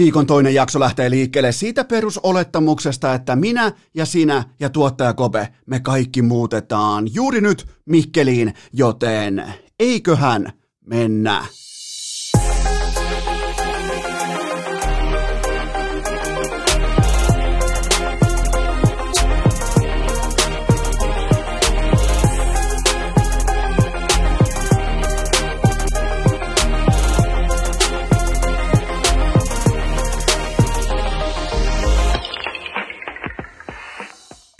[0.00, 5.80] Viikon toinen jakso lähtee liikkeelle siitä perusolettamuksesta, että minä ja sinä ja tuottaja Kope, me
[5.80, 9.44] kaikki muutetaan juuri nyt Mikkeliin, joten
[9.80, 10.52] eiköhän
[10.86, 11.44] mennä.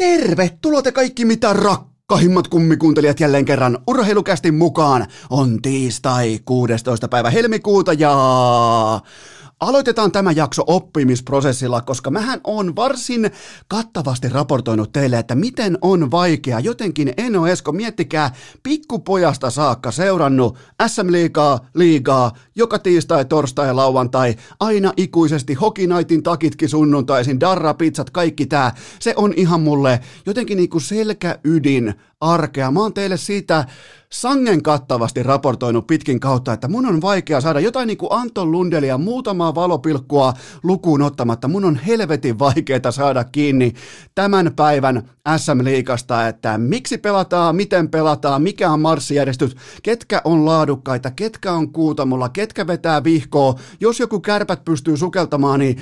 [0.01, 5.07] Tervetuloa te kaikki mitä rakkahimmat kummikuuntelijat jälleen kerran urheilukästin mukaan.
[5.31, 7.09] On tiistai 16.
[7.09, 8.13] päivä helmikuuta ja
[9.61, 13.31] Aloitetaan tämä jakso oppimisprosessilla, koska mähän on varsin
[13.69, 16.61] kattavasti raportoinut teille, että miten on vaikea.
[16.61, 18.31] Jotenkin Eno Esko, miettikää,
[18.63, 27.41] pikkupojasta saakka seurannut SM-liigaa, liigaa, joka tiistai, torstai ja lauantai, aina ikuisesti hokinaitin takitkin sunnuntaisin,
[27.41, 28.75] darra, pizzat, kaikki tää.
[28.99, 32.71] Se on ihan mulle jotenkin niinku selkäydin arkea.
[32.71, 33.65] Mä oon teille siitä
[34.13, 38.99] sangen kattavasti raportoinut pitkin kautta, että mun on vaikea saada jotain niin kuin Anton Lundelia
[38.99, 40.33] muutamaa valopilkkua
[40.63, 41.49] lukuun ottamatta.
[41.49, 43.75] Mun on helvetin vaikeaa saada kiinni
[44.15, 51.53] tämän päivän SM-liikasta, että miksi pelataan, miten pelataan, mikä on marssijärjestys, ketkä on laadukkaita, ketkä
[51.53, 53.55] on kuutamolla, ketkä vetää vihkoa.
[53.81, 55.77] Jos joku kärpät pystyy sukeltamaan, niin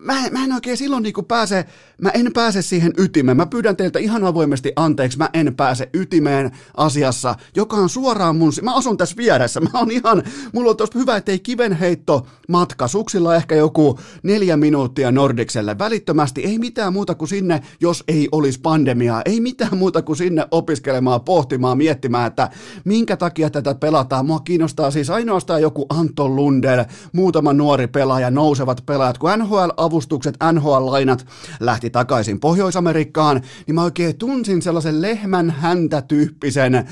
[0.00, 1.64] mä, mä en oikein silloin niin pääse,
[2.00, 3.36] mä en pääse siihen ytimeen.
[3.36, 8.52] Mä pyydän teiltä ihan avoimesti anteeksi, mä en pääse ytimeen asiassa, joka on suoraan mun,
[8.62, 13.36] mä asun tässä vieressä, mä oon ihan, mulla on tosta hyvä, ettei kivenheitto matka, suksilla
[13.36, 19.22] ehkä joku neljä minuuttia Nordikselle välittömästi, ei mitään muuta kuin sinne, jos ei olisi pandemiaa,
[19.24, 22.50] ei mitään muuta kuin sinne opiskelemaan, pohtimaan, miettimään, että
[22.84, 24.26] minkä takia tätä pelataan.
[24.26, 30.36] Mua kiinnostaa siis ainoastaan joku Anton Lundell, muutama nuori pelaaja, nousevat pelaajat, kun NHL avustukset,
[30.52, 31.26] NHL-lainat
[31.60, 36.86] lähti takaisin Pohjois-Amerikkaan, niin mä oikein tunsin sellaisen lehmän häntä tyyppisen äh,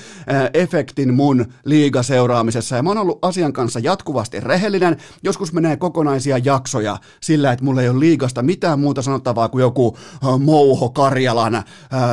[0.55, 2.77] efektin mun liigaseuraamisessa.
[2.77, 4.97] Ja mä oon ollut asian kanssa jatkuvasti rehellinen.
[5.23, 9.97] Joskus menee kokonaisia jaksoja sillä, että mulla ei ole liigasta mitään muuta sanottavaa kuin joku
[9.97, 11.65] äh, Mouho Karjalan äh,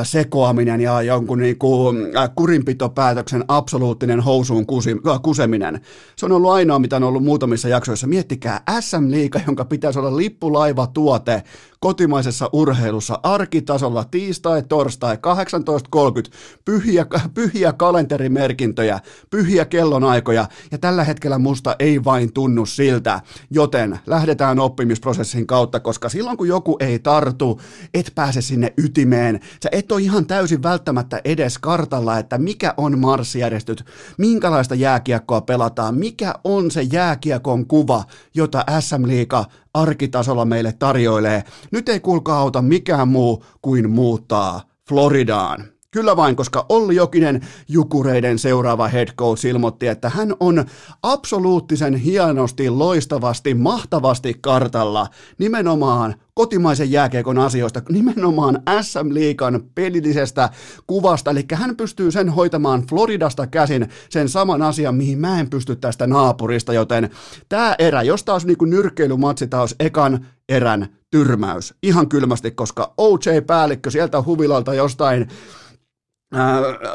[0.04, 5.82] sekoaminen ja jonkun niinku, äh, kurinpitopäätöksen absoluuttinen housuun kusi, äh, kuseminen.
[6.16, 8.08] Se on ollut ainoa, mitä on ollut muutamissa jaksoissa.
[8.08, 11.44] Miettikää SM-liiga, jonka pitäisi olla lippulaiva tuote
[11.86, 16.32] kotimaisessa urheilussa arkitasolla tiistai, torstai 18.30,
[16.66, 20.48] pyhiä, pyhiä kalenterimerkintöjä, pyhiä kellonaikoja.
[20.72, 26.48] Ja tällä hetkellä musta ei vain tunnu siltä, joten lähdetään oppimisprosessin kautta, koska silloin kun
[26.48, 27.62] joku ei tartu,
[27.94, 33.00] et pääse sinne ytimeen, sä et ole ihan täysin välttämättä edes kartalla, että mikä on
[33.00, 33.86] marssijärjestyt,
[34.18, 38.04] minkälaista jääkiekkoa pelataan, mikä on se jääkiekon kuva,
[38.36, 39.46] jota SM Liiga
[39.76, 41.44] arkitasolla meille tarjoilee.
[41.76, 45.75] Nyt ei kuulkaa auta mikään muu kuin muuttaa Floridaan.
[45.96, 50.66] Kyllä vain, koska Olli Jokinen, Jukureiden seuraava head coach, ilmoitti, että hän on
[51.04, 55.08] absoluuttisen hienosti, loistavasti, mahtavasti kartalla
[55.38, 60.50] nimenomaan kotimaisen jääkeikon asioista, nimenomaan SM-liikan pelillisestä
[60.88, 65.76] kuvasta, eli hän pystyy sen hoitamaan Floridasta käsin, sen saman asian, mihin mä en pysty
[65.76, 67.10] tästä naapurista, joten
[67.50, 74.22] tämä erä, jos taas niin nyrkkeilymatsi taas ekan erän tyrmäys, ihan kylmästi, koska OJ-päällikkö sieltä
[74.22, 75.28] huvilalta jostain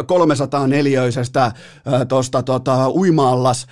[0.03, 1.53] 304-öisestä
[2.09, 3.67] tuosta tota, uimaallas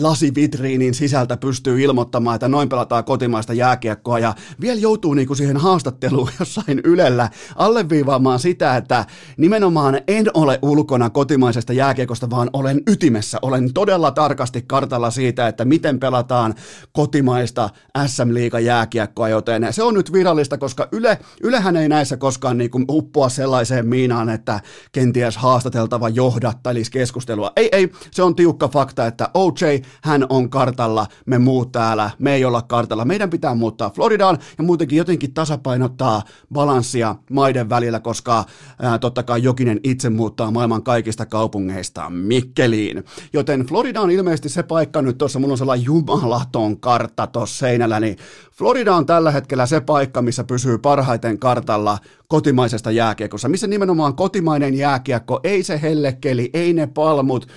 [0.00, 6.30] lasivitriinin sisältä pystyy ilmoittamaan, että noin pelataan kotimaista jääkiekkoa ja vielä joutuu niinku siihen haastatteluun
[6.40, 9.04] jossain Ylellä alleviivaamaan sitä, että
[9.36, 13.38] nimenomaan en ole ulkona kotimaisesta jääkiekosta, vaan olen ytimessä.
[13.42, 16.54] Olen todella tarkasti kartalla siitä, että miten pelataan
[16.92, 17.70] kotimaista
[18.06, 23.28] SM-liiga jääkiekkoa, joten se on nyt virallista, koska Yle, Ylehän ei näissä koskaan niinku uppoa
[23.28, 24.60] sellaiseen miinaan, että
[25.08, 27.52] kenties haastateltava johdattelisi keskustelua.
[27.56, 32.34] Ei, ei, se on tiukka fakta, että OJ, hän on kartalla, me muut täällä, me
[32.34, 33.04] ei olla kartalla.
[33.04, 36.22] Meidän pitää muuttaa Floridaan ja muutenkin jotenkin tasapainottaa
[36.52, 38.44] balanssia maiden välillä, koska
[38.82, 43.04] ää, totta kai Jokinen itse muuttaa maailman kaikista kaupungeista Mikkeliin.
[43.32, 48.00] Joten Florida on ilmeisesti se paikka nyt tuossa, mulla on sellainen jumalaton kartta tuossa seinällä,
[48.00, 48.16] niin
[48.52, 54.74] Florida on tällä hetkellä se paikka, missä pysyy parhaiten kartalla kotimaisesta jääkiekossa, missä nimenomaan kotimainen
[54.98, 57.48] jääkiekko, ei se hellekeli, ei ne palmut,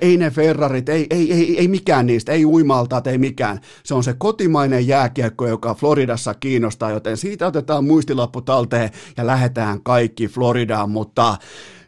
[0.00, 3.60] ei ne Ferrarit, ei, ei, ei, ei mikään niistä, ei uimaltaat, ei mikään.
[3.84, 9.82] Se on se kotimainen jääkiekko, joka Floridassa kiinnostaa, joten siitä otetaan muistilappu talteen ja lähdetään
[9.82, 11.36] kaikki Floridaan, mutta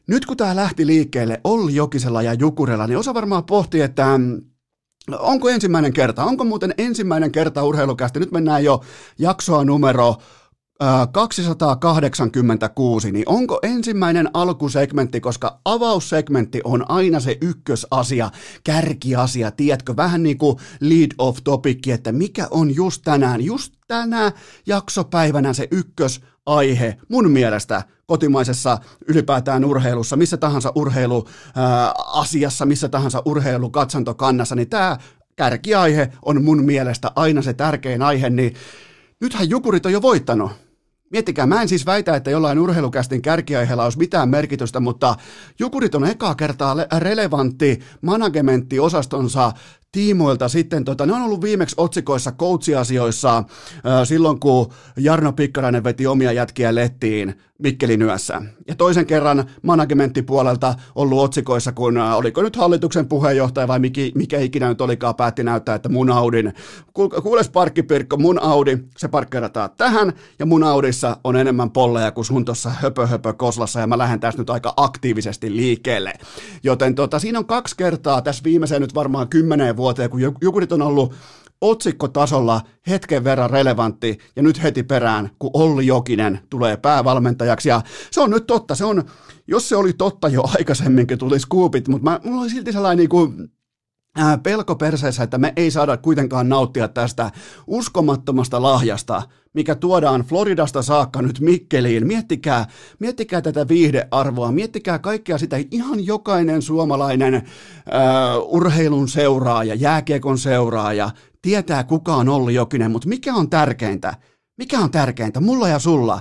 [0.07, 4.21] nyt kun tämä lähti liikkeelle Olli Jokisella ja Jukurella, niin osa varmaan pohti, että
[5.19, 6.25] Onko ensimmäinen kerta?
[6.25, 8.21] Onko muuten ensimmäinen kerta urheilukästi?
[8.21, 8.81] Nyt mennään jo
[9.19, 10.17] jaksoa numero
[11.13, 18.31] 286, niin onko ensimmäinen alkusegmentti, koska avaussegmentti on aina se ykkösasia,
[18.65, 24.33] kärkiasia, tiedätkö, vähän niin kuin lead of topic, että mikä on just tänään, just tänä
[24.67, 34.69] jaksopäivänä se ykkösaihe mun mielestä kotimaisessa ylipäätään urheilussa, missä tahansa urheiluasiassa, missä tahansa urheilukatsantokannassa, niin
[34.69, 34.99] tämä
[35.37, 38.55] kärkiaihe on mun mielestä aina se tärkein aihe, niin
[39.21, 40.51] nythän Jukurit on jo voittanut.
[41.13, 45.17] Miettikää, mä en siis väitä, että jollain urheilukästin kärkiaiheella olisi mitään merkitystä, mutta
[45.59, 49.53] Jukurit on ekaa kertaa relevantti managementtiosastonsa
[49.93, 53.45] tiimoilta sitten, tota, ne on ollut viimeksi otsikoissa coachiasioissa
[54.05, 58.43] silloin, kun Jarno Pikkarainen veti omia jätkiä lettiin Mikkelin yössä.
[58.69, 64.69] Ja toisen kerran managementtipuolelta ollut otsikoissa, kun oliko nyt hallituksen puheenjohtaja vai mikä, mikä ikinä
[64.69, 66.53] nyt olikaan päätti näyttää, että mun Audin,
[67.23, 72.45] kuules parkkipirkko, mun Audi, se parkkerataan tähän, ja mun Audissa on enemmän polleja kuin sun
[72.45, 76.13] tuossa höpö höpö koslassa, ja mä lähden tässä nyt aika aktiivisesti liikkeelle.
[76.63, 80.83] Joten tota, siinä on kaksi kertaa tässä viimeiseen nyt varmaan kymmeneen vuoteen, kun Jukurit on
[80.83, 81.15] ollut
[81.61, 87.69] otsikkotasolla hetken verran relevantti ja nyt heti perään, kun Olli Jokinen tulee päävalmentajaksi.
[87.69, 89.05] Ja se on nyt totta, se on,
[89.47, 93.09] jos se oli totta jo aikaisemminkin tuli skuupit, mutta mä, mulla oli silti sellainen niin
[93.09, 93.51] kuin,
[94.43, 97.31] pelko perseessä, että me ei saada kuitenkaan nauttia tästä
[97.67, 99.23] uskomattomasta lahjasta,
[99.55, 102.07] mikä tuodaan Floridasta saakka nyt Mikkeliin.
[102.07, 102.67] Miettikää,
[102.99, 105.57] miettikää tätä viihdearvoa, miettikää kaikkea sitä.
[105.71, 107.43] Ihan jokainen suomalainen äh,
[108.45, 111.11] urheilun seuraaja, jääkiekon seuraaja
[111.43, 114.15] tietää, kuka on Olli Jokinen, mutta mikä on tärkeintä?
[114.57, 115.41] Mikä on tärkeintä?
[115.41, 116.21] Mulla ja sulla.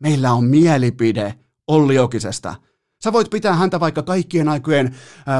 [0.00, 1.34] Meillä on mielipide
[1.68, 2.54] Olli Jokisesta–
[3.04, 4.94] Sä voit pitää häntä vaikka kaikkien aikojen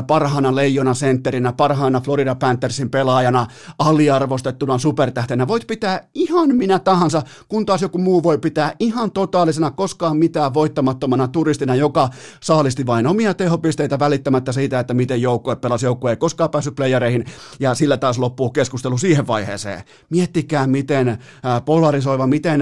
[0.06, 3.46] parhaana leijona sentterinä, parhaana Florida Panthersin pelaajana,
[3.78, 5.48] aliarvostettuna supertähtenä.
[5.48, 10.54] Voit pitää ihan minä tahansa, kun taas joku muu voi pitää ihan totaalisena, koskaan mitään
[10.54, 12.08] voittamattomana turistina, joka
[12.42, 15.86] saalisti vain omia tehopisteitä välittämättä siitä, että miten joukkue pelasi.
[15.86, 17.24] Joukkue ei koskaan päässyt playereihin
[17.60, 19.82] ja sillä taas loppuu keskustelu siihen vaiheeseen.
[20.10, 21.18] Miettikää, miten
[21.64, 22.60] polarisoiva, miten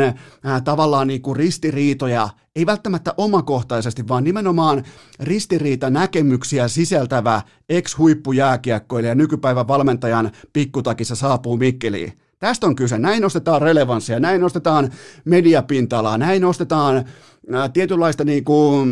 [0.65, 4.85] tavallaan niin kuin ristiriitoja ei välttämättä omakohtaisesti, vaan nimenomaan
[5.21, 12.13] ristiriita näkemyksiä sisältävä ex-huippujääkiekkoilija nykypäivän valmentajan pikkutakissa saapuu Mikkeliin.
[12.39, 12.99] Tästä on kyse.
[12.99, 14.91] Näin nostetaan relevanssia, näin nostetaan
[15.25, 17.05] mediapinta-alaa, näin nostetaan
[17.53, 18.91] ää, tietynlaista niin kuin,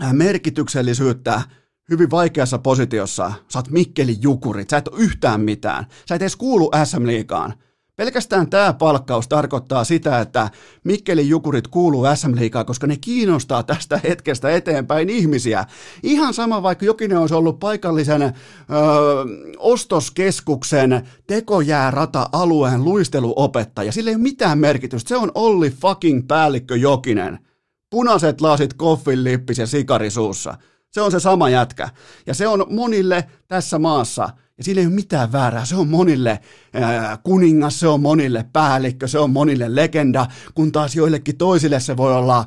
[0.00, 1.42] ää, merkityksellisyyttä
[1.90, 3.32] hyvin vaikeassa positiossa.
[3.48, 5.86] Sä oot Mikkeli Jukurit, sä et ole yhtään mitään.
[6.08, 7.54] Sä et edes kuulu SM-liigaan.
[8.00, 10.50] Pelkästään tämä palkkaus tarkoittaa sitä, että
[10.84, 15.64] Mikkelin jukurit kuuluu SM Liigaan, koska ne kiinnostaa tästä hetkestä eteenpäin ihmisiä.
[16.02, 18.32] Ihan sama, vaikka jokinen olisi ollut paikallisen ö,
[19.58, 23.92] ostoskeskuksen tekojäärata-alueen luisteluopettaja.
[23.92, 25.08] Sillä ei ole mitään merkitystä.
[25.08, 27.38] Se on Olli fucking päällikkö Jokinen.
[27.90, 30.54] Punaiset lasit, koffin lippis ja sikarisuussa.
[30.90, 31.88] Se on se sama jätkä.
[32.26, 34.28] Ja se on monille tässä maassa–
[34.60, 35.64] ja sillä ei ole mitään väärää.
[35.64, 36.40] Se on monille
[36.74, 41.96] ää, kuningas, se on monille päällikkö, se on monille legenda, kun taas joillekin toisille se
[41.96, 42.46] voi olla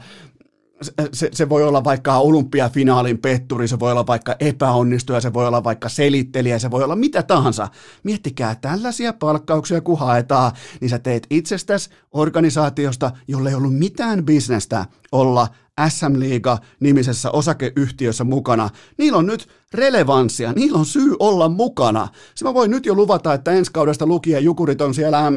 [1.13, 5.63] se, se voi olla vaikka olympiafinaalin petturi, se voi olla vaikka epäonnistuja, se voi olla
[5.63, 7.67] vaikka selittelijä, se voi olla mitä tahansa.
[8.03, 10.51] Miettikää tällaisia palkkauksia, kun haetaan,
[10.81, 15.47] niin sä teet itsestäsi organisaatiosta, jolle ei ollut mitään bisnestä olla
[15.89, 18.69] SM Liiga nimisessä osakeyhtiössä mukana.
[18.97, 22.07] Niillä on nyt relevanssia, niillä on syy olla mukana.
[22.35, 25.31] Se mä voin nyt jo luvata, että ensi kaudesta lukien Jukurit on siellä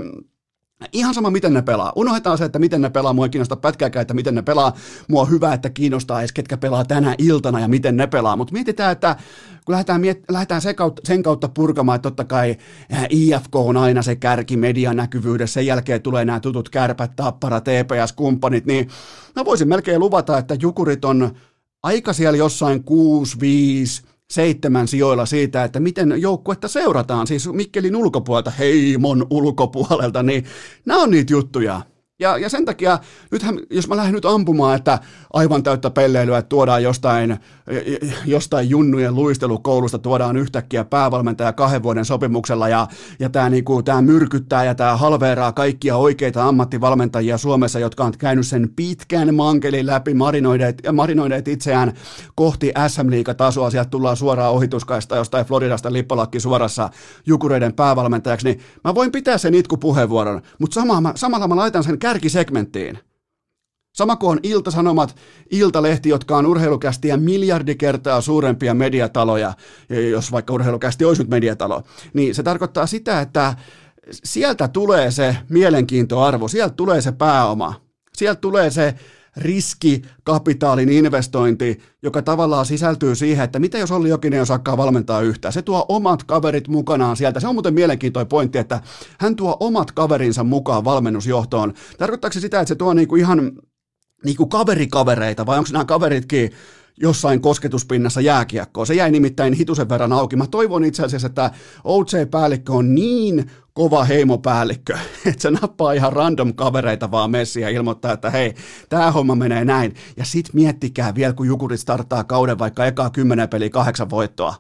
[0.93, 1.93] Ihan sama, miten ne pelaa.
[1.97, 3.13] Unohdetaan se, että miten ne pelaa.
[3.13, 4.75] Mua ei kiinnosta pätkääkään, että miten ne pelaa.
[5.09, 8.37] Mua on hyvä, että kiinnostaa edes, ketkä pelaa tänä iltana ja miten ne pelaa.
[8.37, 9.17] Mutta mietitään, että
[9.65, 12.57] kun lähdetään, miet- lähdetään sen, kautta, sen kautta purkamaan, että totta kai
[13.11, 15.55] IFK on aina se kärki median näkyvyydessä.
[15.55, 18.67] Sen jälkeen tulee nämä tutut kärpät, tappara, TPS-kumppanit.
[18.67, 18.89] Niin
[19.37, 21.31] mä voisin melkein luvata, että Jukurit on
[21.83, 28.51] aika siellä jossain 6, 5, seitsemän sijoilla siitä, että miten joukkuetta seurataan, siis Mikkelin ulkopuolelta,
[28.51, 30.45] heimon ulkopuolelta, niin
[30.87, 31.83] nämä on niitä juttuja.
[32.21, 32.99] Ja, ja sen takia,
[33.31, 34.99] nythän, jos mä lähden nyt ampumaan, että
[35.33, 37.37] aivan täyttä pelleilyä, että tuodaan jostain,
[38.27, 42.87] jostain junnujen luistelukoulusta, tuodaan yhtäkkiä päävalmentaja kahden vuoden sopimuksella, ja,
[43.19, 48.47] ja tämä niinku, tää myrkyttää ja tämä halveeraa kaikkia oikeita ammattivalmentajia Suomessa, jotka on käynyt
[48.47, 51.93] sen pitkän mankelin läpi, marinoineet, marinoineet itseään
[52.35, 56.91] kohti SM-liigatasoa, sieltä tullaan suoraan ohituskaista jostain Floridasta lippalakki suorassa
[57.27, 62.99] Jukureiden päävalmentajaksi, niin mä voin pitää sen itkupuheenvuoron, mutta samalla, samalla mä laitan sen kärkisegmenttiin.
[63.95, 65.17] Sama kuin on Ilta-Sanomat,
[65.51, 69.53] Iltalehti, jotka on urheilukästiä miljardi kertaa suurempia mediataloja,
[70.11, 71.83] jos vaikka urheilukästi olisi nyt mediatalo,
[72.15, 73.57] niin se tarkoittaa sitä, että
[74.11, 77.81] sieltä tulee se mielenkiintoarvo, sieltä tulee se pääoma,
[78.17, 78.95] sieltä tulee se
[79.37, 85.53] riskikapitaalin investointi, joka tavallaan sisältyy siihen, että mitä jos Olli Jokinen osakkaa valmentaa yhtään.
[85.53, 87.41] Se tuo omat kaverit mukanaan sieltä.
[87.41, 88.81] Se on muuten mielenkiintoinen pointti, että
[89.19, 91.75] hän tuo omat kaverinsa mukaan valmennusjohtoon.
[91.99, 93.53] Tarkoittaako se sitä, että se tuo niinku ihan
[94.25, 96.51] niinku kaverikavereita vai onko nämä kaveritkin
[97.01, 98.87] jossain kosketuspinnassa jääkiekkoa.
[98.87, 100.37] Se jäi nimittäin hitusen verran auki.
[100.37, 101.51] Mä toivon itse asiassa, että
[101.85, 108.13] OJ-päällikkö on niin kova heimopäällikkö, että se nappaa ihan random kavereita vaan messiin ja ilmoittaa,
[108.13, 108.55] että hei,
[108.89, 109.95] tämä homma menee näin.
[110.17, 114.55] Ja sit miettikää vielä, kun Jukurit starttaa kauden vaikka ekaa kymmenen peliä kahdeksan voittoa.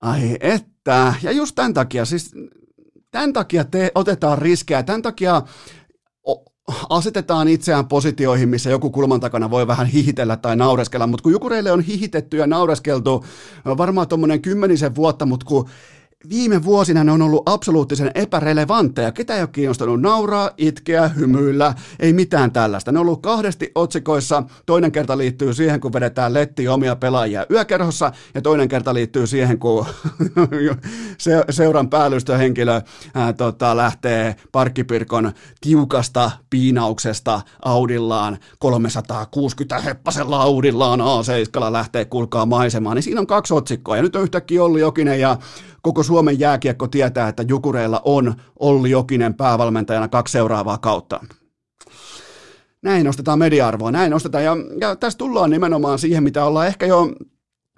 [0.00, 2.34] Ai että, ja just tämän takia, siis
[3.10, 5.42] tämän takia te otetaan riskejä, tämän takia
[6.88, 11.72] asetetaan itseään positioihin, missä joku kulman takana voi vähän hihitellä tai naureskella, mutta kun Jukureille
[11.72, 13.24] on hihitetty ja naureskeltu
[13.64, 15.68] varmaan tuommoinen kymmenisen vuotta, mutta kun
[16.30, 19.12] viime vuosina ne on ollut absoluuttisen epärelevantteja.
[19.12, 22.92] Ketä ei ole kiinnostanut nauraa, itkeä, hymyillä, ei mitään tällaista.
[22.92, 24.42] Ne on ollut kahdesti otsikoissa.
[24.66, 29.58] Toinen kerta liittyy siihen, kun vedetään letti omia pelaajia yökerhossa, ja toinen kerta liittyy siihen,
[29.58, 29.86] kun
[31.18, 32.80] se, seuran päällystöhenkilö
[33.14, 42.96] ää, tota, lähtee parkkipirkon tiukasta piinauksesta Audillaan 360 heppasella Audillaan A7 lähtee kulkaa maisemaan.
[42.96, 45.38] Niin siinä on kaksi otsikkoa, ja nyt on yhtäkkiä Olli Jokinen ja
[45.84, 51.20] koko Suomen jääkiekko tietää, että Jukureilla on Olli Jokinen päävalmentajana kaksi seuraavaa kautta.
[52.82, 54.44] Näin nostetaan media-arvoa, näin nostetaan.
[54.44, 57.12] Ja, ja tässä tullaan nimenomaan siihen, mitä ollaan ehkä jo,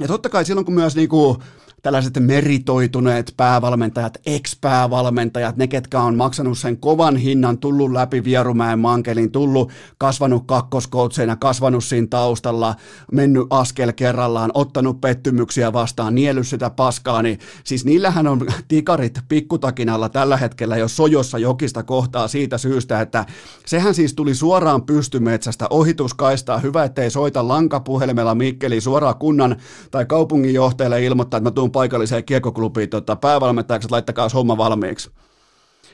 [0.01, 1.37] ja totta kai silloin kun myös niinku,
[1.83, 9.33] tällaiset meritoituneet päävalmentajat, ex-päävalmentajat, ne ketkä on maksanut sen kovan hinnan, tullut läpi Vierumäen mankelin,
[9.33, 12.75] tullut, kasvanut kakkoskoutseina, kasvanut siinä taustalla,
[13.13, 20.09] mennyt askel kerrallaan, ottanut pettymyksiä vastaan, niellyt sitä paskaa, niin siis niillähän on tikarit pikkutakinalla
[20.09, 23.27] tällä hetkellä jo sojossa jokista kohtaa siitä syystä, että
[23.67, 25.67] sehän siis tuli suoraan pystymetsästä.
[25.71, 29.57] Ohituskaistaa, hyvä ettei soita lankapuhelimella Mikkeli suoraan kunnan
[29.91, 35.11] tai kaupunginjohtajalle ilmoittaa, että mä paikalliseen kiekkoklubiin tota, päävalmentajaksi, laittakaa homma valmiiksi.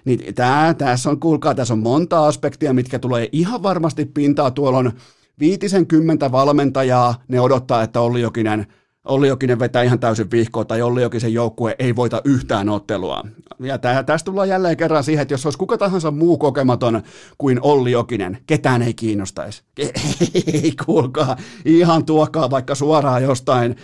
[0.05, 4.51] Niin tää, tässä on, kuulkaa, tässä on monta aspektia, mitkä tulee ihan varmasti pintaa.
[4.51, 4.93] Tuolla on
[5.41, 8.67] viitisen kymmentä valmentajaa, ne odottaa, että Olli Jokinen–
[9.05, 13.23] Olli Jokinen vetää ihan täysin vihkoa tai Olli Jokisen joukkue ei voita yhtään ottelua.
[13.61, 17.03] Ja tästä tullaan jälleen kerran siihen, että jos olisi kuka tahansa muu kokematon
[17.39, 19.63] kuin Olli Jokinen, ketään ei kiinnostaisi.
[20.63, 23.77] Ei kuulkaa, ihan tuokaa vaikka suoraan jostain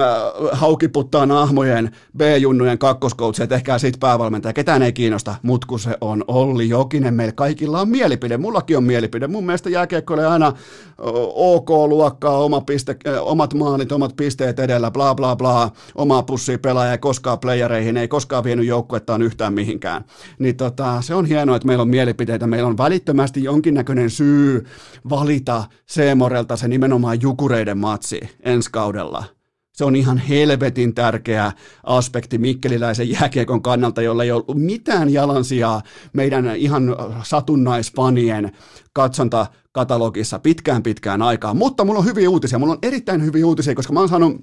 [0.00, 0.06] äh,
[0.52, 4.52] haukiputtaa nahmojen B-junnujen kakkoskoutsia, tehkää siitä päävalmentaja.
[4.52, 8.36] Ketään ei kiinnosta, mutta kun se on Olli Jokinen, meillä kaikilla on mielipide.
[8.36, 9.26] Mullakin on mielipide.
[9.26, 10.52] Mun mielestä jääkiekkoille aina
[11.34, 16.98] OK-luokkaa, oma piste, omat maalit, omat pisteet edellä, bla bla bla, omaa pussia pelaaja, ei
[16.98, 20.04] koskaan playereihin, ei koskaan vienyt joukkuettaan yhtään mihinkään.
[20.38, 24.66] Niin tota, se on hienoa, että meillä on mielipiteitä, meillä on välittömästi jonkinnäköinen syy
[25.10, 29.37] valita Seemorelta se nimenomaan jukureiden matsi ensi kaudella
[29.78, 31.52] se on ihan helvetin tärkeä
[31.84, 35.82] aspekti mikkeliläisen jääkiekon kannalta, jolla ei ollut mitään jalansijaa
[36.12, 38.52] meidän ihan satunnaisfanien
[38.92, 41.54] katsonta-katalogissa pitkään pitkään aikaa.
[41.54, 44.42] Mutta mulla on hyviä uutisia, mulla on erittäin hyviä uutisia, koska mä oon saanut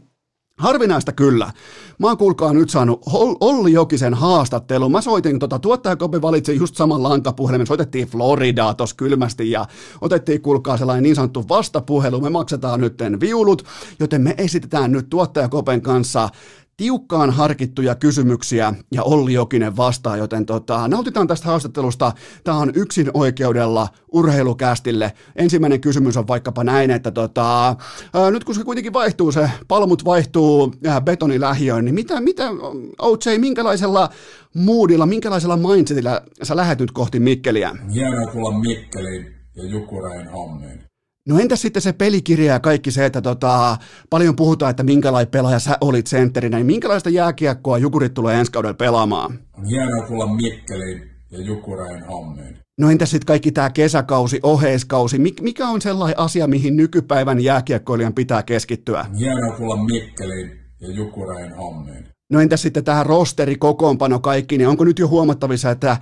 [0.60, 1.52] Harvinaista kyllä.
[2.00, 3.02] Mä oon kuulkaa nyt saanut
[3.40, 4.92] Olli Jokisen haastattelun.
[4.92, 7.68] Mä soitin, tota, tuottajakopi valitsi just saman lankapuhelimen.
[7.68, 9.66] Soitettiin Floridaa tos kylmästi ja
[10.02, 12.22] otettiin kuulkaa sellainen niin sanottu vastapuhelu.
[12.22, 13.66] Me maksetaan nytten viulut,
[14.00, 16.30] joten me esitetään nyt tuottajakopen kanssa
[16.78, 22.12] tiukkaan harkittuja kysymyksiä ja Olli Jokinen vastaa, joten tota, nautitaan tästä haastattelusta.
[22.44, 25.14] Tämä on yksin oikeudella urheilukästille.
[25.36, 27.68] Ensimmäinen kysymys on vaikkapa näin, että tota,
[28.14, 32.50] ää, nyt kun se kuitenkin vaihtuu, se palmut vaihtuu ää, betonilähiöön, niin mitä, mitä
[33.00, 34.10] OJ, minkälaisella
[34.56, 37.76] moodilla, minkälaisella mindsetillä sä lähet nyt kohti Mikkeliä?
[37.94, 40.85] Hienoa tulla Mikkeliin ja Jukurein hommiin.
[41.28, 43.78] No entäs sitten se pelikirja ja kaikki se, että tota,
[44.10, 48.74] paljon puhutaan, että minkälainen pelaaja sä olit sentterinä, niin minkälaista jääkiekkoa Jukurit tulee ensi kaudella
[48.74, 49.40] pelaamaan?
[49.58, 52.58] On hienoa tulla Mikkeliin ja Jukurein hommiin.
[52.80, 58.44] No entäs sitten kaikki tämä kesäkausi, oheiskausi, mikä on sellainen asia, mihin nykypäivän jääkiekkoilijan pitää
[58.44, 59.06] keskittyä?
[59.10, 60.52] On hienoa tulla Mikkeliin
[60.82, 62.08] ja Jukurein hommiin.
[62.30, 65.98] No entäs sitten tähän rosteri, kokoonpano, kaikki, niin onko nyt jo huomattavissa, että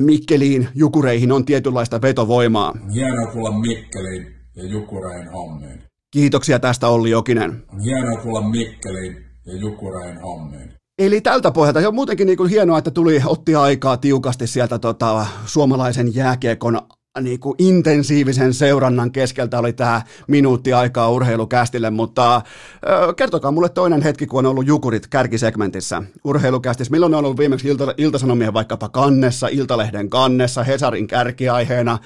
[0.00, 2.70] Mikkeliin, Jukureihin on tietynlaista vetovoimaa?
[2.70, 5.82] On hienoa tulla Mikkeliin ja Jukurein hommiin.
[6.10, 7.62] Kiitoksia tästä Olli Jokinen.
[7.72, 10.72] On hienoa tulla Mikkeliin ja Jukurein hommiin.
[10.98, 15.26] Eli tältä pohjalta on muutenkin niin kuin hienoa, että tuli, otti aikaa tiukasti sieltä tota,
[15.46, 16.80] suomalaisen jääkiekon
[17.20, 24.02] niin kuin intensiivisen seurannan keskeltä oli tämä minuutti aikaa urheilukästille, mutta ö, kertokaa mulle toinen
[24.02, 26.90] hetki, kun on ollut Jukurit kärkisegmentissä urheilukästissä.
[26.90, 31.98] Milloin on ollut viimeksi ilta, iltasanomien vaikkapa kannessa, Iltalehden kannessa, Hesarin kärkiaiheena?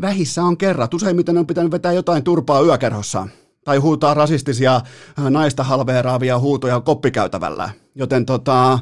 [0.00, 0.94] Vähissä on kerrat.
[0.94, 3.28] Useimmiten on pitänyt vetää jotain turpaa yökerhossa
[3.64, 4.80] tai huutaa rasistisia
[5.30, 7.70] naista halveeraavia huutoja koppikäytävällä.
[7.94, 8.78] Joten tota,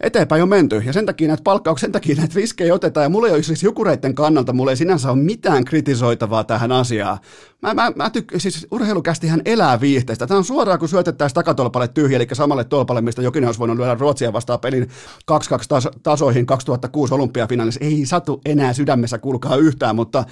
[0.00, 0.82] eteenpäin on menty.
[0.86, 3.04] Ja sen takia näitä palkkauksia, sen takia näitä riskejä otetaan.
[3.04, 7.18] Ja mulla ei ole siis jukureiden kannalta, mulla ei sinänsä ole mitään kritisoitavaa tähän asiaan.
[7.62, 10.26] Mä, mä, mä tykk- siis urheilukästihän elää viihteestä.
[10.26, 13.94] Tämä on suoraan, kun syötettäisiin takatolpalle tyhjä, eli samalle tolpalle, mistä jokin olisi voinut lyödä
[13.94, 14.86] Ruotsia vastaan pelin 2-2
[16.02, 17.84] tasoihin 2006 olympiafinaalissa.
[17.84, 20.24] Ei satu enää sydämessä kulkaa yhtään, mutta,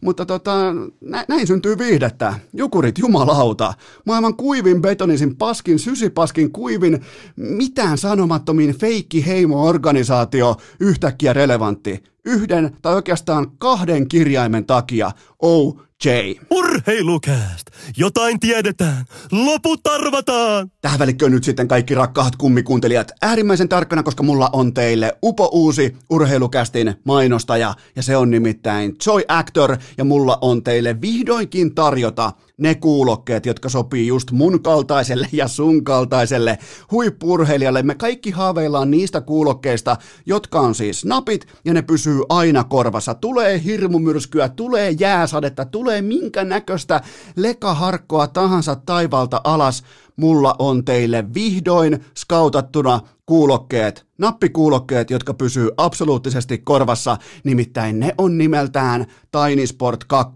[0.00, 2.34] mutta tota, nä, näin syntyy viihdettä.
[2.52, 3.74] Jukurit, jumalauta.
[4.04, 7.00] Maailman kuivin betonisin paskin, sysipaskin kuivin,
[7.36, 15.10] mitään sanomattomiin feikki heimo-organisaatio yhtäkkiä relevantti yhden tai oikeastaan kahden kirjaimen takia
[15.42, 16.34] OJ.
[16.50, 17.66] Urheilukääst!
[17.96, 19.04] Jotain tiedetään!
[19.32, 20.70] Loput arvataan!
[20.80, 25.96] Tähän välikköön nyt sitten kaikki rakkaat kummikuuntelijat äärimmäisen tarkkana, koska mulla on teille upo uusi
[26.10, 32.74] urheilukästin mainostaja ja se on nimittäin Joy Actor ja mulla on teille vihdoinkin tarjota ne
[32.74, 36.58] kuulokkeet, jotka sopii just mun kaltaiselle ja sun kaltaiselle
[36.90, 37.82] huippurheilijalle.
[37.82, 43.14] Me kaikki haaveillaan niistä kuulokkeista, jotka on siis napit ja ne pysyy aina korvassa.
[43.14, 47.00] Tulee hirmumyrskyä, tulee jääsadetta, tulee minkä näköistä
[47.36, 49.84] lekaharkkoa tahansa taivalta alas.
[50.16, 59.06] Mulla on teille vihdoin skautattuna kuulokkeet, nappikuulokkeet, jotka pysyy absoluuttisesti korvassa, nimittäin ne on nimeltään
[59.32, 60.32] Tiny Sport 2,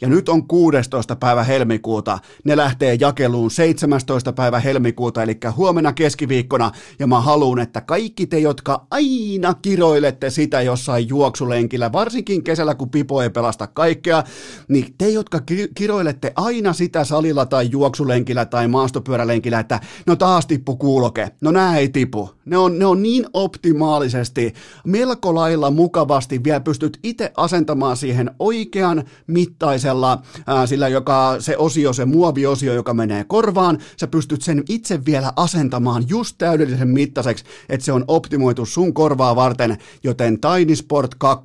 [0.00, 1.16] ja nyt on 16.
[1.16, 4.32] päivä helmikuuta, ne lähtee jakeluun 17.
[4.32, 10.62] päivä helmikuuta, eli huomenna keskiviikkona, ja mä haluan, että kaikki te, jotka aina kiroilette sitä
[10.62, 14.24] jossain juoksulenkillä, varsinkin kesällä, kun Pipo ei pelasta kaikkea,
[14.68, 15.40] niin te, jotka
[15.74, 21.76] kiroilette aina sitä salilla tai juoksulenkillä tai maastopyörälenkillä, että no taas tippu kuuloke, no nää
[21.76, 24.54] ei tipu, ne on, ne on niin optimaalisesti,
[24.84, 31.92] melko lailla mukavasti vielä pystyt itse asentamaan siihen oikean mittaisella, ää, sillä joka se osio,
[31.92, 37.84] se muoviosio, joka menee korvaan, sä pystyt sen itse vielä asentamaan just täydellisen mittaiseksi, että
[37.84, 41.44] se on optimoitu sun korvaa varten, joten Tiny Sport 2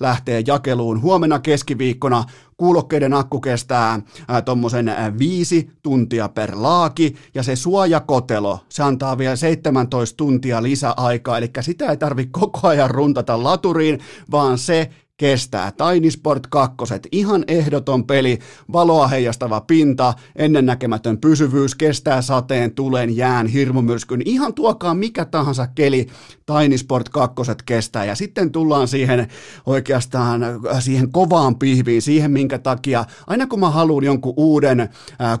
[0.00, 2.24] lähtee jakeluun huomenna keskiviikkona
[2.56, 4.00] kuulokkeiden akku kestää
[4.44, 11.50] tuommoisen viisi tuntia per laaki, ja se suojakotelo, se antaa vielä 17 tuntia lisäaikaa, eli
[11.60, 15.72] sitä ei tarvitse koko ajan runtata laturiin, vaan se kestää.
[15.72, 16.76] Tiny Sport 2,
[17.12, 18.38] ihan ehdoton peli,
[18.72, 26.06] valoa heijastava pinta, ennennäkemätön pysyvyys, kestää sateen, tulen, jään, hirmumyrskyn, ihan tuokaa mikä tahansa keli,
[26.46, 27.34] Tiny Sport 2
[27.66, 28.04] kestää.
[28.04, 29.28] Ja sitten tullaan siihen
[29.66, 34.88] oikeastaan äh, siihen kovaan pihviin, siihen minkä takia, aina kun mä haluan jonkun uuden äh,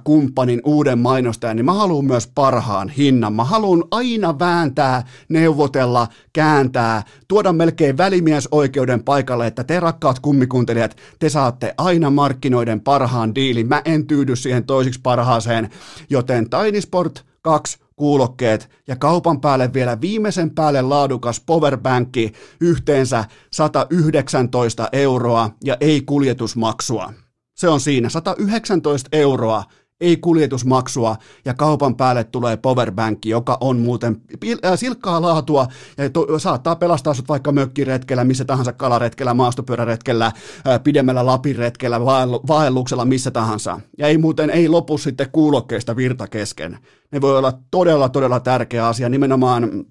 [0.04, 3.32] kumppanin, uuden mainostajan, niin mä haluan myös parhaan hinnan.
[3.32, 11.28] Mä haluan aina vääntää, neuvotella, kääntää, tuoda melkein välimiesoikeuden paikalle, että te rakkaat kummikuuntelijat, te
[11.28, 13.68] saatte aina markkinoiden parhaan diilin.
[13.68, 15.70] Mä en tyydy siihen toisiksi parhaaseen,
[16.10, 24.88] joten Tiny Sport 2 kuulokkeet ja kaupan päälle vielä viimeisen päälle laadukas powerbankki yhteensä 119
[24.92, 27.12] euroa ja ei kuljetusmaksua.
[27.54, 29.64] Se on siinä, 119 euroa
[30.00, 34.22] ei kuljetusmaksua ja kaupan päälle tulee powerbank, joka on muuten
[34.64, 35.66] äh, silkkaa laatua
[35.98, 42.00] ja to, saattaa pelastaa sut vaikka mökkiretkellä, missä tahansa kalaretkellä, maastopyöräretkellä, äh, pidemmällä lapiretkellä,
[42.48, 43.80] vaelluksella, missä tahansa.
[43.98, 46.78] Ja ei muuten, ei lopu sitten kuulokkeista virta kesken.
[47.12, 49.84] Ne voi olla todella, todella tärkeä asia, nimenomaan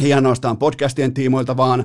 [0.00, 1.84] ei ainoastaan podcastien tiimoilta, vaan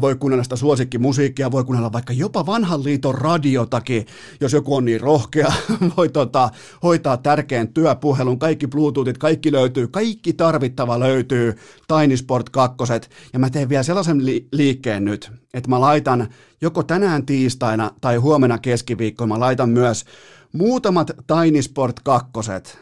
[0.00, 4.06] voi kuunnella sitä suosikkimusiikkia, voi kuunnella vaikka jopa vanhan liiton radiotakin,
[4.40, 5.52] jos joku on niin rohkea,
[5.96, 6.50] voi tota,
[6.82, 11.54] hoitaa tärkeän työpuhelun, kaikki Bluetoothit, kaikki löytyy, kaikki tarvittava löytyy,
[11.88, 12.76] Tiny Sport 2,
[13.32, 16.28] ja mä teen vielä sellaisen li- liikkeen nyt, että mä laitan
[16.60, 20.04] joko tänään tiistaina tai huomenna keskiviikkoina, mä laitan myös
[20.52, 22.30] muutamat Tiny Sport 2.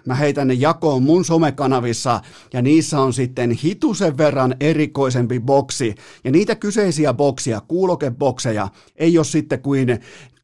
[0.06, 2.20] Mä heitän ne jakoon mun somekanavissa
[2.52, 5.94] ja niissä on sitten hitusen verran erikoisempi boksi.
[6.24, 10.00] Ja niitä kyseisiä boksia, kuulokebokseja, ei ole sitten kuin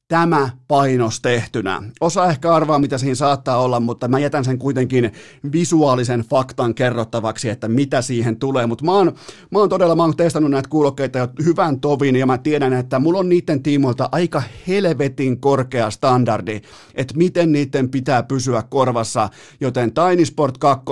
[0.09, 1.83] tämä painos tehtynä.
[2.01, 5.13] Osa ehkä arvaa, mitä siinä saattaa olla, mutta mä jätän sen kuitenkin
[5.53, 8.67] visuaalisen faktan kerrottavaksi, että mitä siihen tulee.
[8.67, 9.13] Mutta mä oon,
[9.51, 12.99] mä oon todella, mä oon testannut näitä kuulokkeita jo hyvän tovin, ja mä tiedän, että
[12.99, 16.61] mulla on niiden tiimoilta aika helvetin korkea standardi,
[16.95, 19.29] että miten niiden pitää pysyä korvassa,
[19.61, 20.85] joten Tiny Sport 2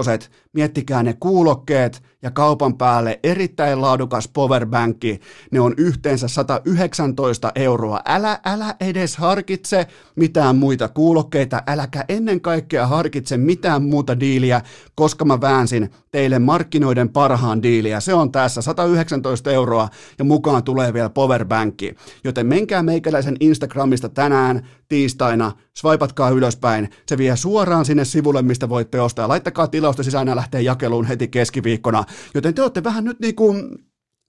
[0.52, 5.20] miettikää ne kuulokkeet ja kaupan päälle erittäin laadukas powerbankki.
[5.50, 8.00] Ne on yhteensä 119 euroa.
[8.06, 9.86] Älä, älä edes harkitse
[10.16, 14.60] mitään muita kuulokkeita, äläkä ennen kaikkea harkitse mitään muuta diiliä,
[14.94, 18.00] koska mä väänsin teille markkinoiden parhaan diiliä.
[18.00, 19.88] Se on tässä 119 euroa
[20.18, 21.94] ja mukaan tulee vielä powerbankki.
[22.24, 29.00] Joten menkää meikäläisen Instagramista tänään tiistaina, swipatkaa ylöspäin, se vie suoraan sinne sivulle, mistä voitte
[29.00, 29.28] ostaa.
[29.28, 32.04] Laittakaa tilausta sisään ja lähtee jakeluun heti keskiviikkona.
[32.34, 33.84] Joten te olette vähän nyt niin kuin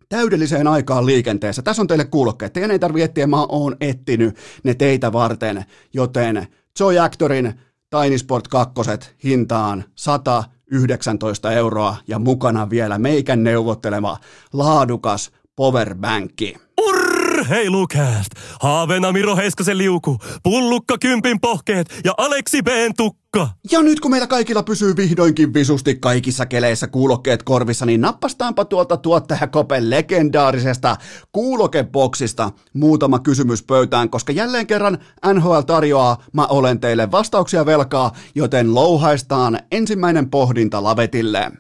[0.10, 1.62] täydelliseen aikaan liikenteessä.
[1.62, 2.54] Tässä on teille kuulokkeet.
[2.54, 5.66] Teidän ei tarvitse etsiä, mä oon etsinyt ne teitä varten.
[5.94, 6.48] Joten
[6.80, 7.54] Joy Actorin
[7.90, 8.74] Tiny Sport 2
[9.24, 14.18] hintaan 119 euroa ja mukana vielä meikän neuvottelema
[14.54, 16.56] laadukas powerbankki.
[17.44, 18.32] Urheilukääst!
[18.60, 22.68] Haaveena Miro Heiskasen liuku, pullukka kympin pohkeet ja Aleksi B.
[22.98, 23.50] tukka.
[23.72, 28.98] Ja nyt kun meillä kaikilla pysyy vihdoinkin visusti kaikissa keleissä kuulokkeet korvissa, niin nappastaanpa tuolta
[28.98, 30.96] tuottajakopen legendaarisesta
[31.32, 34.98] kuulokeboksista muutama kysymys pöytään, koska jälleen kerran
[35.34, 41.52] NHL tarjoaa, mä olen teille vastauksia velkaa, joten louhaistaan ensimmäinen pohdinta lavetille.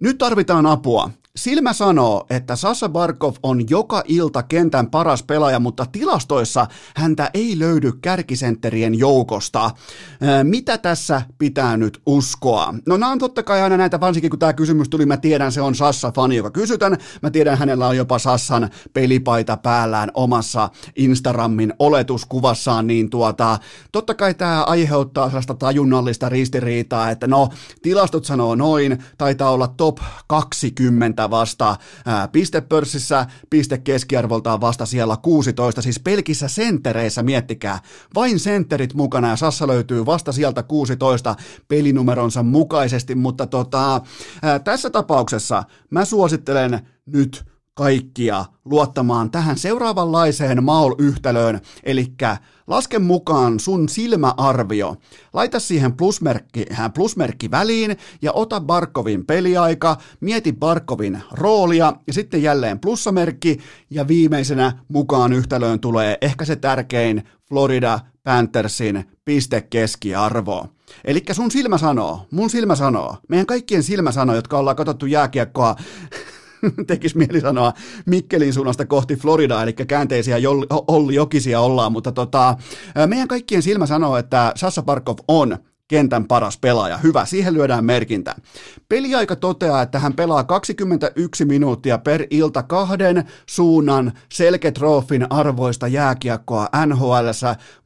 [0.00, 1.10] Nyt tarvitaan apua.
[1.38, 7.58] Silmä sanoo, että Sasa Barkov on joka ilta kentän paras pelaaja, mutta tilastoissa häntä ei
[7.58, 9.70] löydy kärkisentterien joukosta.
[10.42, 12.74] Mitä tässä pitää nyt uskoa?
[12.86, 15.60] No nämä on totta kai aina näitä, varsinkin kun tämä kysymys tuli, mä tiedän se
[15.60, 16.96] on Sassa-fani, joka kysytän.
[17.22, 23.58] Mä tiedän hänellä on jopa Sassan pelipaita päällään omassa Instagramin oletuskuvassaan, niin tuota,
[23.92, 27.48] totta kai tämä aiheuttaa sellaista tajunnallista ristiriitaa, että no,
[27.82, 35.82] tilastot sanoo noin, taitaa olla top 20 vasta ää, pistepörssissä, piste keskiarvoltaan vasta siellä 16,
[35.82, 37.78] siis pelkissä senttereissä miettikää,
[38.14, 41.36] vain sentterit mukana ja Sassa löytyy vasta sieltä 16
[41.68, 44.00] pelinumeronsa mukaisesti, mutta tota,
[44.42, 47.44] ää, tässä tapauksessa mä suosittelen nyt
[47.78, 52.06] kaikkia luottamaan tähän seuraavanlaiseen MAUL-yhtälöön, eli
[52.66, 54.96] laske mukaan sun silmäarvio,
[55.32, 62.42] laita siihen plusmerkki, äh, plusmerkki väliin ja ota Barkovin peliaika, mieti Barkovin roolia ja sitten
[62.42, 63.58] jälleen plussamerkki
[63.90, 70.66] ja viimeisenä mukaan yhtälöön tulee ehkä se tärkein Florida Panthersin pistekeskiarvo.
[71.04, 75.76] Eli sun silmä sanoo, mun silmä sanoo, meidän kaikkien silmä sanoo, jotka ollaan katsottu jääkiekkoa
[76.86, 77.72] tekisi mieli sanoa
[78.06, 80.36] Mikkelin suunnasta kohti Floridaa, eli käänteisiä
[80.70, 82.56] Olli Jokisia ollaan, mutta tota,
[83.06, 86.98] meidän kaikkien silmä sanoo, että Sassa Parkov on kentän paras pelaaja.
[86.98, 88.34] Hyvä, siihen lyödään merkintä.
[88.88, 97.28] Peliaika toteaa, että hän pelaa 21 minuuttia per ilta kahden suunnan selketrofin arvoista jääkiekkoa NHL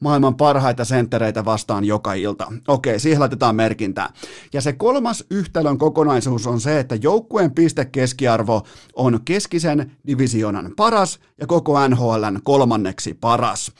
[0.00, 2.52] maailman parhaita senttereitä vastaan joka ilta.
[2.68, 4.08] Okei, siihen laitetaan merkintä.
[4.52, 8.62] Ja se kolmas yhtälön kokonaisuus on se, että joukkueen pistekeskiarvo
[8.96, 13.72] on keskisen divisionan paras ja koko NHLn kolmanneksi paras.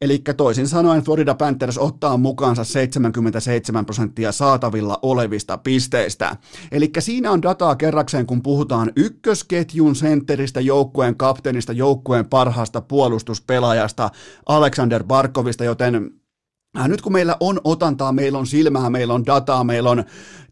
[0.00, 6.36] Eli toisin sanoen Florida Panthers ottaa mukaansa 77 prosenttia saatavilla olevista pisteistä.
[6.72, 14.10] Eli siinä on dataa kerrakseen, kun puhutaan ykkösketjun sentteristä, joukkueen kapteenista, joukkueen parhaasta puolustuspelaajasta
[14.46, 16.10] Alexander Barkovista, joten
[16.78, 20.04] äh, nyt kun meillä on otantaa, meillä on silmää, meillä on dataa, meillä on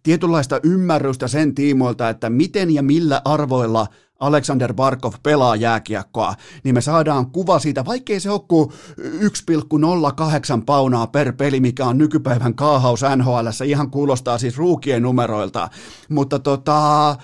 [0.03, 3.87] tietynlaista ymmärrystä sen tiimoilta, että miten ja millä arvoilla–
[4.19, 11.07] Alexander Barkov pelaa jääkiekkoa, niin me saadaan kuva siitä, vaikkei se ole kuin 1,08 paunaa
[11.07, 15.69] per peli, mikä on nykypäivän kaahaus NHL, ihan kuulostaa siis ruukien numeroilta,
[16.09, 17.17] mutta tota,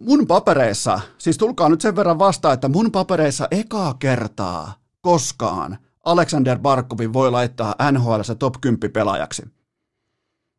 [0.00, 6.58] mun papereissa, siis tulkaa nyt sen verran vastaan, että mun papereissa ekaa kertaa koskaan Alexander
[6.58, 9.42] Barkovin voi laittaa NHL top 10 pelaajaksi.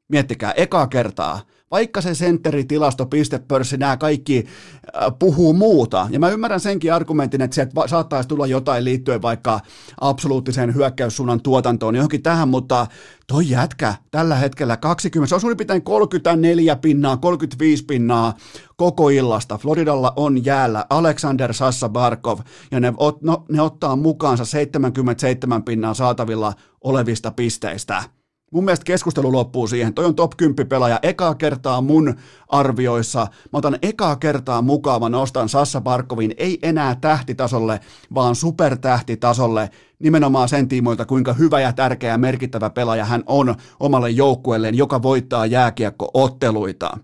[0.08, 1.40] Miettikää, ekaa kertaa
[1.72, 6.08] vaikka se senteritilasto, pistepörssi, nämä kaikki äh, puhuu muuta.
[6.12, 9.60] Ja mä ymmärrän senkin argumentin, että sieltä saattaisi tulla jotain liittyen vaikka
[10.02, 12.88] absoluuttiseen hyökkäyssuunnan tuotantoon, johonkin tähän, mutta
[13.28, 18.34] toi jätkä tällä hetkellä 20, se on suurin piirtein 34 pinnaa, 35 pinnaa
[18.76, 19.58] koko illasta.
[19.58, 22.40] Floridalla on jäällä Alexander Sassa Barkov,
[22.72, 28.19] ja ne, ot, no, ne ottaa mukaansa 77 pinnaa saatavilla olevista pisteistä.
[28.52, 29.94] Mun mielestä keskustelu loppuu siihen.
[29.94, 32.16] Toi on top 10 pelaaja ekaa kertaa mun
[32.48, 33.20] arvioissa.
[33.20, 37.80] Mä otan ekaa kertaa mukaan, mä nostan Sassa Barkovin ei enää tähtitasolle,
[38.14, 44.10] vaan supertähtitasolle nimenomaan sen tiimoilta, kuinka hyvä ja tärkeä ja merkittävä pelaaja hän on omalle
[44.10, 46.98] joukkueelleen, joka voittaa jääkiekko-otteluita.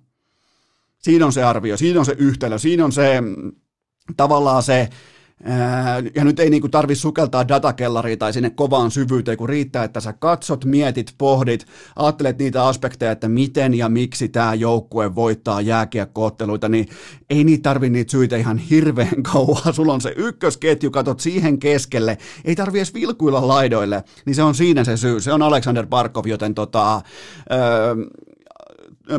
[0.98, 3.52] Siinä on se arvio, siinä on se yhtälö, siinä on se mm,
[4.18, 4.90] tavallaan se
[6.16, 10.14] ja nyt ei niinku tarvi sukeltaa datakellariin tai sinne kovaan syvyyteen, kun riittää, että sä
[10.14, 16.88] katsot, mietit, pohdit, ajattelet niitä aspekteja, että miten ja miksi tämä joukkue voittaa jääkiekkootteluita, niin
[17.30, 19.74] ei niitä tarvi niitä syitä ihan hirveän kauan.
[19.74, 24.56] Sulla on se ykkösketju, katot siihen keskelle, ei tarvi edes vilkuilla laidoille, niin se on
[24.56, 25.20] siinä se syy.
[25.20, 27.02] Se on Alexander Barkov, joten tota,
[27.52, 27.96] öö,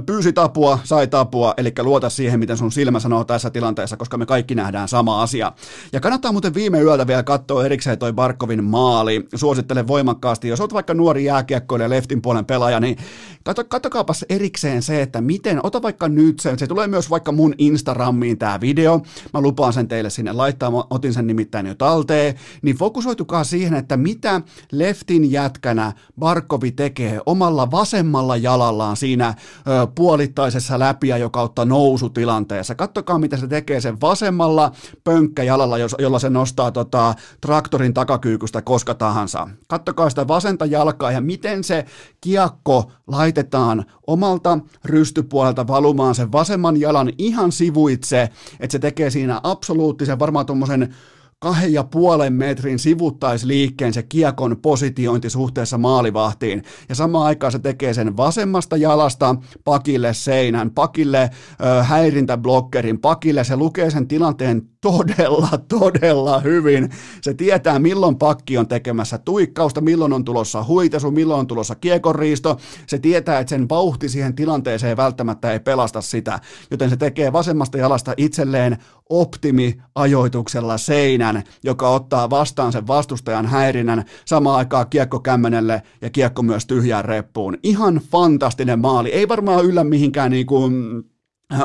[0.06, 4.26] pyysi apua, sai apua, eli luota siihen, miten sun silmä sanoo tässä tilanteessa, koska me
[4.26, 5.52] kaikki nähdään sama asia.
[5.92, 9.26] Ja kannattaa muuten viime yöltä vielä katsoa erikseen toi Barkovin maali.
[9.34, 12.96] Suosittelen voimakkaasti, jos olet vaikka nuori jääkiekkoilija leftin puolen pelaaja, niin
[13.44, 17.54] katso, katsokaapas erikseen se, että miten, ota vaikka nyt se, se tulee myös vaikka mun
[17.58, 19.02] Instagramiin tämä video,
[19.34, 23.74] mä lupaan sen teille sinne laittaa, mä otin sen nimittäin jo talteen, niin fokusoitukaa siihen,
[23.74, 24.40] että mitä
[24.72, 29.34] leftin jätkänä Barkovi tekee omalla vasemmalla jalallaan siinä
[29.68, 32.74] ö, puolittaisessa läpiä kautta nousutilanteessa.
[32.74, 34.72] Kattokaa, mitä se tekee sen vasemmalla
[35.04, 39.48] pönkkäjalalla, jolla se nostaa tota, traktorin takakyykystä koska tahansa.
[39.68, 41.84] Kattokaa sitä vasenta jalkaa ja miten se
[42.20, 48.22] kiekko laitetaan omalta rystypuolelta valumaan sen vasemman jalan ihan sivuitse,
[48.60, 50.94] että se tekee siinä absoluuttisen varmaan tuommoisen
[51.38, 56.62] kahden ja puolen metrin sivuttaisliikkeen se kiekon positiointi suhteessa maalivahtiin.
[56.88, 63.44] Ja samaan aikaan se tekee sen vasemmasta jalasta pakille seinän, pakille ö, häirintäblokkerin, pakille.
[63.44, 66.90] Se lukee sen tilanteen todella, todella hyvin.
[67.22, 72.58] Se tietää, milloin pakki on tekemässä tuikkausta, milloin on tulossa huitesu, milloin on tulossa kiekonriisto.
[72.86, 77.78] Se tietää, että sen vauhti siihen tilanteeseen välttämättä ei pelasta sitä, joten se tekee vasemmasta
[77.78, 86.10] jalasta itselleen optimiajoituksella seinän, joka ottaa vastaan sen vastustajan häirinnän samaan aikaan kiekko kämmenelle ja
[86.10, 87.58] kiekko myös tyhjään reppuun.
[87.62, 89.12] Ihan fantastinen maali.
[89.12, 91.04] Ei varmaan yllä mihinkään niin kuin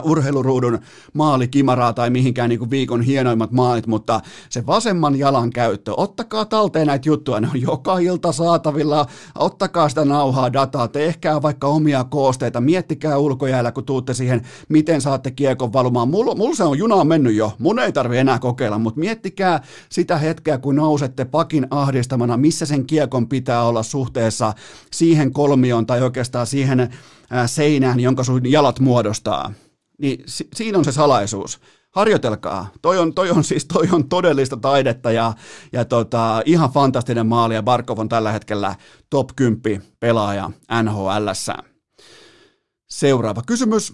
[0.03, 0.79] urheiluruudun
[1.13, 6.87] maalikimaraa tai mihinkään niin kuin viikon hienoimmat maalit, mutta se vasemman jalan käyttö, ottakaa talteen
[6.87, 12.61] näitä juttuja, ne on joka ilta saatavilla, ottakaa sitä nauhaa dataa, tehkää vaikka omia koosteita,
[12.61, 16.09] miettikää ulkojäällä, kun tuutte siihen, miten saatte kiekon valumaan.
[16.09, 20.17] Mulla, mulla se on juna mennyt jo, mun ei tarvi enää kokeilla, mutta miettikää sitä
[20.17, 24.53] hetkeä, kun nousette pakin ahdistamana, missä sen kiekon pitää olla suhteessa
[24.91, 26.89] siihen kolmioon tai oikeastaan siihen äh,
[27.45, 29.53] seinään, jonka sun jalat muodostaa
[30.01, 31.59] niin si- siinä on se salaisuus.
[31.91, 32.69] Harjoitelkaa.
[32.81, 35.33] Toi on, toi on siis toi on todellista taidetta ja,
[35.73, 38.75] ja tota, ihan fantastinen maali ja Barkov on tällä hetkellä
[39.09, 40.51] top 10 pelaaja
[40.83, 41.55] NHLssä.
[42.89, 43.93] Seuraava kysymys.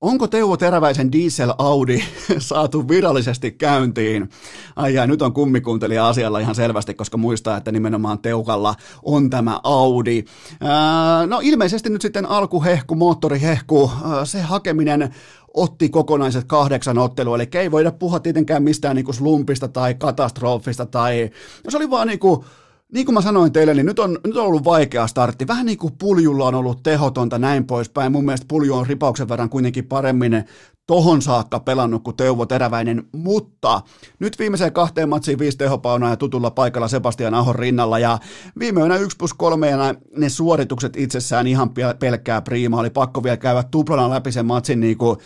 [0.00, 2.02] Onko Teuvo Teräväisen Diesel Audi
[2.38, 4.30] saatu virallisesti käyntiin?
[4.76, 9.60] Ai ja nyt on kummikuuntelija asialla ihan selvästi, koska muistaa, että nimenomaan Teukalla on tämä
[9.62, 10.24] Audi.
[10.60, 15.14] Ää, no ilmeisesti nyt sitten alkuhehku, moottorihehku, ää, se hakeminen
[15.54, 21.30] otti kokonaiset kahdeksan ottelua, eli ei voida puhua tietenkään mistään niin slumpista tai katastrofista, tai
[21.64, 22.44] no se oli vaan niin kuin
[22.92, 25.46] niin kuin mä sanoin teille, niin nyt on, nyt on ollut vaikea startti.
[25.46, 28.12] Vähän niin kuin puljulla on ollut tehotonta näin poispäin.
[28.12, 30.44] Mun mielestä pulju on ripauksen verran kuitenkin paremmin
[30.90, 33.80] tohon saakka pelannut kuin Teuvo Teräväinen, mutta
[34.18, 38.18] nyt viimeiseen kahteen matsiin viisi tehopaunaa ja tutulla paikalla Sebastian Ahon rinnalla ja
[38.58, 43.36] viime yönä 1 plus 3 ja ne suoritukset itsessään ihan pelkkää priima, oli pakko vielä
[43.36, 45.18] käydä tuplana läpi sen matsin niin kuin,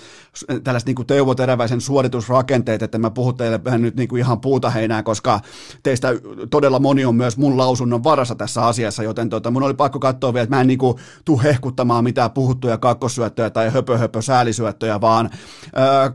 [0.65, 4.71] tällaiset niin kuin Teuvo Teräväisen suoritusrakenteet, että mä puhun teille nyt niin kuin ihan puuta
[4.71, 5.41] heinää, koska
[5.83, 6.09] teistä
[6.51, 10.35] todella moni on myös mun lausunnon varassa tässä asiassa, joten tota, mun oli pakko katsoa
[10.35, 15.01] vielä, että mä en niin kuin, tuu hehkuttamaan mitään puhuttuja kakkosyöttöjä tai höpö höpö säälisyöttöjä,
[15.01, 15.31] vaan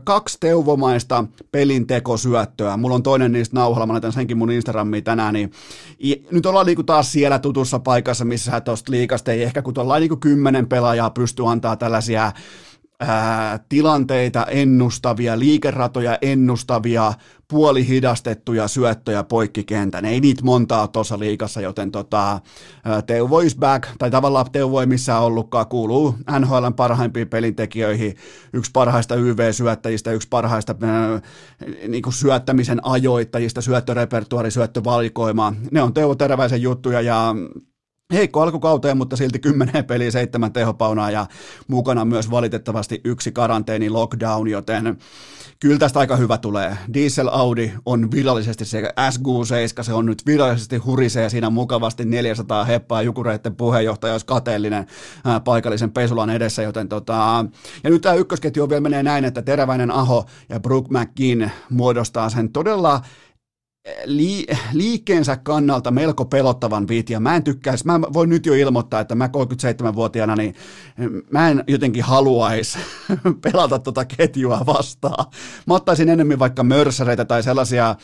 [0.04, 2.76] kaksi teuvomaista pelintekosyöttöä.
[2.76, 5.52] Mulla on toinen niistä nauhalla, mä laitan senkin mun Instagramiin tänään, niin
[6.30, 10.16] nyt ollaan niinku taas siellä tutussa paikassa, missä tuosta liikasta ei ehkä kun ollaan niinku
[10.16, 12.32] kymmenen pelaajaa pysty antaa tällaisia
[13.00, 17.12] ää, tilanteita ennustavia, liikeratoja ennustavia,
[17.50, 20.04] puolihidastettuja syöttöjä poikkikentän.
[20.04, 22.40] Ei niitä montaa tuossa liikassa, joten tota,
[23.06, 28.16] Teuvo is back, tai tavallaan Teuvo ei missään ollutkaan, kuuluu NHLn parhaimpiin pelintekijöihin,
[28.52, 31.22] yksi parhaista YV-syöttäjistä, yksi parhaista äh,
[31.88, 35.52] niin kuin syöttämisen ajoittajista, syöttörepertuari, syöttövalikoima.
[35.70, 37.34] Ne on Teuvo Teräväisen juttuja ja
[38.12, 41.26] heikko alkukauteen, mutta silti kymmenen peliä, seitsemän tehopaunaa ja
[41.68, 44.98] mukana myös valitettavasti yksi karanteeni lockdown, joten
[45.60, 46.76] kyllä tästä aika hyvä tulee.
[46.94, 53.02] Diesel Audi on virallisesti se SQ7, se on nyt virallisesti hurisee siinä mukavasti 400 heppaa
[53.02, 54.86] Jukureiden puheenjohtaja olisi kateellinen
[55.24, 57.44] ää, paikallisen pesulan edessä, joten tota,
[57.84, 62.52] ja nyt tämä ykkösketju vielä menee näin, että Teräväinen Aho ja Brook McGinn muodostaa sen
[62.52, 63.00] todella
[64.04, 67.22] li, liikkeensä kannalta melko pelottavan viitin.
[67.22, 70.54] Mä en tykkäisi, mä voin nyt jo ilmoittaa, että mä 37-vuotiaana, niin
[71.30, 72.78] mä en jotenkin haluaisi
[73.44, 75.26] pelata tota ketjua vastaan.
[75.66, 77.96] Mä ottaisin enemmän vaikka mörsäreitä tai sellaisia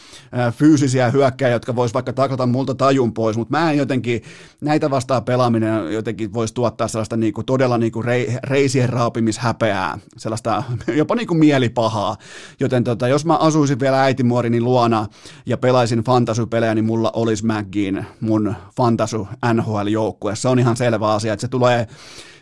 [0.52, 4.22] fyysisiä hyökkäjä, jotka vois vaikka taklata multa tajun pois, mutta mä en jotenkin,
[4.60, 10.62] näitä vastaan pelaaminen jotenkin voisi tuottaa sellaista niinku, todella niinku rei, reisien raapimishäpeää, sellaista
[10.94, 12.16] jopa niinku mielipahaa.
[12.60, 15.06] Joten tota, jos mä asuisin vielä äitimuorini luona
[15.46, 19.16] ja pelaisin fantasy-pelejä, niin mulla olisi McGinn mun fantasy
[19.54, 20.36] NHL-joukkue.
[20.36, 21.86] Se on ihan selvä asia, että se tulee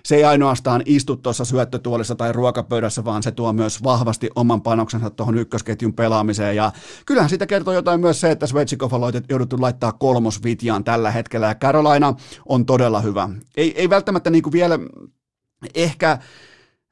[0.05, 5.11] se ei ainoastaan istu tuossa syöttötuolissa tai ruokapöydässä, vaan se tuo myös vahvasti oman panoksensa
[5.11, 6.57] tuohon ykkösketjun pelaamiseen.
[6.57, 6.73] Ja
[7.07, 11.47] kyllähän siitä kertoo jotain myös se, että Svechikov on jouduttu laittaa kolmosvitjaan tällä hetkellä.
[11.47, 12.15] Ja Carolina
[12.49, 13.29] on todella hyvä.
[13.57, 14.79] Ei, ei välttämättä niin kuin vielä
[15.75, 16.19] ehkä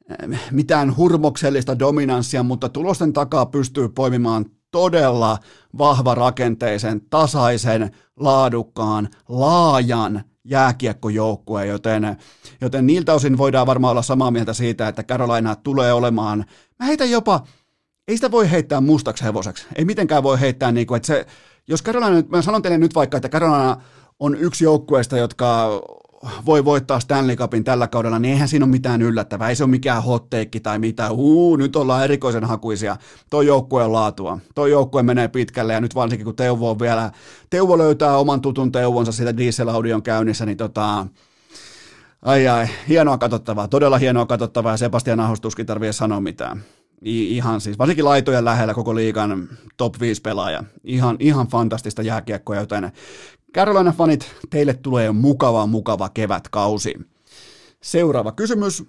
[0.08, 5.38] eh, mitään hurmoksellista dominanssia, mutta tulosten takaa pystyy poimimaan todella
[5.78, 12.16] vahva rakenteisen, tasaisen, laadukkaan, laajan jääkiekkojoukkueen, joten,
[12.60, 16.44] joten niiltä osin voidaan varmaan olla samaa mieltä siitä, että Carolina tulee olemaan,
[16.78, 17.46] mä heitän jopa,
[18.08, 21.26] ei sitä voi heittää mustaksi hevoseksi, ei mitenkään voi heittää niin kuin, että se,
[21.68, 23.76] jos Carolina, mä sanon teille nyt vaikka, että Carolina
[24.20, 25.68] on yksi joukkueesta, jotka
[26.46, 29.48] voi voittaa Stanley Cupin tällä kaudella, niin eihän siinä ole mitään yllättävää.
[29.48, 31.12] Ei se ole mikään hotteikki tai mitään.
[31.12, 32.96] Uu, nyt ollaan erikoisen hakuisia.
[33.30, 34.38] Toi joukkueen laatua.
[34.54, 37.10] Toi joukkue menee pitkälle ja nyt varsinkin kun Teuvo on vielä,
[37.50, 41.06] Teuvo löytää oman tutun Teuvonsa siitä dieselaudion käynnissä, niin tota,
[42.22, 46.62] ai ai, hienoa katsottavaa, todella hienoa katsottavaa ja Sebastian Ahos tuskin tarvitse sanoa mitään.
[47.06, 50.64] I, ihan siis, varsinkin laitojen lähellä koko liigan top 5 pelaaja.
[50.84, 52.92] Ihan, ihan fantastista jääkiekkoa, joten
[53.54, 56.94] Carolina fanit, teille tulee mukava, mukava kevätkausi.
[57.82, 58.84] Seuraava kysymys.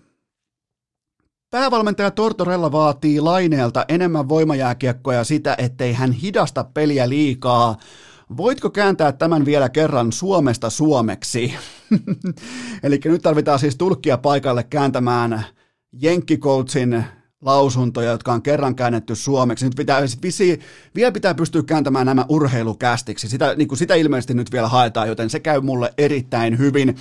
[1.50, 7.78] Päävalmentaja Tortorella vaatii Laineelta enemmän voimajääkiekkoja sitä, ettei hän hidasta peliä liikaa.
[8.38, 11.54] Voitko kääntää tämän vielä kerran Suomesta suomeksi?
[12.84, 15.46] Eli nyt tarvitaan siis tulkkia paikalle kääntämään
[16.02, 17.06] Jenkkikoutsin
[17.46, 19.66] lausuntoja, jotka on kerran käännetty suomeksi.
[19.66, 20.60] Nyt pitää, sit visi,
[20.96, 23.30] vielä pitää pystyä kääntämään nämä urheilukästiksi.
[23.30, 26.96] Sitä, niin kuin sitä ilmeisesti nyt vielä haetaan, joten se käy mulle erittäin hyvin.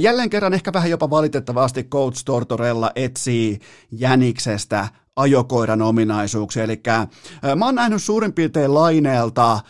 [0.00, 3.58] Jälleen kerran ehkä vähän jopa valitettavasti Coach Tortorella etsii
[3.90, 6.64] Jäniksestä ajokoiran ominaisuuksia.
[6.64, 6.80] Eli
[7.56, 9.60] mä oon nähnyt suurin piirtein laineelta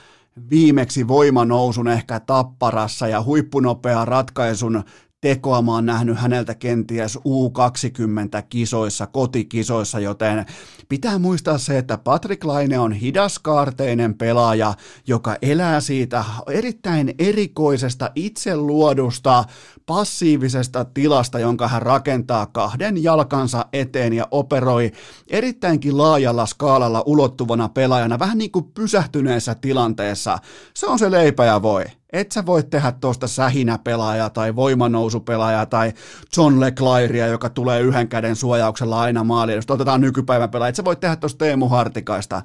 [0.50, 4.84] viimeksi voimanousun ehkä tapparassa ja huippunopea ratkaisun
[5.20, 10.46] tekoa mä oon nähnyt häneltä kenties U20-kisoissa, kotikisoissa, joten
[10.88, 14.74] pitää muistaa se, että Patrick Laine on hidaskaarteinen pelaaja,
[15.06, 19.44] joka elää siitä erittäin erikoisesta itseluodusta
[19.86, 24.92] passiivisesta tilasta, jonka hän rakentaa kahden jalkansa eteen ja operoi
[25.28, 30.38] erittäinkin laajalla skaalalla ulottuvana pelaajana, vähän niin kuin pysähtyneessä tilanteessa.
[30.74, 31.99] Se on se leipä ja voi.
[32.12, 35.92] Et sä voi tehdä tuosta sähinäpelaajaa tai voimanousupelaajaa tai
[36.36, 39.56] John Leclairia, joka tulee yhden käden suojauksella aina maaliin.
[39.56, 42.42] Jos otetaan nykypäivän pelaaja, et sä voi tehdä tuosta Teemu Hartikaista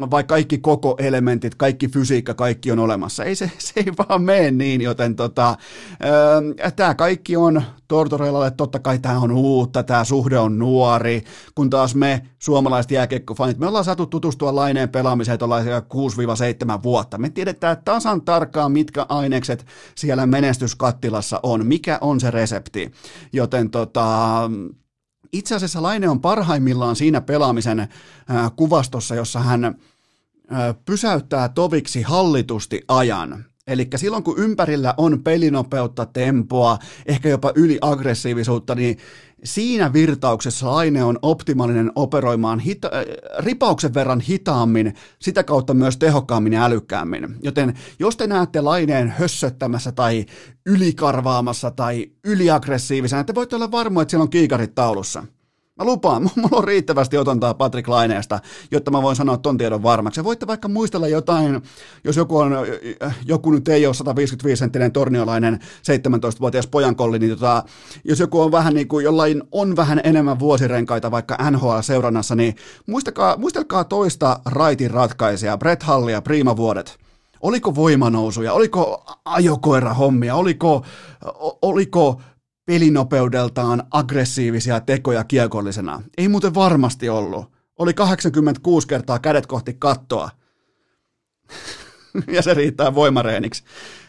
[0.00, 3.24] vaikka kaikki koko elementit, kaikki fysiikka, kaikki on olemassa.
[3.24, 5.56] Ei se, se ei vaan mene niin, joten tota,
[6.76, 11.94] tämä kaikki on Tortorellalle, totta kai tämä on uutta, tämä suhde on nuori, kun taas
[11.94, 17.18] me suomalaiset jääkiekkofanit, me ollaan saatu tutustua laineen pelaamiseen tuollaisia 6-7 vuotta.
[17.18, 22.92] Me tiedetään tasan tarkkaan, mitkä ainekset siellä menestyskattilassa on, mikä on se resepti,
[23.32, 24.50] joten tota,
[25.32, 27.88] itse asiassa Laine on parhaimmillaan siinä pelaamisen
[28.56, 29.74] kuvastossa, jossa hän
[30.84, 33.44] pysäyttää toviksi hallitusti ajan.
[33.66, 38.98] Eli silloin kun ympärillä on pelinopeutta, tempoa, ehkä jopa yliaggressiivisuutta, niin
[39.44, 43.04] siinä virtauksessa Laine on optimaalinen operoimaan hita- äh,
[43.38, 47.36] ripauksen verran hitaammin, sitä kautta myös tehokkaammin ja älykkäämmin.
[47.42, 50.26] Joten jos te näette Laineen hössöttämässä tai
[50.66, 55.24] ylikarvaamassa tai yliaggressiivisena, te voitte olla varmoja, että siellä on kiikarit taulussa–
[55.76, 60.20] Mä lupaan, mulla on riittävästi otantaa Patrick Laineesta, jotta mä voin sanoa ton tiedon varmaksi.
[60.20, 61.62] Ja voitte vaikka muistella jotain,
[62.04, 62.52] jos joku, on,
[63.24, 67.64] joku nyt ei ole 155-senttinen torniolainen 17-vuotias pojankolli, niin tota,
[68.04, 73.36] jos joku on vähän niin kuin, jollain on vähän enemmän vuosirenkaita vaikka NHL-seurannassa, niin muistakaa,
[73.36, 76.98] muistelkaa toista raitin ratkaisijaa, Brett Hallia, Prima vuodet.
[77.40, 80.84] Oliko voimanousuja, oliko ajokoira hommia, oliko,
[81.62, 82.20] oliko
[82.66, 86.02] pelinopeudeltaan aggressiivisia tekoja kiekollisena.
[86.18, 87.52] Ei muuten varmasti ollut.
[87.78, 90.30] Oli 86 kertaa kädet kohti kattoa.
[92.34, 93.64] ja se riittää voimareeniksi.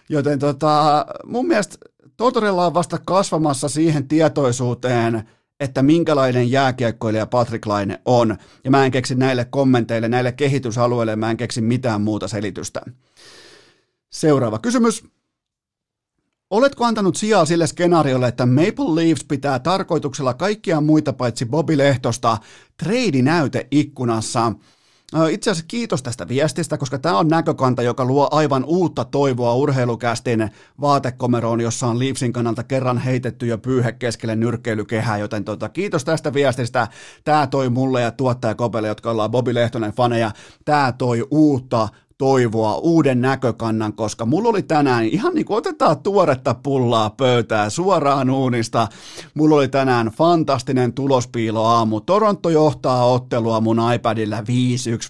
[0.10, 1.78] Joten tota, mun mielestä
[2.18, 5.24] Totorella on vasta kasvamassa siihen tietoisuuteen,
[5.60, 11.32] että minkälainen jääkiekkoilija Patrick Laine on, ja mä en keksi näille kommenteille, näille kehitysalueille, mä
[11.32, 12.82] en keksi mitään muuta selitystä.
[14.10, 15.04] Seuraava kysymys.
[16.50, 22.38] Oletko antanut sijaa sille skenaariolle, että Maple Leafs pitää tarkoituksella kaikkia muita paitsi Bobby Lehtosta
[22.84, 24.54] trade-näyte ikkunassa?
[25.32, 30.50] Itse asiassa kiitos tästä viestistä, koska tämä on näkökanta, joka luo aivan uutta toivoa urheilukästin
[30.82, 36.34] vaatekomeroon, jossa on Leafsin kannalta kerran heitetty jo pyyhe keskelle nyrkkeilykehää, joten tota, kiitos tästä
[36.34, 36.88] viestistä.
[37.24, 40.32] Tämä toi mulle ja tuottaja Kopelle, jotka ollaan Bobi Lehtonen faneja,
[40.66, 46.56] tämä toi uutta toivoa, uuden näkökannan, koska mulla oli tänään, ihan niin kuin otetaan tuoretta
[46.64, 48.88] pullaa pöytää suoraan uunista,
[49.34, 52.02] mulla oli tänään fantastinen tulospiilo aamu.
[52.02, 54.44] Toronto johtaa ottelua mun iPadilla 5-1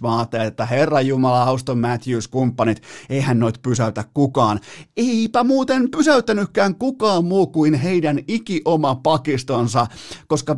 [0.01, 4.59] vaate, että herra Jumala, Auston Matthews, kumppanit, eihän noit pysäytä kukaan.
[4.97, 9.87] Eipä muuten pysäyttänytkään kukaan muu kuin heidän ikioma pakistonsa,
[10.27, 10.55] koska 5-1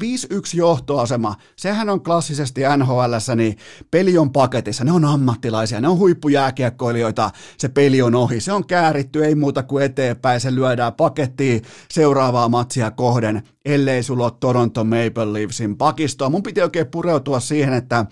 [0.53, 3.57] johtoasema, sehän on klassisesti NHLssä, niin
[3.91, 8.39] peli on paketissa, ne on ammattilaisia, ne on huippuja jääkiekkoilijoita, se peli on ohi.
[8.39, 11.61] Se on kääritty, ei muuta kuin eteenpäin, se lyödään pakettiin
[11.91, 16.29] seuraavaa matsia kohden, ellei sulla ole Toronto Maple Leafsin pakistoa.
[16.29, 18.05] Mun piti oikein pureutua siihen, että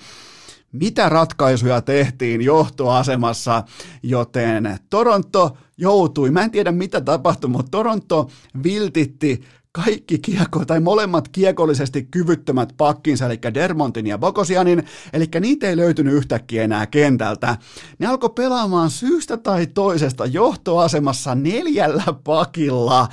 [0.72, 3.64] mitä ratkaisuja tehtiin johtoasemassa,
[4.04, 8.30] joten Toronto joutui, mä en tiedä mitä tapahtui, mutta Toronto
[8.64, 9.42] viltitti
[9.86, 16.14] kaikki kiekko, tai molemmat kiekollisesti kyvyttömät pakkinsa, eli Dermontin ja Bokosianin, eli niitä ei löytynyt
[16.14, 17.58] yhtäkkiä enää kentältä.
[18.00, 23.08] Ne alkoi pelaamaan syystä tai toisesta johtoasemassa neljällä pakilla.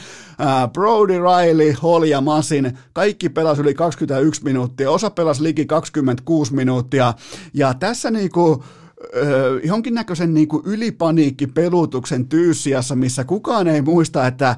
[0.72, 7.14] Brody, Riley, Hall ja Masin, kaikki pelasi yli 21 minuuttia, osa pelasi liki 26 minuuttia,
[7.54, 8.64] ja tässä niinku
[9.64, 14.56] jonkinnäköisen niinku ylipaniikkipelutuksen tyyssiassa, missä kukaan ei muista, että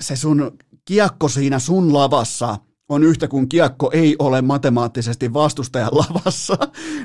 [0.00, 0.58] se sun
[0.88, 2.56] kiekko siinä sun lavassa
[2.88, 6.58] on yhtä kuin kiekko ei ole matemaattisesti vastustajan lavassa.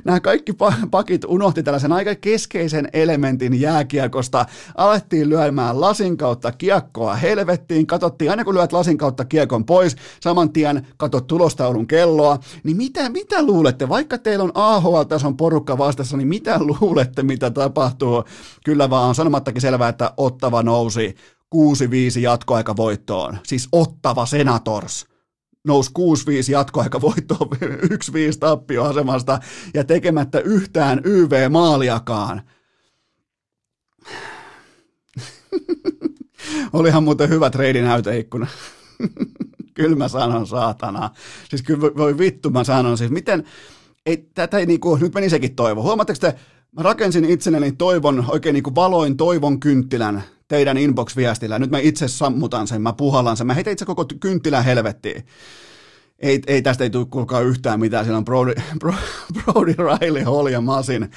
[0.06, 0.54] Nämä kaikki
[0.92, 4.46] pakit unohti tällaisen aika keskeisen elementin jääkiekosta.
[4.76, 10.54] Alettiin lyömään lasin kautta kiekkoa helvettiin, katsottiin aina kun lyöt lasin kautta kiekon pois, saman
[10.54, 16.28] tien katot tulostaulun kelloa, niin mitä, mitä luulette, vaikka teillä on AHL-tason porukka vastassa, niin
[16.28, 18.24] mitä luulette, mitä tapahtuu?
[18.66, 21.16] Kyllä vaan on sanomattakin selvää, että Ottava nousi
[21.56, 25.06] 6-5 jatkoaikavoittoon, siis Ottava Senators
[25.68, 25.92] nousi
[26.50, 27.58] 6-5 jatkoaikavoittoon 1-5
[28.40, 29.40] tappioasemasta
[29.74, 32.42] ja tekemättä yhtään YV-maaliakaan.
[36.74, 38.48] Olihan muuten hyvä treidinäyteikkuna.
[39.74, 41.10] kyllä mä sanon saatana.
[41.50, 42.98] Siis kyllä voi vittu mä sanon.
[42.98, 43.44] Siis miten,
[44.06, 45.84] ei, tätä ei niinku, nyt meni sekin toivo.
[45.84, 46.36] Huomaatteko te,
[46.72, 50.24] mä rakensin itselleni toivon, oikein niinku valoin toivon kynttilän
[50.54, 51.60] teidän inbox-viestillä.
[51.60, 55.26] Nyt mä itse sammutan sen, mä puhallan sen, mä heitän itse koko kynttilän helvettiin.
[56.20, 58.54] Ei, ei tästä ei tule kuulkaa yhtään mitään, siellä on Brody,
[59.44, 61.10] Brody Riley, Hall ja Masin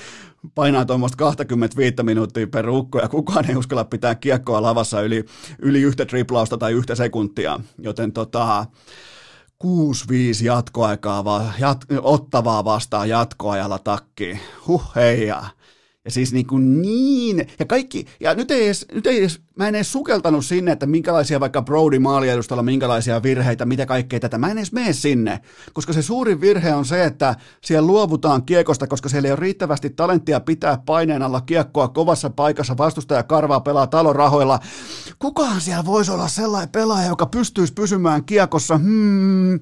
[0.55, 5.25] painaa tuommoista 25 minuuttia per ukko ja kukaan ei uskalla pitää kiekkoa lavassa yli,
[5.59, 8.67] yli yhtä triplausta tai yhtä sekuntia, joten tota,
[9.65, 9.69] 6-5
[10.45, 14.41] jatkoaikaa, va, jat, ottavaa vastaan jatkoajalla takki.
[14.67, 15.51] Huh heijaa.
[16.07, 19.69] Ja siis niin, kuin niin, ja kaikki, ja nyt ei, edes, nyt ei edes, mä
[19.69, 24.51] en edes sukeltanut sinne, että minkälaisia vaikka Brody maaliedustalla, minkälaisia virheitä, mitä kaikkea tätä, mä
[24.51, 25.41] en edes mene sinne,
[25.73, 29.91] koska se suurin virhe on se, että siellä luovutaan kiekosta, koska siellä ei ole riittävästi
[29.91, 34.61] talenttia pitää paineen alla kiekkoa kovassa paikassa, vastustaja karvaa pelaa talorahoilla.
[35.19, 39.61] Kukaan siellä voisi olla sellainen pelaaja, joka pystyisi pysymään kiekossa, hmm,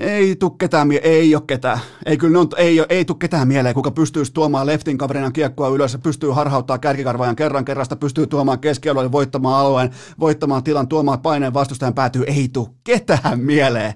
[0.00, 1.78] ei tuu ketään, ei ole ketään.
[2.06, 5.98] Ei kyllä on, ei, ei tuu ketään mieleen, kuka pystyisi tuomaan leftin kaverina kiekkoa ylös,
[6.02, 9.90] pystyy harhauttaa kärkikarvajan kerran kerrasta, pystyy tuomaan keskialueen, voittamaan alueen,
[10.20, 12.24] voittamaan tilan, tuomaan paineen vastustajan päätyy.
[12.26, 13.94] Ei tuu ketään mieleen.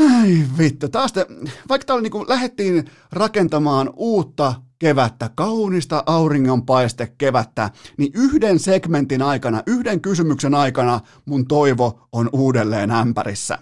[0.00, 1.26] Ai vittu, taas te,
[1.68, 10.00] vaikka täällä niin lähdettiin rakentamaan uutta kevättä, kaunista auringonpaiste kevättä, niin yhden segmentin aikana, yhden
[10.00, 13.58] kysymyksen aikana mun toivo on uudelleen ämpärissä.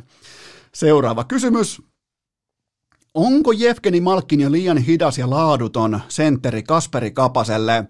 [0.74, 1.82] Seuraava kysymys.
[3.14, 7.84] Onko Jefkeni Malkkin jo liian hidas ja laaduton sentteri Kasperi Kapaselle?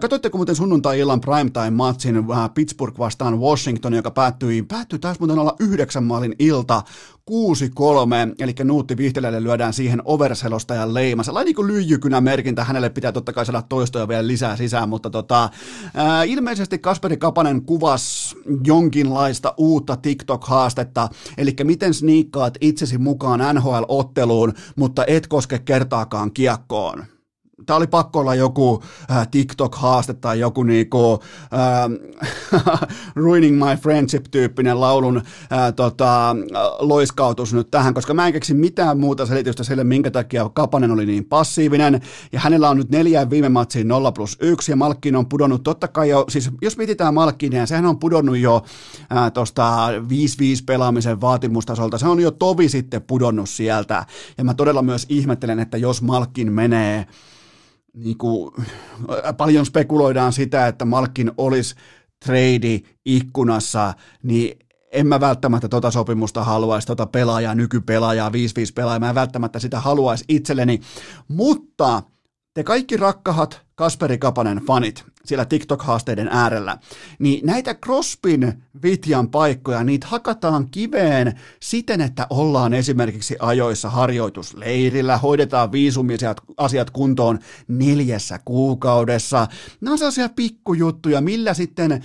[0.00, 6.04] Katoitteko muuten sunnuntai-illan primetime-matsin äh, Pittsburgh vastaan Washington, joka päättyi, päättyi taas muuten olla yhdeksän
[6.04, 6.82] maalin ilta
[7.30, 7.34] 6-3,
[8.38, 11.22] eli Nuutti Vihtelälle lyödään siihen overselostajan leima.
[11.22, 15.50] Sellainen niin lyijykynä merkintä, hänelle pitää totta kai saada toistoja vielä lisää sisään, mutta tota,
[15.94, 21.08] ää, ilmeisesti Kasperi Kapanen kuvas jonkinlaista uutta TikTok-haastetta,
[21.38, 27.15] eli miten sniikkaat itsesi mukaan NHL-otteluun, mutta et koske kertaakaan kiekkoon
[27.66, 31.22] Tämä oli pakko olla joku äh, TikTok-haaste tai joku niinku,
[31.54, 32.70] äh,
[33.14, 36.36] Ruining My Friendship-tyyppinen laulun äh, tota,
[36.78, 41.06] loiskautus nyt tähän, koska mä en keksi mitään muuta selitystä sille, minkä takia Kapanen oli
[41.06, 42.00] niin passiivinen,
[42.32, 45.88] ja hänellä on nyt neljä viime matsiin 0 plus 1, ja Malkkin on pudonnut totta
[45.88, 48.62] kai jo, siis jos mietitään Malkkinia, sehän on pudonnut jo
[49.16, 49.98] äh, tuosta 5-5
[50.66, 54.06] pelaamisen vaatimustasolta, se on jo tovi sitten pudonnut sieltä,
[54.38, 57.06] ja mä todella myös ihmettelen, että jos Malkkin menee
[57.96, 58.52] niin kuin,
[59.36, 61.74] paljon spekuloidaan sitä, että Malkin olisi
[62.24, 64.58] trade ikkunassa, niin
[64.92, 68.32] en mä välttämättä tota sopimusta haluaisi, tota pelaajaa, nykypelaajaa, 5-5
[68.74, 70.80] pelaajaa, mä en välttämättä sitä haluaisi itselleni,
[71.28, 72.02] mutta
[72.54, 76.78] te kaikki rakkahat Kasperi Kapanen fanit siellä TikTok-haasteiden äärellä,
[77.18, 85.72] niin näitä Crospin Vitjan paikkoja, niitä hakataan kiveen siten, että ollaan esimerkiksi ajoissa harjoitusleirillä, hoidetaan
[85.72, 89.46] viisumisiat asiat kuntoon neljässä kuukaudessa.
[89.80, 92.00] Nämä on sellaisia pikkujuttuja, millä sitten äh,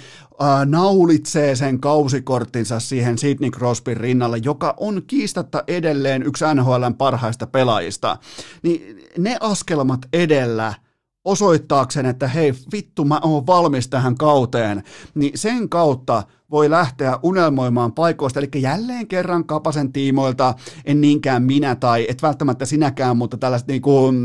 [0.65, 8.17] naulitsee sen kausikorttinsa siihen Sidney Crosbyn rinnalle, joka on kiistatta edelleen yksi NHLn parhaista pelaajista.
[8.63, 10.73] Niin ne askelmat edellä–
[11.25, 14.83] osoittaakseen, että hei vittu mä oon valmis tähän kauteen,
[15.15, 20.53] niin sen kautta voi lähteä unelmoimaan paikoista, eli jälleen kerran Kapasen tiimoilta,
[20.85, 24.15] en niinkään minä tai et välttämättä sinäkään, mutta tällaiset niin kuin,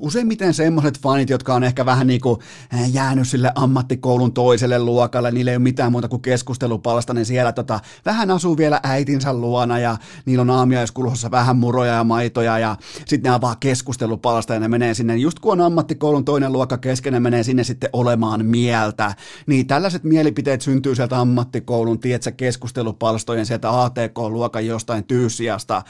[0.00, 2.40] Useimmiten semmoiset fanit, jotka on ehkä vähän niin kuin
[2.72, 7.52] eh, jäänyt sille ammattikoulun toiselle luokalle, niillä ei ole mitään muuta kuin keskustelupalsta, niin siellä
[7.52, 12.76] tota, vähän asuu vielä äitinsä luona ja niillä on aamiaiskulhossa vähän muroja ja maitoja ja
[13.06, 17.12] sitten ne avaa keskustelupalsta ja ne menee sinne, just kun on ammattikoulun toinen luokka kesken,
[17.12, 19.14] ne menee sinne sitten olemaan mieltä.
[19.46, 25.82] Niin tällaiset mielipiteet syntyy sieltä ammattikoulun, tietsä, keskustelupalstojen sieltä ATK-luokan jostain tyysiasta.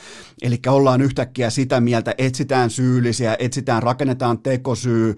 [0.43, 5.17] Eli ollaan yhtäkkiä sitä mieltä, etsitään syyllisiä, etsitään etsitään, rakennetaan tekosyy,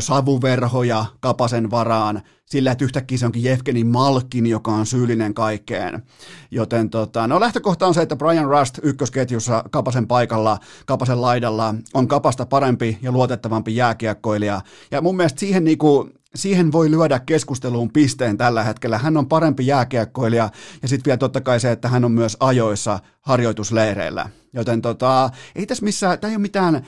[0.00, 6.02] savuverhoja kapasen varaan, sillä että yhtäkkiä se onkin Jefkeni Malkin, joka on syyllinen kaikkeen.
[6.50, 12.08] Joten tota, no lähtökohta on se, että Brian Rust ykkösketjussa Kapasen paikalla, Kapasen laidalla on
[12.08, 14.60] Kapasta parempi ja luotettavampi jääkiekkoilija.
[14.90, 18.98] Ja mun mielestä siihen niinku, siihen voi lyödä keskusteluun pisteen tällä hetkellä.
[18.98, 20.50] Hän on parempi jääkiekkoilija
[20.82, 24.28] ja sitten vielä totta kai se, että hän on myös ajoissa harjoitusleireillä.
[24.52, 26.82] Joten tota, ei tässä missään, tämä ei ole mitään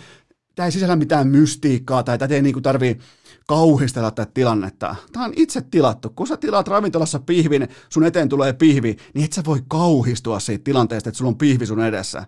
[0.54, 2.98] tämä ei sisällä mitään mystiikkaa tai tätä ei niinku tarvii
[3.46, 4.96] kauhistella tätä tilannetta.
[5.12, 6.10] Tämä on itse tilattu.
[6.10, 10.64] Kun sä tilaat ravintolassa pihvin, sun eteen tulee pihvi, niin et sä voi kauhistua siitä
[10.64, 12.26] tilanteesta, että sulla on pihvi sun edessä.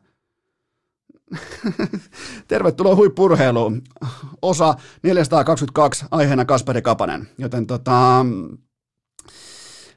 [2.49, 3.83] Tervetuloa huippurheiluun.
[4.43, 7.29] Osa 422, aiheena Kasperi Kapanen.
[7.39, 8.27] Joten tota,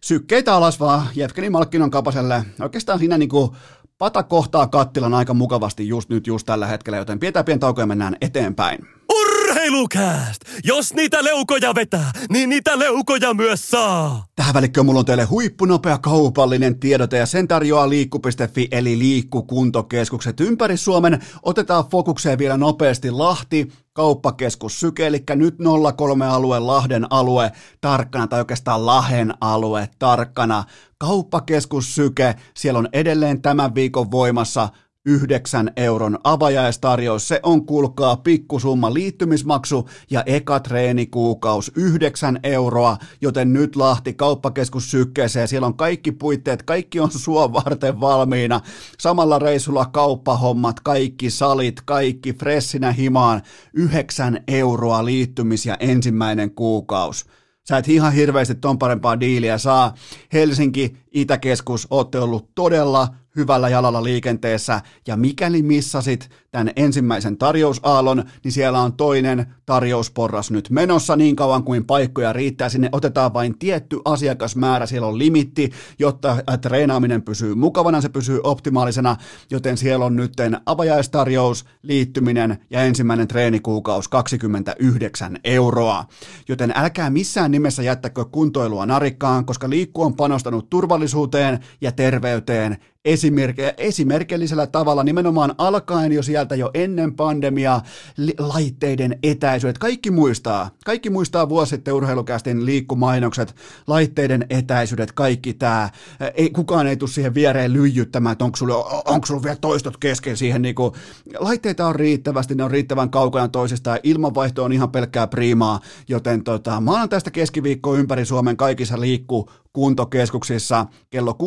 [0.02, 2.46] sykkeitä alas vaan Jevgeni Malkkinon Kapaselle.
[2.62, 3.56] Oikeastaan siinä niinku
[4.00, 7.88] Pata kohtaa kattilan aika mukavasti just nyt, just tällä hetkellä, joten pidetään pieni tauko ja
[7.88, 8.80] mennään eteenpäin.
[9.14, 10.42] Urheilukääst!
[10.64, 14.26] Jos niitä leukoja vetää, niin niitä leukoja myös saa!
[14.36, 20.78] Tähän välikköön mulla on teille huippunopea kaupallinen tiedote ja sen tarjoaa liikku.fi eli liikkukuntokeskukset ympäri
[20.78, 21.22] Suomen.
[21.44, 25.56] Otetaan fokukseen vielä nopeasti Lahti, kauppakeskus Syke, eli nyt
[25.96, 30.64] 03 alue, Lahden alue tarkkana, tai oikeastaan Lahen alue tarkkana.
[31.04, 34.70] Kauppakeskus Syke, siellä on edelleen tämän viikon voimassa
[35.06, 37.28] 9 euron avajaistarjous.
[37.28, 45.48] Se on, kuulkaa, pikkusumma liittymismaksu ja eka treenikuukaus 9 euroa, joten nyt Lahti kauppakeskus sykkeeseen.
[45.48, 48.62] Siellä on kaikki puitteet, kaikki on sua varten valmiina.
[49.00, 53.42] Samalla reissulla kauppahommat, kaikki salit, kaikki fressinä himaan.
[53.74, 57.26] 9 euroa liittymis ja ensimmäinen kuukaus.
[57.70, 59.94] Sä et ihan hirveästi ton parempaa diiliä saa.
[60.34, 68.52] Helsinki, Itäkeskus, ootte ollut todella hyvällä jalalla liikenteessä, ja mikäli missasit tämän ensimmäisen tarjousaallon, niin
[68.52, 72.70] siellä on toinen tarjousporras nyt menossa niin kauan kuin paikkoja riittää.
[72.70, 75.70] Sinne otetaan vain tietty asiakasmäärä, siellä on limitti,
[76.00, 79.16] jotta treenaaminen pysyy mukavana, se pysyy optimaalisena,
[79.52, 80.34] joten siellä on nyt
[80.66, 86.06] avajaistarjous, liittyminen ja ensimmäinen treenikuukaus 29 euroa.
[86.48, 93.74] Joten älkää missään nimessä jättäkö kuntoilua narikkaan, koska liikku on panostanut turvallisuuteen ja terveyteen esimerke-
[93.78, 97.84] esimerkillisellä tavalla nimenomaan alkaen jo sieltä jo ennen pandemiaa
[98.18, 99.78] li- laitteiden etäisyydet.
[99.78, 103.56] Kaikki muistaa, kaikki muistaa vuosi sitten urheilukästin liikkumainokset,
[103.88, 105.90] laitteiden etäisyydet, kaikki tämä.
[106.36, 108.76] Ei, kukaan ei tule siihen viereen lyijyttämään, että onko sulla,
[109.06, 110.62] onko sulla vielä toistot kesken siihen.
[110.62, 110.94] Niin kuin,
[111.40, 116.82] laitteita on riittävästi, ne on riittävän kaukana toisistaan, ilmanvaihto on ihan pelkkää priimaa, joten tota,
[116.82, 121.38] maanantaista keskiviikkoa ympäri Suomen kaikissa liikkuu kuntokeskuksissa kello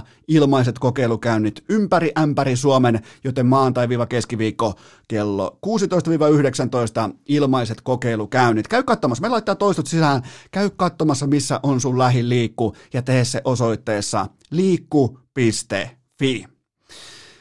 [0.00, 4.74] 16-19 ilmaiset kokeilukäynnit ympäri ämpäri Suomen, joten maantai-keskiviikko
[5.08, 5.70] kello 16-19
[7.28, 8.68] ilmaiset kokeilukäynnit.
[8.68, 13.40] Käy katsomassa, me laittaa toistot sisään, käy katsomassa missä on sun lähiliikku ja tee se
[13.44, 16.46] osoitteessa liikku.fi.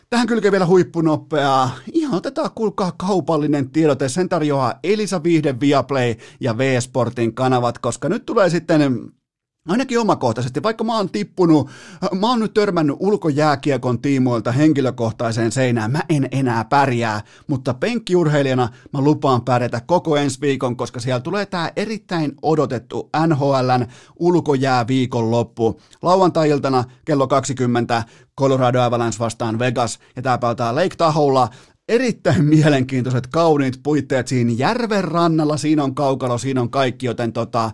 [0.10, 1.72] Tähän kylkee vielä huippunopeaa.
[1.94, 4.10] Ihan otetaan kuulkaa kaupallinen tiedote.
[4.10, 9.12] Sen tarjoaa Elisa Viihde, Viaplay ja V-Sportin kanavat, koska nyt tulee sitten
[9.68, 11.70] Ainakin omakohtaisesti, vaikka mä oon tippunut,
[12.20, 19.02] mä oon nyt törmännyt ulkojääkiekon tiimoilta henkilökohtaiseen seinään, mä en enää pärjää, mutta penkkiurheilijana mä
[19.02, 23.86] lupaan pärjätä koko ensi viikon, koska siellä tulee tää erittäin odotettu NHLn
[24.20, 25.82] ulkojääviikon loppu.
[26.02, 28.04] Lauantai-iltana kello 20
[28.40, 31.50] Colorado Avalanche vastaan Vegas ja tää peltaa Lake Taholla
[31.90, 37.72] erittäin mielenkiintoiset, kauniit puitteet siinä järven rannalla, siinä on kaukalo, siinä on kaikki, joten tota,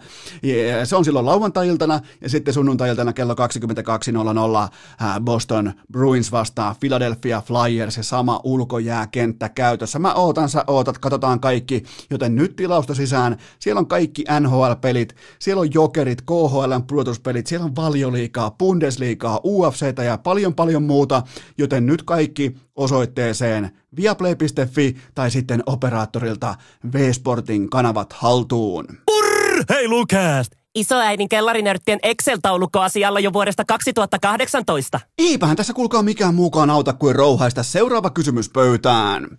[0.84, 8.04] se on silloin lauantai-iltana ja sitten sunnuntai-iltana kello 22.00 Boston Bruins vastaa Philadelphia Flyers ja
[8.04, 10.00] sama ulkojääkenttä käytössä.
[10.00, 15.60] Mä ootan, sä ootat, katsotaan kaikki, joten nyt tilausta sisään, siellä on kaikki NHL-pelit, siellä
[15.60, 21.24] on jokerit, KHLn pudotuspelit, siellä on valioliikaa, Bundesliigaa, UFCtä ja paljon paljon muuta,
[21.58, 26.56] joten nyt kaikki osoitteeseen viaplay.fi tai sitten operaattorilta
[26.94, 28.86] V-Sportin kanavat haltuun.
[29.70, 30.52] Hei Lukast!
[30.76, 35.00] Isoäidin kellarinörttien Excel-taulukko asialla jo vuodesta 2018.
[35.18, 39.38] Eipähän tässä kuulkaa mikään muukaan auta kuin rouhaista seuraava kysymys pöytään.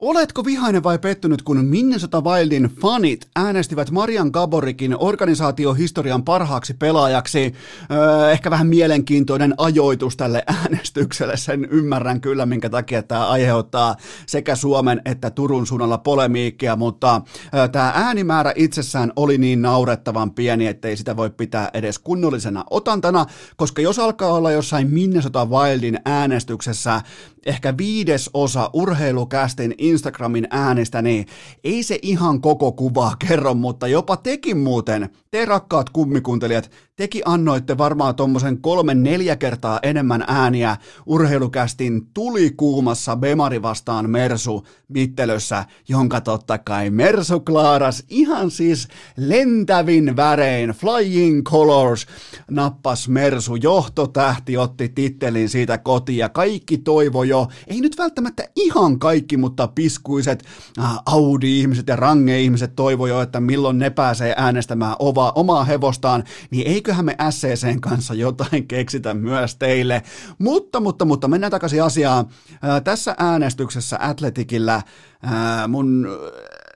[0.00, 7.54] Oletko vihainen vai pettynyt, kun Minnesota Wildin fanit äänestivät Marian Gaborikin organisaatiohistorian parhaaksi pelaajaksi?
[7.92, 14.56] Öö, ehkä vähän mielenkiintoinen ajoitus tälle äänestykselle, sen ymmärrän kyllä, minkä takia tämä aiheuttaa sekä
[14.56, 17.22] Suomen että Turun suunnalla polemiikkia, mutta
[17.54, 23.26] öö, tämä äänimäärä itsessään oli niin naurettavan pieni, ettei sitä voi pitää edes kunnollisena otantana,
[23.56, 27.00] koska jos alkaa olla jossain Minnesota Wildin äänestyksessä
[27.46, 31.26] ehkä viides osa urheilukästin Instagramin äänestä, niin
[31.64, 37.78] ei se ihan koko kuvaa kerro, mutta jopa tekin muuten, te rakkaat kummikuuntelijat, teki annoitte
[37.78, 40.76] varmaan tuommoisen kolme neljä kertaa enemmän ääniä
[41.06, 50.16] urheilukästin tuli kuumassa Bemari vastaan Mersu mittelössä, jonka totta kai Mersu klaaras ihan siis lentävin
[50.16, 52.06] värein, flying colors,
[52.50, 58.98] nappas Mersu, johtotähti otti tittelin siitä kotiin ja kaikki toivo jo, ei nyt välttämättä ihan
[58.98, 60.44] kaikki, mutta piskuiset
[60.78, 66.66] äh, Audi-ihmiset ja range-ihmiset toivo jo, että milloin ne pääsee äänestämään ova, omaa hevostaan, niin
[66.66, 70.02] eiköhän me SCCn kanssa jotain keksitä myös teille.
[70.38, 72.26] Mutta, mutta, mutta mennään takaisin asiaan.
[72.52, 74.82] Äh, tässä äänestyksessä Atletikillä äh,
[75.68, 76.08] mun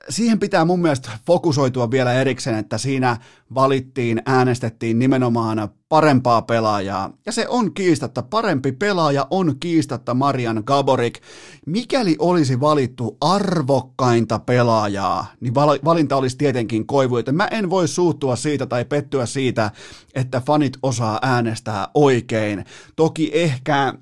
[0.09, 3.17] siihen pitää mun mielestä fokusoitua vielä erikseen, että siinä
[3.55, 7.13] valittiin, äänestettiin nimenomaan parempaa pelaajaa.
[7.25, 11.21] Ja se on kiistatta, parempi pelaaja on kiistatta Marian Gaborik.
[11.65, 15.55] Mikäli olisi valittu arvokkainta pelaajaa, niin
[15.85, 19.71] valinta olisi tietenkin koivu, että mä en voi suuttua siitä tai pettyä siitä,
[20.15, 22.65] että fanit osaa äänestää oikein.
[22.95, 23.93] Toki ehkä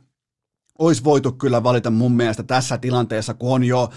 [0.80, 3.90] olisi voitu kyllä valita mun mielestä tässä tilanteessa, kun on jo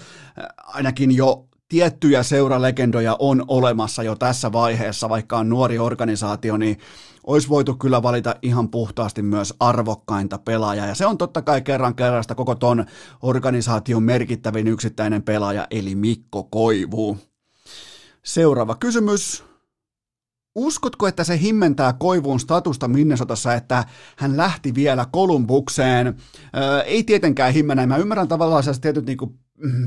[0.57, 6.77] ainakin jo tiettyjä seuralegendoja on olemassa jo tässä vaiheessa, vaikka on nuori organisaatio, niin
[7.27, 10.87] olisi voitu kyllä valita ihan puhtaasti myös arvokkainta pelaajaa.
[10.87, 12.85] Ja se on totta kai kerran kerrasta koko ton
[13.21, 17.17] organisaation merkittävin yksittäinen pelaaja, eli Mikko Koivu.
[18.23, 19.43] Seuraava kysymys.
[20.55, 23.85] Uskotko, että se himmentää Koivuun statusta Minnesotassa, että
[24.17, 26.07] hän lähti vielä Kolumbukseen?
[26.57, 27.87] Öö, ei tietenkään himmennä.
[27.87, 29.17] Mä ymmärrän tavallaan sellaiset tietyt niin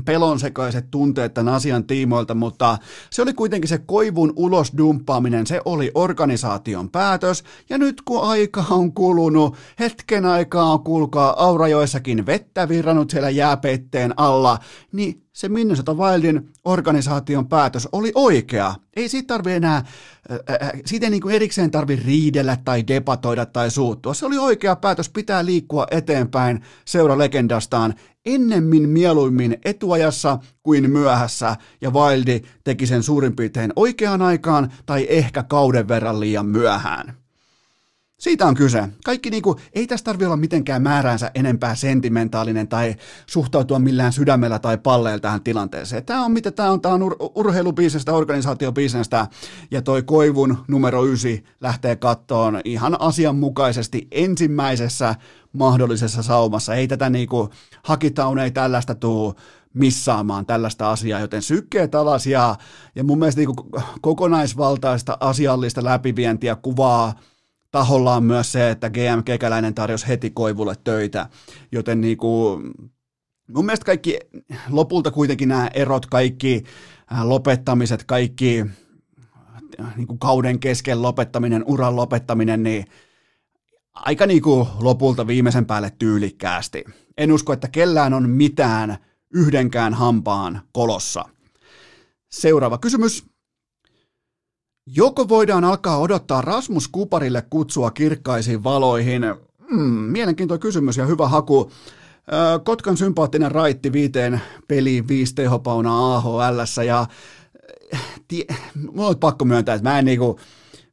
[0.05, 2.77] pelonsekaiset tunteet tämän asian tiimoilta, mutta
[3.09, 8.65] se oli kuitenkin se koivun ulos dumppaaminen, se oli organisaation päätös, ja nyt kun aika
[8.69, 14.59] on kulunut, hetken aikaa on kuulkaa Aurajoissakin vettä virrannut siellä jääpeitteen alla,
[14.91, 18.75] niin se Minnesota Wildin organisaation päätös oli oikea.
[18.95, 19.75] Ei siitä tarvi enää,
[20.31, 24.13] äh, siitä ei niin kuin erikseen tarvi riidellä tai debatoida tai suuttua.
[24.13, 27.93] Se oli oikea päätös, pitää liikkua eteenpäin seura legendastaan
[28.25, 35.43] ennemmin mieluimmin etuajassa kuin myöhässä, ja Wildi teki sen suurin piirtein oikeaan aikaan tai ehkä
[35.43, 37.24] kauden verran liian myöhään.
[38.25, 38.89] Siitä on kyse.
[39.05, 42.95] Kaikki niinku, ei tästä tarvitse olla mitenkään määräänsä enempää sentimentaalinen tai
[43.27, 46.05] suhtautua millään sydämellä tai palleella tähän tilanteeseen.
[46.05, 49.27] Tämä on mitä tämä on, tämä on ur- urheilubisnestä, organisaatiobisnestä
[49.71, 55.15] ja toi Koivun numero 9 lähtee kattoon ihan asianmukaisesti ensimmäisessä
[55.53, 56.75] mahdollisessa saumassa.
[56.75, 57.49] Ei tätä niinku,
[57.83, 59.35] hakitaun ei tällaista tuu
[59.73, 62.55] missaamaan tällaista asiaa, joten sykkeet alas ja,
[62.95, 63.55] ja mun mielestä niin
[64.01, 67.13] kokonaisvaltaista asiallista läpivientiä kuvaa
[67.75, 71.29] tahollaan myös se, että GM Kekäläinen tarjosi heti Koivulle töitä,
[71.71, 72.71] joten niin kuin,
[73.47, 74.19] mun mielestä kaikki,
[74.69, 76.63] lopulta kuitenkin nämä erot, kaikki
[77.13, 78.65] äh, lopettamiset, kaikki
[79.79, 82.85] äh, niin kuin kauden kesken lopettaminen, uran lopettaminen, niin
[83.93, 86.83] aika niin kuin lopulta viimeisen päälle tyylikkäästi.
[87.17, 88.97] En usko, että kellään on mitään
[89.33, 91.25] yhdenkään hampaan kolossa.
[92.31, 93.25] Seuraava kysymys.
[94.87, 99.21] Joko voidaan alkaa odottaa Rasmus Kuparille kutsua kirkkaisiin valoihin?
[99.69, 101.71] Hmm, mielenkiintoinen kysymys ja hyvä haku.
[102.63, 107.07] Kotkan sympaattinen raitti viiteen peliin viisi tehopauna AHL ja
[108.27, 108.45] tie,
[108.91, 110.39] mulla on pakko myöntää, että mä en, niinku,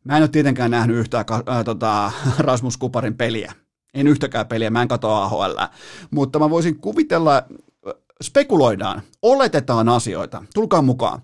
[0.04, 3.52] mä en ole tietenkään nähnyt yhtään äh, tota, Rasmus Kuparin peliä.
[3.94, 5.58] En yhtäkään peliä, mä en katoa AHL.
[6.10, 7.42] Mutta mä voisin kuvitella,
[8.22, 11.22] spekuloidaan, oletetaan asioita, tulkaa mukaan.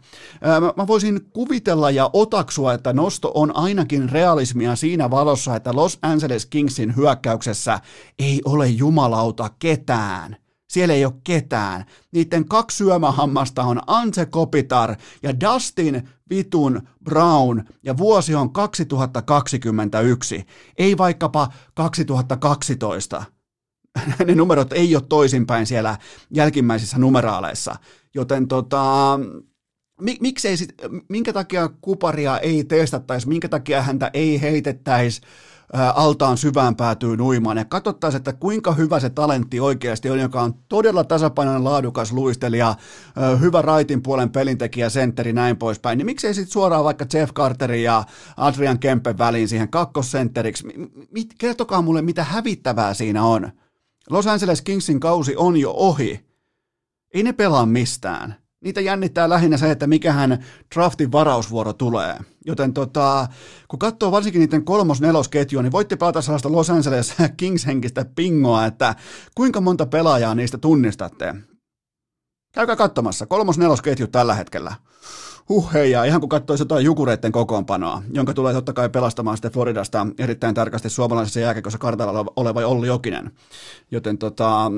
[0.77, 6.47] Mä voisin kuvitella ja otaksua, että nosto on ainakin realismia siinä valossa, että Los Angeles
[6.47, 7.81] Kingsin hyökkäyksessä
[8.19, 10.37] ei ole jumalauta ketään.
[10.71, 11.85] Siellä ei ole ketään.
[12.13, 20.47] Niiden kaksi syömähammasta on Anse Kopitar ja Dustin Vitun Brown ja vuosi on 2021,
[20.79, 23.25] ei vaikkapa 2012
[24.27, 25.97] ne numerot ei ole toisinpäin siellä
[26.31, 27.77] jälkimmäisissä numeraaleissa,
[28.15, 29.19] joten tota,
[30.21, 30.75] miksei sit,
[31.09, 35.21] minkä takia kuparia ei testattaisi, minkä takia häntä ei heitettäisi
[35.95, 40.55] altaan syvään päätyy nuimaan ja katsottaisiin, että kuinka hyvä se talentti oikeasti on, joka on
[40.69, 42.75] todella tasapainoinen, laadukas luistelija,
[43.41, 48.05] hyvä raitin puolen pelintekijä, sentteri, näin poispäin, niin miksei sitten suoraan vaikka Jeff Carterin ja
[48.37, 50.65] Adrian Kempen väliin siihen kakkosentteriksi,
[51.39, 53.53] kertokaa mulle, mitä hävittävää siinä on.
[54.11, 56.27] Los Angeles Kingsin kausi on jo ohi.
[57.15, 58.35] Ei ne pelaa mistään.
[58.61, 60.45] Niitä jännittää lähinnä se, että mikähän
[60.75, 62.19] draftin varausvuoro tulee.
[62.47, 63.29] Joten tota,
[63.69, 68.95] kun katsoo varsinkin niiden kolmos-nelosketjua, niin voitte pelata sellaista Los Angeles Kings-henkistä pingoa, että
[69.35, 71.35] kuinka monta pelaajaa niistä tunnistatte.
[72.53, 74.75] Käykää katsomassa, kolmos-nelosketju tällä hetkellä
[75.49, 79.53] huh hei, ja ihan kun katsoisi jotain jukureiden kokoonpanoa, jonka tulee totta kai pelastamaan sitten
[79.53, 83.31] Floridasta erittäin tarkasti suomalaisessa jääkekossa kartalla oleva Olli Jokinen.
[83.91, 84.73] Joten tota,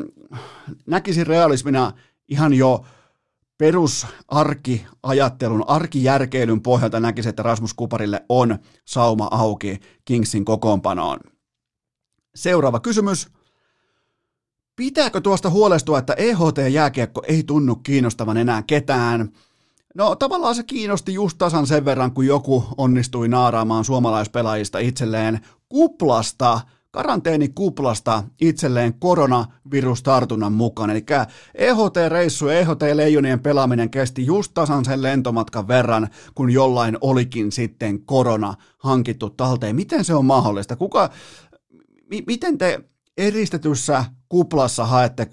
[0.87, 1.93] näkisin realismina
[2.29, 2.85] ihan jo
[3.59, 11.21] perusarkiajattelun, arkijärkeilyn pohjalta näkisin, että Rasmus Kuparille on sauma auki Kingsin kokoonpanoon.
[12.35, 13.29] Seuraava kysymys.
[14.77, 19.29] Pitääkö tuosta huolestua, että EHT-jääkiekko ei tunnu kiinnostavan enää ketään–
[19.95, 26.61] No tavallaan se kiinnosti just tasan sen verran, kun joku onnistui naaraamaan suomalaispelaajista itselleen kuplasta,
[26.91, 30.91] karanteenikuplasta itselleen koronavirustartunnan mukaan.
[30.91, 31.05] Eli
[31.55, 38.55] EHT-reissu ja EHT-leijonien pelaaminen kesti just tasan sen lentomatkan verran, kun jollain olikin sitten korona
[38.79, 39.77] hankittu talteen.
[39.77, 40.77] Miten se on mahdollista?
[40.77, 41.11] Kuka,
[42.11, 42.81] mi, miten te
[43.17, 45.31] eristetyssä kuplassa haette?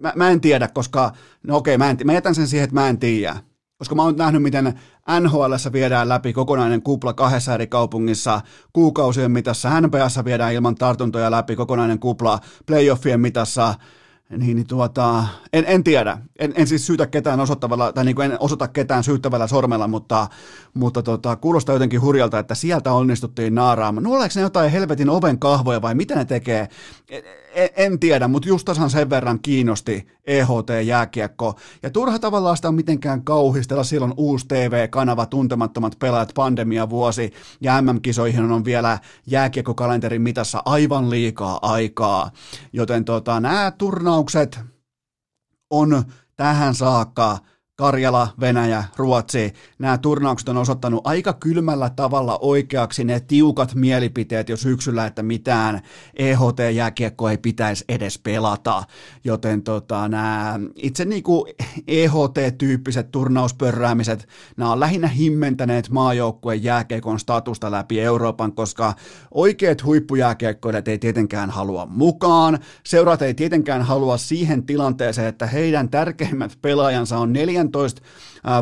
[0.00, 1.12] Mä, mä en tiedä, koska,
[1.46, 3.36] no okei, mä, en, mä jätän sen siihen, että mä en tiedä
[3.78, 4.80] koska mä oon nähnyt, miten
[5.20, 8.40] NHL viedään läpi kokonainen kupla kahdessa eri kaupungissa
[8.72, 13.74] kuukausien mitassa, NPS viedään ilman tartuntoja läpi kokonainen kupla playoffien mitassa,
[14.30, 16.18] niin, niin tuota, en, en tiedä.
[16.38, 20.26] En, en siis syytä ketään osoittavalla, tai niin kuin en osoita ketään syyttävällä sormella, mutta,
[20.74, 24.04] mutta tota, kuulostaa jotenkin hurjalta, että sieltä onnistuttiin naaraamaan.
[24.04, 26.68] No oleeko ne jotain helvetin oven kahvoja vai mitä ne tekee?
[27.54, 31.54] En, en, tiedä, mutta just tasan sen verran kiinnosti EHT-jääkiekko.
[31.82, 37.82] Ja turha tavallaan sitä on mitenkään kauhistella, silloin uusi TV-kanava, tuntemattomat pelaajat, pandemia vuosi, ja
[37.82, 42.30] MM-kisoihin on vielä jääkiekkokalenterin mitassa aivan liikaa aikaa.
[42.72, 43.72] Joten tota, nämä
[44.16, 44.58] turnaukset
[45.70, 46.04] on
[46.36, 47.38] tähän saakka
[47.78, 54.56] Karjala, Venäjä, Ruotsi, nämä turnaukset on osoittanut aika kylmällä tavalla oikeaksi ne tiukat mielipiteet jo
[54.56, 55.80] syksyllä, että mitään
[56.16, 58.82] EHT-jääkiekko ei pitäisi edes pelata,
[59.24, 61.46] joten tota, nämä itse niinku
[61.88, 68.94] EHT-tyyppiset turnauspörräämiset, nämä on lähinnä himmentäneet maajoukkueen jääkiekon statusta läpi Euroopan, koska
[69.30, 76.58] oikeat huippujääkiekkoilijat ei tietenkään halua mukaan, seurat ei tietenkään halua siihen tilanteeseen, että heidän tärkeimmät
[76.62, 78.02] pelaajansa on neljän 14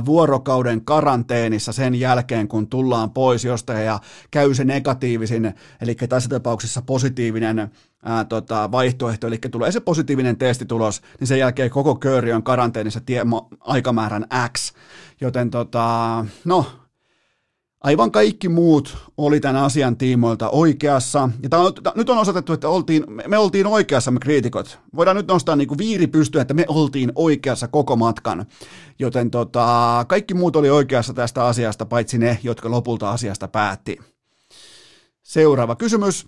[0.05, 4.01] vuorokauden karanteenissa sen jälkeen, kun tullaan pois jostain ja
[4.31, 7.71] käy se negatiivisin, eli tässä tapauksessa positiivinen
[8.05, 13.01] ää, tota, vaihtoehto, eli tulee se positiivinen testitulos, niin sen jälkeen koko kööri on karanteenissa
[13.01, 13.23] tie,
[13.61, 14.73] aikamäärän X,
[15.21, 16.67] joten tota, no,
[17.85, 21.29] Aivan kaikki muut oli tämän asian tiimoilta oikeassa.
[21.43, 24.79] Ja tämä on, nyt on osoitettu, että oltiin, me oltiin oikeassa, me kriitikot.
[24.97, 28.47] Voidaan nyt nostaa niin kuin viiri pystyä, että me oltiin oikeassa koko matkan.
[28.99, 33.99] Joten tota, kaikki muut oli oikeassa tästä asiasta, paitsi ne, jotka lopulta asiasta päätti.
[35.23, 36.27] Seuraava kysymys.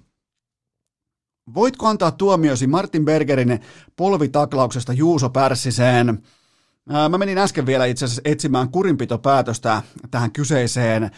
[1.55, 3.61] Voitko antaa tuomiosi Martin Bergerin
[3.97, 6.23] polvitaklauksesta Juuso Pärssiseen?
[7.09, 11.11] Mä menin äsken vielä itse asiassa etsimään kurinpitopäätöstä tähän kyseiseen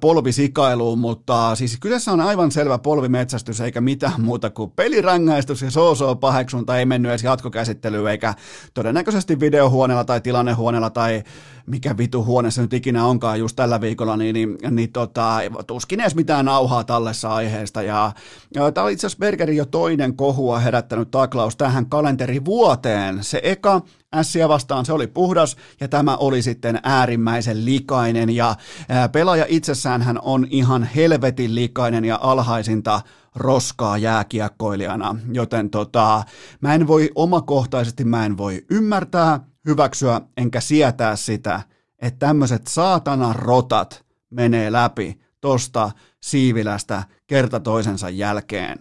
[0.00, 6.16] polvisikailuun, mutta siis kyseessä on aivan selvä polvimetsästys eikä mitään muuta kuin pelirangaistus ja soosoo
[6.16, 6.78] paheksunta.
[6.78, 8.34] Ei mennyt edes jatkokäsittelyyn eikä
[8.74, 11.22] todennäköisesti videohuoneella tai tilannehuoneella tai
[11.68, 16.00] mikä vitu huone se nyt ikinä onkaan just tällä viikolla, niin, niin, niin tota, tuskin
[16.00, 17.82] edes mitään nauhaa tallessa aiheesta.
[17.82, 18.12] Ja,
[18.54, 23.24] ja tämä on itse asiassa Bergerin jo toinen kohua herättänyt taklaus tähän kalenterivuoteen.
[23.24, 23.82] Se eka
[24.14, 28.54] Ässiä vastaan se oli puhdas ja tämä oli sitten äärimmäisen likainen ja
[28.88, 33.00] ää, pelaaja itsessään hän on ihan helvetin likainen ja alhaisinta
[33.34, 36.22] roskaa jääkiekkoilijana, joten tota,
[36.60, 41.60] mä en voi omakohtaisesti, mä en voi ymmärtää, hyväksyä enkä sietää sitä,
[41.98, 45.90] että tämmöiset saatana rotat menee läpi tosta
[46.22, 48.78] siivilästä kerta toisensa jälkeen.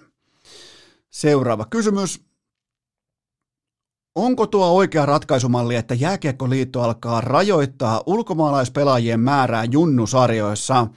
[1.10, 2.28] Seuraava kysymys.
[4.16, 10.88] Onko tuo oikea ratkaisumalli, että Jääkiekkoliitto alkaa rajoittaa ulkomaalaispelaajien määrää junnusarjoissa?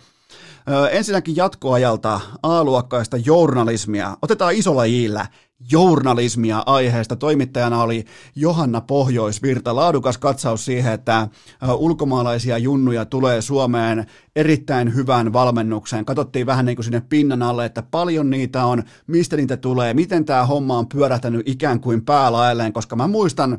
[0.91, 4.17] Ensinnäkin jatkoajalta A-luokkaista journalismia.
[4.23, 5.27] Otetaan isolla iillä
[5.73, 7.17] journalismia aiheesta.
[7.17, 8.05] Toimittajana oli
[8.37, 9.77] Johanna Pohjoisvirta.
[9.77, 11.29] Laadukas katsaus siihen, että
[11.77, 14.07] ulkomaalaisia junnuja tulee Suomeen
[14.37, 16.05] erittäin hyvään valmennukseen.
[16.05, 20.25] Katsottiin vähän niin kuin sinne pinnan alle, että paljon niitä on, mistä niitä tulee, miten
[20.25, 23.59] tämä homma on pyörähtänyt ikään kuin päälaelleen, koska mä muistan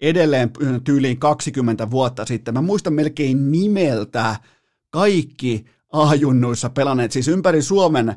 [0.00, 0.50] edelleen
[0.84, 4.36] tyyliin 20 vuotta sitten, mä muistan melkein nimeltä
[4.90, 8.16] kaikki A-junnuissa pelanneet, siis ympäri Suomen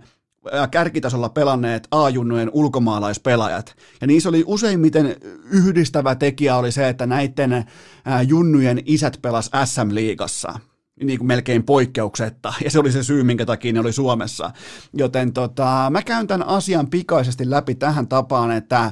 [0.72, 3.76] kärkitasolla pelanneet A-junnujen ulkomaalaispelaajat.
[4.02, 5.16] Ja niissä oli useimmiten
[5.52, 7.66] yhdistävä tekijä oli se, että näiden
[8.28, 10.60] junnujen isät pelas SM-liigassa
[11.04, 14.52] niin kuin melkein poikkeuksetta, ja se oli se syy, minkä takia ne oli Suomessa.
[14.94, 18.92] Joten tota, mä käyn tämän asian pikaisesti läpi tähän tapaan, että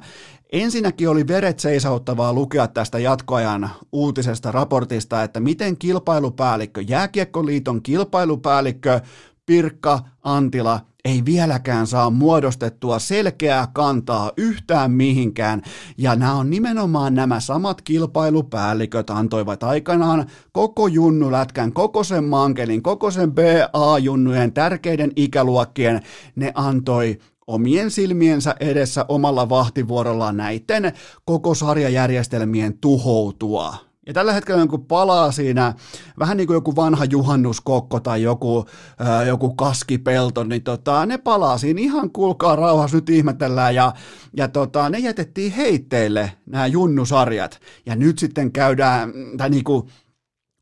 [0.51, 9.01] Ensinnäkin oli veret seisauttavaa lukea tästä jatkoajan uutisesta raportista, että miten kilpailupäällikkö, Jääkiekkoliiton kilpailupäällikkö
[9.45, 15.61] Pirkka Antila ei vieläkään saa muodostettua selkeää kantaa yhtään mihinkään,
[15.97, 23.11] ja nämä on nimenomaan nämä samat kilpailupäälliköt antoivat aikanaan koko junnulätkän, koko sen mankelin, koko
[23.11, 26.01] sen BA-junnujen tärkeiden ikäluokkien,
[26.35, 30.93] ne antoi omien silmiensä edessä omalla vahtivuorollaan näiden
[31.25, 33.75] koko sarjajärjestelmien tuhoutua.
[34.07, 35.73] Ja tällä hetkellä kun palaa siinä,
[36.19, 38.65] vähän niin kuin joku vanha juhannuskokko tai joku,
[38.99, 43.75] ää, joku kaskipelto, niin tota, ne palaa siinä ihan kuulkaa rauhassa, nyt ihmetellään.
[43.75, 43.93] Ja,
[44.37, 47.59] ja tota, ne jätettiin heitteille, nämä junnusarjat.
[47.85, 49.89] Ja nyt sitten käydään, tai niin kuin,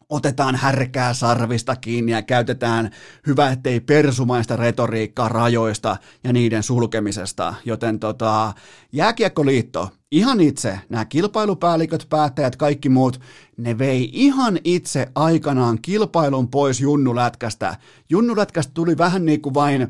[0.10, 2.91] otetaan härkää sarvista kiinni ja käytetään
[3.28, 7.54] hyvä, ettei persumaista retoriikkaa rajoista ja niiden sulkemisesta.
[7.66, 8.54] Joten tota,
[8.91, 13.20] Jääkiekkoliitto, ihan itse, nämä kilpailupäälliköt, päättäjät, kaikki muut,
[13.57, 17.76] ne vei ihan itse aikanaan kilpailun pois junnulätkästä.
[18.09, 19.88] Junnulätkästä tuli vähän niin kuin vain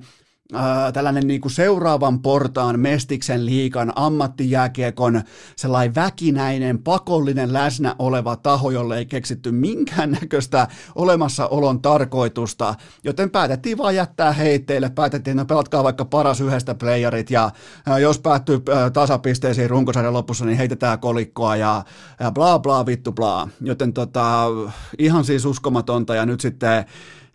[0.93, 5.21] tällainen niin kuin seuraavan portaan Mestiksen liikan ammattijääkiekon
[5.55, 13.95] sellainen väkinäinen, pakollinen läsnä oleva taho, jolle ei keksitty minkäännäköistä olemassaolon tarkoitusta, joten päätettiin vaan
[13.95, 17.51] jättää heitteille, päätettiin, no pelatkaa vaikka paras yhdestä playerit ja
[18.01, 18.61] jos päättyy
[18.93, 21.83] tasapisteisiin runkosarjan lopussa, niin heitetään kolikkoa ja,
[22.19, 24.45] ja bla bla vittu bla, joten tota,
[24.97, 26.15] ihan siis uskomatonta.
[26.15, 26.85] Ja nyt sitten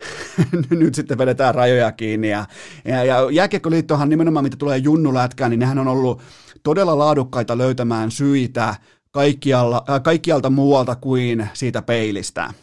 [0.69, 2.29] nyt sitten vedetään rajoja kiinni.
[2.29, 2.45] Ja,
[2.85, 6.21] ja, ja Jääkiekkoliittohan nimenomaan, mitä tulee junnulätkään, niin nehän on ollut
[6.63, 8.75] todella laadukkaita löytämään syitä
[9.11, 12.53] kaikkialla, äh, kaikkialta muualta kuin siitä peilistä.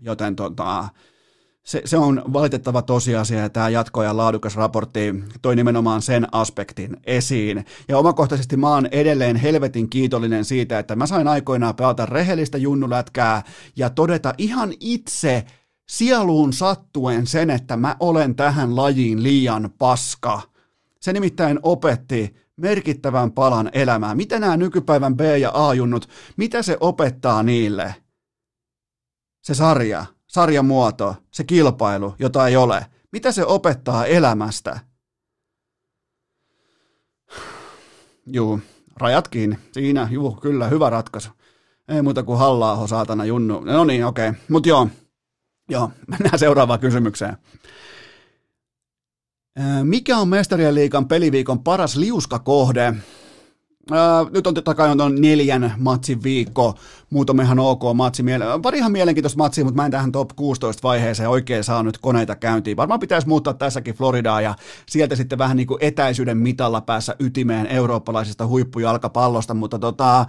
[0.00, 0.88] Joten tota,
[1.62, 6.96] se, se on valitettava tosiasia, että tämä jatko- ja laadukas raportti toi nimenomaan sen aspektin
[7.04, 7.64] esiin.
[7.88, 13.42] Ja omakohtaisesti mä oon edelleen helvetin kiitollinen siitä, että mä sain aikoinaan pelata rehellistä junnulätkää
[13.76, 15.44] ja todeta ihan itse
[15.90, 20.42] sieluun sattuen sen, että mä olen tähän lajiin liian paska.
[21.00, 24.14] Se nimittäin opetti merkittävän palan elämää.
[24.14, 27.94] Mitä nämä nykypäivän B- ja A-junnut, mitä se opettaa niille?
[29.42, 32.86] Se sarja, sarjamuoto, se kilpailu, jota ei ole.
[33.12, 34.80] Mitä se opettaa elämästä?
[38.26, 38.60] Juu,
[38.96, 39.58] rajat kiinni.
[39.72, 41.30] Siinä, juu, kyllä, hyvä ratkaisu.
[41.88, 43.60] Ei muuta kuin hallaa saatana junnu.
[43.60, 44.28] No niin, okei.
[44.28, 44.40] Okay.
[44.48, 44.88] Mut joo,
[45.70, 47.36] Joo, mennään seuraavaan kysymykseen.
[49.82, 52.94] Mikä on Mestarien liikan peliviikon paras liuskakohde?
[54.30, 56.74] Nyt on totta kai on neljän matsin viikko,
[57.10, 58.24] muutama ihan ok matsi,
[58.62, 62.36] pari ihan mielenkiintoista matsia, mutta mä en tähän top 16 vaiheeseen oikein saa nyt koneita
[62.36, 62.76] käyntiin.
[62.76, 64.54] Varmaan pitäisi muuttaa tässäkin Floridaa ja
[64.88, 70.26] sieltä sitten vähän niin kuin etäisyyden mitalla päässä ytimeen eurooppalaisesta huippujalkapallosta, mutta tota,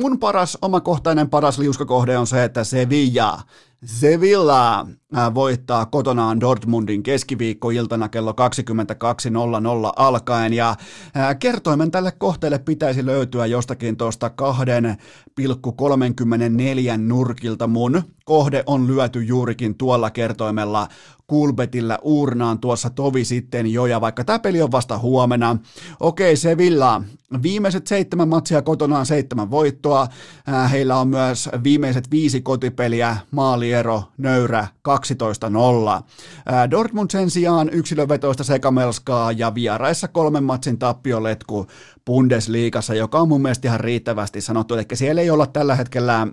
[0.00, 3.42] mun paras, omakohtainen paras liuskakohde on se, että Sevilla
[3.84, 8.36] Sevilla äh, voittaa kotonaan Dortmundin keskiviikkoiltana kello 22.00
[9.96, 10.76] alkaen ja äh,
[11.38, 14.34] kertoimen tälle kohteelle pitäisi löytyä jostakin tuosta 2,34
[16.98, 17.66] nurkilta.
[17.66, 20.88] Mun kohde on lyöty juurikin tuolla kertoimella
[21.32, 25.56] Kulbetillä uurnaan tuossa tovi sitten jo, ja vaikka tämä peli on vasta huomenna.
[26.00, 27.02] Okei, Sevilla,
[27.42, 30.08] viimeiset seitsemän matsia kotonaan seitsemän voittoa.
[30.48, 34.92] Äh, heillä on myös viimeiset viisi kotipeliä, maaliero, nöyrä, 12-0.
[36.52, 41.66] Äh, Dortmund sen sijaan yksilövetoista sekamelskaa ja vieraissa kolmen matsin tappioletku
[42.06, 44.74] Bundesliigassa, joka on mun mielestä ihan riittävästi sanottu.
[44.74, 46.26] Eli siellä ei olla tällä hetkellä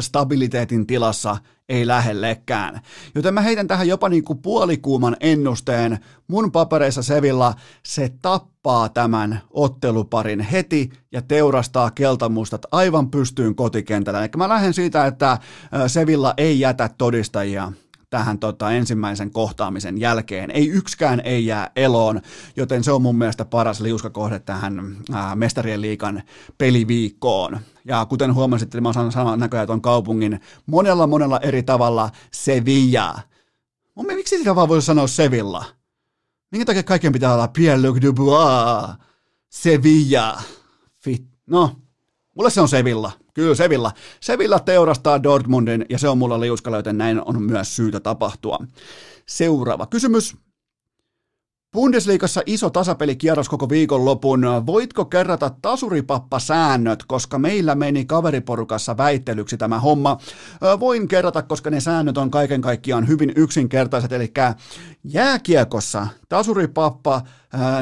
[0.00, 1.36] stabiliteetin tilassa
[1.68, 2.80] ei lähellekään.
[3.14, 5.98] Joten mä heitän tähän jopa niin kuin puolikuuman ennusteen.
[6.28, 14.20] Mun papereissa Sevilla se tappaa tämän otteluparin heti ja teurastaa keltamustat aivan pystyyn kotikentällä.
[14.20, 15.38] Eli mä lähden siitä, että
[15.86, 17.72] Sevilla ei jätä todistajia
[18.10, 20.50] tähän tota, ensimmäisen kohtaamisen jälkeen.
[20.50, 22.20] Ei yksikään ei jää eloon,
[22.56, 26.22] joten se on mun mielestä paras liuskakohde tähän ää, Mestarien liikan
[26.58, 27.60] peliviikkoon.
[27.84, 33.20] Ja kuten huomasitte, mä osaan sanoa näköjään tuon kaupungin monella monella eri tavalla Sevilla.
[33.94, 35.64] Mun mielestä, miksi sitä vaan voisi sanoa Sevilla?
[36.52, 38.96] Minkä takia kaiken pitää olla Pierre-Luc Dubois?
[39.48, 40.42] Sevilla.
[41.00, 41.24] Fit.
[41.46, 41.76] No,
[42.36, 43.12] mulle se on Sevilla.
[43.38, 43.92] Kyllä Sevilla.
[44.20, 48.58] Sevilla teurastaa Dortmundin ja se on mulla liuskalla, joten näin on myös syytä tapahtua.
[49.26, 50.36] Seuraava kysymys.
[51.72, 54.44] Bundesliigassa iso tasapelikierros koko viikonlopun.
[54.66, 60.18] Voitko kerrata tasuripappa-säännöt, koska meillä meni kaveriporukassa väittelyksi tämä homma?
[60.80, 64.32] Voin kerrata, koska ne säännöt on kaiken kaikkiaan hyvin yksinkertaiset, eli
[65.04, 67.22] jääkiekossa tasuripappa,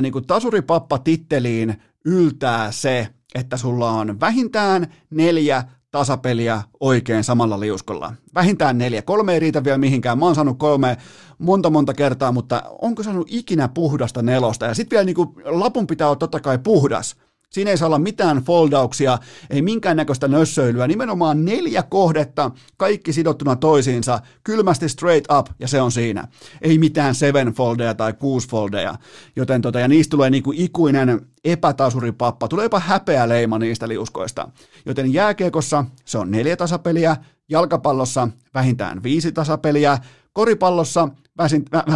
[0.01, 8.13] niin kuin tasuripappa-titteliin yltää se, että sulla on vähintään neljä tasapeliä oikein samalla liuskolla.
[8.35, 9.03] Vähintään neljä.
[9.03, 10.19] Kolme ei riitä vielä mihinkään.
[10.19, 10.97] Mä oon saanut kolme
[11.39, 14.67] monta monta kertaa, mutta onko saanut ikinä puhdasta nelosta?
[14.67, 17.17] Ja sitten vielä niin kuin, lapun pitää olla totta kai puhdas.
[17.53, 19.19] Siinä ei saa olla mitään foldauksia,
[19.51, 25.93] ei minkäännäköistä nössöilyä, nimenomaan neljä kohdetta, kaikki sidottuna toisiinsa, kylmästi straight up, ja se on
[25.93, 26.29] siinä.
[26.63, 28.95] Ei mitään seven foldeja tai kuusi foldeja,
[29.37, 34.49] joten tota, ja niistä tulee niinku ikuinen epätasuripappa, tulee jopa häpeä leima niistä liuskoista.
[34.87, 37.17] Joten jääkiekossa se on neljä tasapeliä,
[37.49, 39.99] jalkapallossa vähintään viisi tasapeliä,
[40.37, 41.09] koripallossa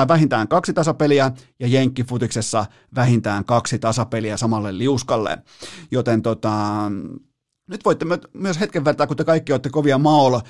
[0.09, 5.39] vähintään kaksi tasapeliä ja jenkkifutiksessa vähintään kaksi tasapeliä samalle liuskalle.
[5.91, 6.53] Joten tota,
[7.67, 10.41] nyt voitte myös hetken vertaa, kun te kaikki olette kovia maol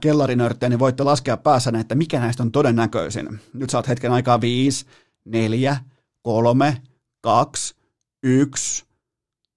[0.00, 3.40] kellarinörttejä, niin voitte laskea päässä, että mikä näistä on todennäköisin.
[3.52, 4.86] Nyt saat hetken aikaa 5,
[5.24, 5.76] 4,
[6.22, 6.82] 3,
[7.20, 7.74] 2,
[8.22, 8.84] 1.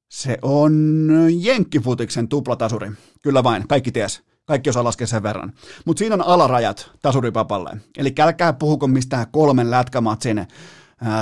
[0.10, 1.08] Se on
[1.40, 2.92] jenkkifutiksen tuplatasuri.
[3.22, 4.24] Kyllä vain, kaikki ties.
[4.46, 5.54] Kaikki osaa laskea sen verran.
[5.86, 7.78] Mutta siinä on alarajat tasuripapalle.
[7.98, 10.48] Eli älkää puhuko mistään kolmen lätkämatsin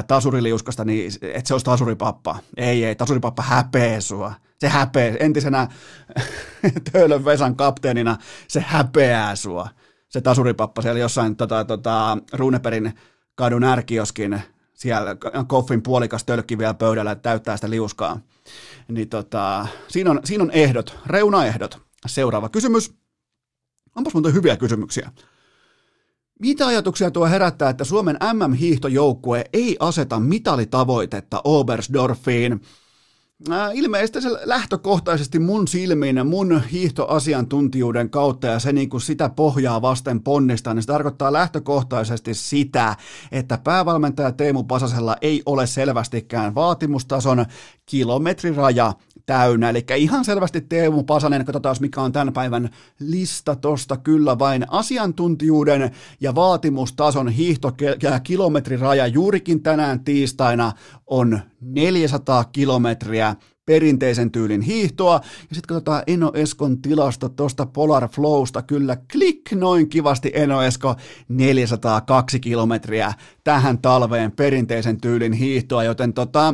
[0.07, 2.39] tasuriliuskasta, niin että se olisi tasuripappa.
[2.57, 4.33] Ei, ei, tasuripappa häpee sua.
[4.59, 5.17] Se häpee.
[5.19, 5.67] Entisenä
[6.91, 8.17] Töölön Vesan kapteenina
[8.47, 9.69] se häpeää sua.
[10.09, 12.93] Se tasuripappa siellä jossain tota, tota, Runeperin
[13.35, 14.41] kadun ärkioskin
[14.73, 15.15] siellä
[15.47, 18.19] koffin puolikas tölkki vielä pöydällä, että täyttää sitä liuskaa.
[18.87, 21.81] Niin tota, siinä, on, siinä on ehdot, reunaehdot.
[22.07, 23.00] Seuraava kysymys.
[23.95, 25.11] Onpas muuten hyviä kysymyksiä.
[26.39, 32.61] Mitä ajatuksia tuo herättää, että Suomen MM-hiihtojoukkue ei aseta mitalitavoitetta Obersdorfiin?
[33.73, 40.21] Ilmeisesti se lähtökohtaisesti mun silmin, mun hiihtoasiantuntijuuden kautta ja se niin kuin sitä pohjaa vasten
[40.23, 42.95] ponnistaa, niin se tarkoittaa lähtökohtaisesti sitä,
[43.31, 47.45] että päävalmentaja Teemu Pasasella ei ole selvästikään vaatimustason
[47.85, 48.93] kilometriraja
[49.25, 49.69] täynnä.
[49.69, 52.69] Eli ihan selvästi Teemu Pasanen, katsotaan mikä on tämän päivän
[52.99, 60.71] lista tosta kyllä vain asiantuntijuuden ja vaatimustason hiihto- ja kilometriraja juurikin tänään tiistaina
[61.07, 63.35] on 400 kilometriä
[63.65, 65.13] perinteisen tyylin hiihtoa.
[65.13, 68.61] Ja sitten katsotaan Eno Eskon tilasto tuosta Polar Flowsta.
[68.61, 70.95] Kyllä, klik noin kivasti Eno Esko,
[71.27, 73.13] 402 kilometriä
[73.43, 76.53] tähän talveen perinteisen tyylin hiihtoa, joten tota,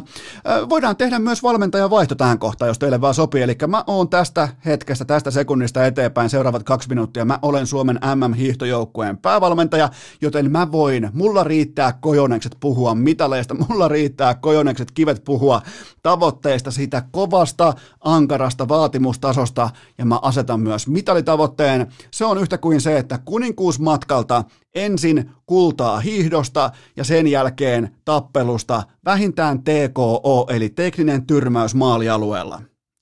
[0.70, 3.42] voidaan tehdä myös valmentajan vaihto tähän kohtaan, jos teille vaan sopii.
[3.42, 7.26] Eli mä oon tästä hetkestä, tästä sekunnista eteenpäin seuraavat kaksi minuuttia.
[7.26, 9.90] Mä olen Suomen MM-hiihtojoukkueen päävalmentaja,
[10.22, 15.62] joten mä voin, mulla riittää kojonekset puhua mitaleista, mulla riittää kojonekset kivet puhua
[16.04, 21.88] tavoitteista, siitä kovasta, ankarasta vaatimustasosta, ja mä asetan myös mitalitavoitteen.
[22.12, 24.44] Se on yhtä kuin se, että kuninkuusmatkalta
[24.76, 32.61] ensin kultaa hiihdosta ja sen jälkeen tappelusta vähintään TKO eli tekninen tyrmäys maalialueella.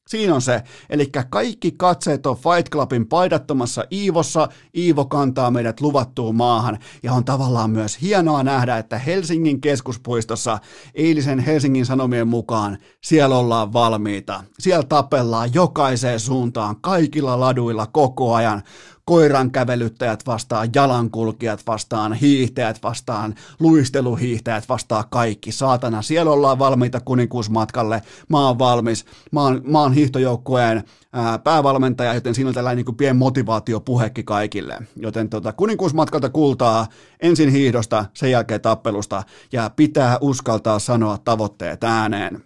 [0.09, 0.63] Siinä on se.
[0.89, 4.49] Eli kaikki katseet on Fight Clubin paidattomassa Iivossa.
[4.77, 6.77] Iivo kantaa meidät luvattuun maahan.
[7.03, 10.59] Ja on tavallaan myös hienoa nähdä, että Helsingin keskuspuistossa
[10.95, 14.43] eilisen Helsingin Sanomien mukaan siellä ollaan valmiita.
[14.59, 18.63] Siellä tapellaan jokaiseen suuntaan, kaikilla laduilla koko ajan
[19.05, 25.51] koiran kävelyttäjät vastaan, jalankulkijat vastaan, hiihtäjät vastaan, luisteluhiihtäjät vastaan kaikki.
[25.51, 28.01] Saatana, siellä ollaan valmiita kuninkuusmatkalle.
[28.29, 29.05] Mä oon valmis.
[29.31, 30.83] Mä oon, mä oon hiihtojoukkueen
[31.13, 34.77] ää, päävalmentaja, joten siinä on tällainen niin pien motivaatiopuhekki kaikille.
[34.95, 36.87] Joten tota, kuninkuusmatkalta kultaa
[37.19, 42.43] ensin hiihdosta, sen jälkeen tappelusta ja pitää uskaltaa sanoa tavoitteet ääneen.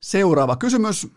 [0.00, 1.08] Seuraava kysymys.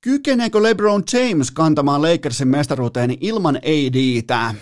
[0.00, 4.54] Kykeneekö LeBron James kantamaan Lakersin mestaruuteen ilman ADtä?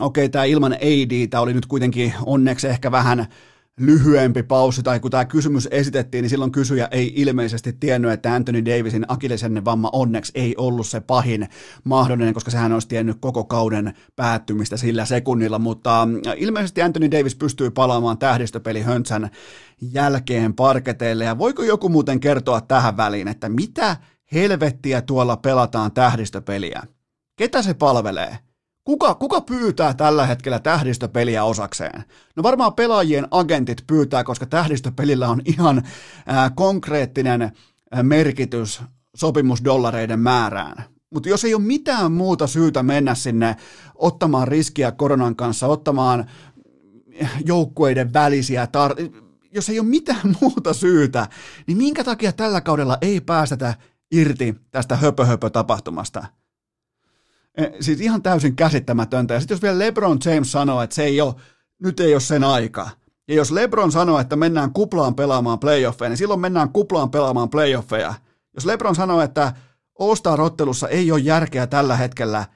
[0.00, 3.26] Okei, tämä ilman ADtä oli nyt kuitenkin onneksi ehkä vähän
[3.80, 8.64] lyhyempi pausi, tai kun tämä kysymys esitettiin, niin silloin kysyjä ei ilmeisesti tiennyt, että Anthony
[8.64, 11.48] Davisin akillisen vamma onneksi ei ollut se pahin
[11.84, 17.70] mahdollinen, koska sehän olisi tiennyt koko kauden päättymistä sillä sekunnilla, mutta ilmeisesti Anthony Davis pystyy
[17.70, 19.30] palaamaan tähdistöpeli Höntsän
[19.92, 23.96] jälkeen parketeille, ja voiko joku muuten kertoa tähän väliin, että mitä
[24.32, 26.82] helvettiä tuolla pelataan tähdistöpeliä.
[27.36, 28.38] Ketä se palvelee?
[28.84, 32.04] Kuka, kuka pyytää tällä hetkellä tähdistöpeliä osakseen?
[32.36, 35.82] No varmaan pelaajien agentit pyytää, koska tähdistöpelillä on ihan
[36.26, 37.52] ää, konkreettinen
[38.02, 38.82] merkitys
[39.16, 40.84] sopimusdollareiden määrään.
[41.14, 43.56] Mutta jos ei ole mitään muuta syytä mennä sinne
[43.94, 46.30] ottamaan riskiä koronan kanssa, ottamaan
[47.44, 49.22] joukkueiden välisiä tar-
[49.54, 51.28] jos ei ole mitään muuta syytä,
[51.66, 53.74] niin minkä takia tällä kaudella ei päästetä
[54.12, 56.26] irti tästä höpö-höpö-tapahtumasta.
[57.56, 59.34] E, siis ihan täysin käsittämätöntä.
[59.34, 61.34] Ja sitten jos vielä LeBron James sanoo, että se ei ole,
[61.82, 62.90] nyt ei ole sen aika.
[63.28, 68.14] Ja jos LeBron sanoo, että mennään kuplaan pelaamaan playoffeja, niin silloin mennään kuplaan pelaamaan playoffeja.
[68.54, 69.52] Jos LeBron sanoo, että
[69.98, 72.46] All-Star-ottelussa ei ole järkeä tällä hetkellä,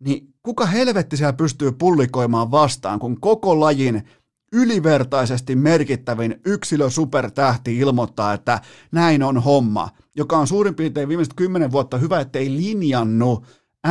[0.00, 4.08] niin kuka helvetti siellä pystyy pullikoimaan vastaan, kun koko lajin
[4.54, 8.60] ylivertaisesti merkittävin yksilö supertähti ilmoittaa, että
[8.92, 13.44] näin on homma, joka on suurin piirtein viimeiset kymmenen vuotta hyvä, ettei linjannut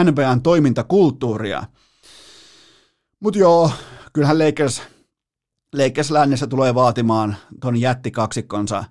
[0.04, 1.64] NBAn toimintakulttuuria.
[3.20, 3.72] Mutta joo,
[4.14, 4.82] kyllähän Lakers,
[5.74, 8.84] Lakers lännessä tulee vaatimaan ton jättikaksikkonsa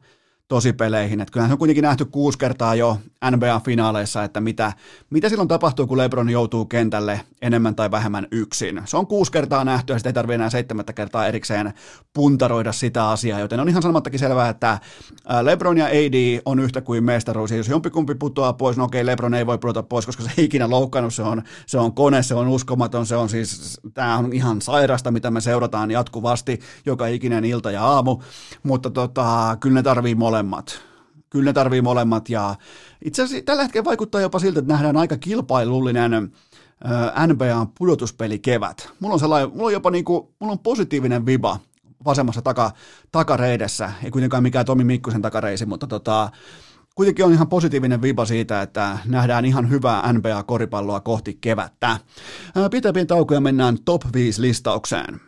[0.52, 1.20] tosipeleihin.
[1.20, 2.98] Että kyllähän se on kuitenkin nähty kuusi kertaa jo
[3.30, 4.72] NBA-finaaleissa, että mitä,
[5.10, 8.82] mitä silloin tapahtuu, kun LeBron joutuu kentälle enemmän tai vähemmän yksin.
[8.84, 11.72] Se on kuusi kertaa nähty ja sitä ei tarvitse enää seitsemättä kertaa erikseen
[12.12, 14.78] puntaroida sitä asiaa, joten on ihan sanomattakin selvää, että
[15.42, 17.50] LeBron ja AD on yhtä kuin mestaruus.
[17.50, 20.70] Jos jompikumpi putoaa pois, no okei, LeBron ei voi pudota pois, koska se ei ikinä
[20.70, 24.62] loukkaannut, se on, se on kone, se on uskomaton, se on siis, tämä on ihan
[24.62, 28.18] sairasta, mitä me seurataan jatkuvasti joka ikinen ilta ja aamu,
[28.62, 30.92] mutta tota, kyllä ne tarvii molemmat
[31.30, 32.54] kyllä ne tarvii molemmat ja
[33.04, 36.32] itse asiassa tällä hetkellä vaikuttaa jopa siltä, että nähdään aika kilpailullinen
[37.26, 38.88] NBAn pudotuspeli kevät.
[39.00, 41.58] Mulla on, sellainen, mulla on jopa niinku, mulla on positiivinen viba
[42.04, 42.70] vasemmassa taka,
[43.12, 46.30] takareidessä, ei kuitenkaan mikään Tomi Mikkosen takareisi, mutta tota,
[46.94, 51.98] kuitenkin on ihan positiivinen viba siitä, että nähdään ihan hyvää NBA-koripalloa kohti kevättä.
[52.70, 55.20] Pitäpiin taukoja mennään top 5 listaukseen.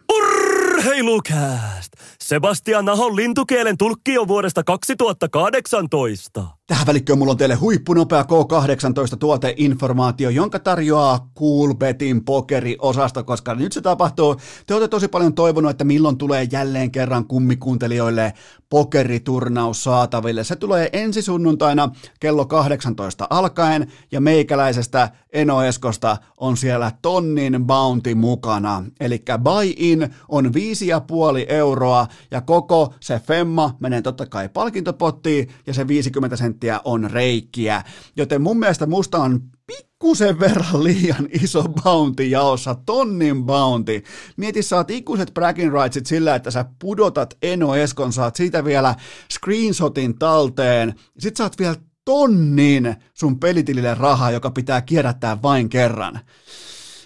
[0.84, 1.92] Urheilukääst!
[2.20, 6.44] Sebastian Nahon lintukielen tulkki on vuodesta 2018.
[6.66, 13.80] Tähän välikköön mulla on teille huippunopea K18 tuoteinformaatio, jonka tarjoaa Coolbetin pokeriosasto, koska nyt se
[13.80, 14.36] tapahtuu.
[14.66, 18.32] Te olette tosi paljon toivonut, että milloin tulee jälleen kerran kummikuuntelijoille
[18.68, 20.44] pokeriturnaus saataville.
[20.44, 21.90] Se tulee ensi sunnuntaina
[22.20, 28.84] kello 18 alkaen ja meikäläisestä Eno Eskosta on siellä tonnin bounty mukana.
[29.00, 30.50] Eli buy-in on 5,5
[31.48, 37.82] euroa ja koko se femma menee totta kai palkintopottiin ja se 50 senttiä on reikkiä.
[38.16, 44.02] Joten mun mielestä musta on pikkusen verran liian iso bounty jaossa, tonnin bounty.
[44.36, 48.94] Mieti, saat ikuiset bragging rightsit sillä, että sä pudotat Eno Eskon, saat siitä vielä
[49.32, 56.20] screenshotin talteen, sit saat vielä tonnin sun pelitilille rahaa, joka pitää kierrättää vain kerran.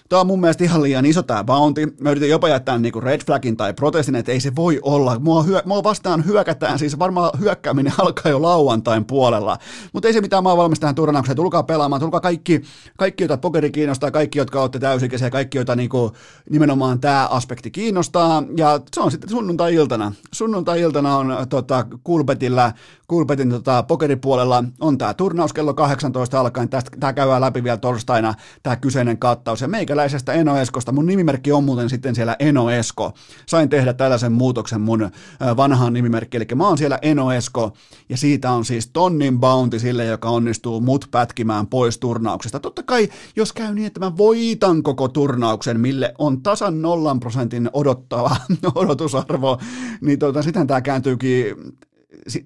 [0.08, 1.96] Tämä on mun mielestä ihan liian iso tämä bounty.
[2.00, 5.18] Mä yritin jopa jättää niinku red flagin tai protestin, että ei se voi olla.
[5.18, 9.58] Mua, hyö, mua vastaan hyökätään, siis varmaan hyökkääminen alkaa jo lauantain puolella.
[9.92, 11.36] Mutta ei se mitään, mä oon valmis tähän turnaukseen.
[11.36, 12.62] Tulkaa pelaamaan, tulkaa kaikki,
[12.98, 16.12] kaikki joita pokeri kiinnostaa, kaikki, jotka olette täysikäisiä, kaikki, joita niinku,
[16.50, 18.42] nimenomaan tämä aspekti kiinnostaa.
[18.56, 20.12] Ja se on sitten sunnuntai-iltana.
[20.32, 22.72] Sunnuntai-iltana on tota, Kulpetillä,
[23.08, 26.68] Kulpetin tota, pokeripuolella on tämä turnaus kello 18 alkaen.
[26.68, 29.60] Tästä, tämä käydään läpi vielä torstaina, tämä kyseinen kattaus.
[29.60, 29.68] Ja
[29.98, 33.12] meikäläisestä Eno Eskosta, mun nimimerkki on muuten sitten siellä Eno Esko.
[33.46, 35.10] Sain tehdä tällaisen muutoksen mun
[35.56, 37.72] vanhaan nimimerkki, eli mä oon siellä Eno Esko,
[38.08, 42.60] ja siitä on siis tonnin bounty sille, joka onnistuu mut pätkimään pois turnauksesta.
[42.60, 47.70] Totta kai, jos käy niin, että mä voitan koko turnauksen, mille on tasan nollan prosentin
[47.72, 48.36] odottava
[48.74, 49.58] odotusarvo,
[50.00, 51.54] niin tota, sitten tämä kääntyykin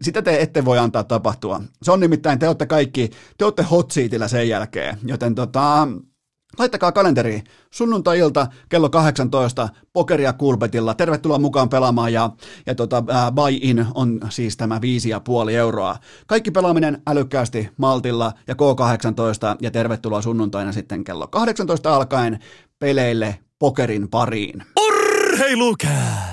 [0.03, 1.63] sitä te ette voi antaa tapahtua.
[1.83, 3.93] Se on nimittäin, te olette kaikki, te olette hot
[4.27, 5.89] sen jälkeen, joten tota,
[6.59, 10.95] Laittakaa kalenteri sunnuntai-ilta kello 18 pokeria Kulpetilla.
[10.95, 12.31] Tervetuloa mukaan pelaamaan ja,
[12.67, 14.81] ja tota, ää, buy-in on siis tämä
[15.47, 15.97] 5,5 euroa.
[16.27, 22.39] Kaikki pelaaminen älykkäästi Maltilla ja K18 ja tervetuloa sunnuntaina sitten kello 18 alkaen
[22.79, 24.63] peleille pokerin pariin.
[24.87, 26.32] Urheilukääst!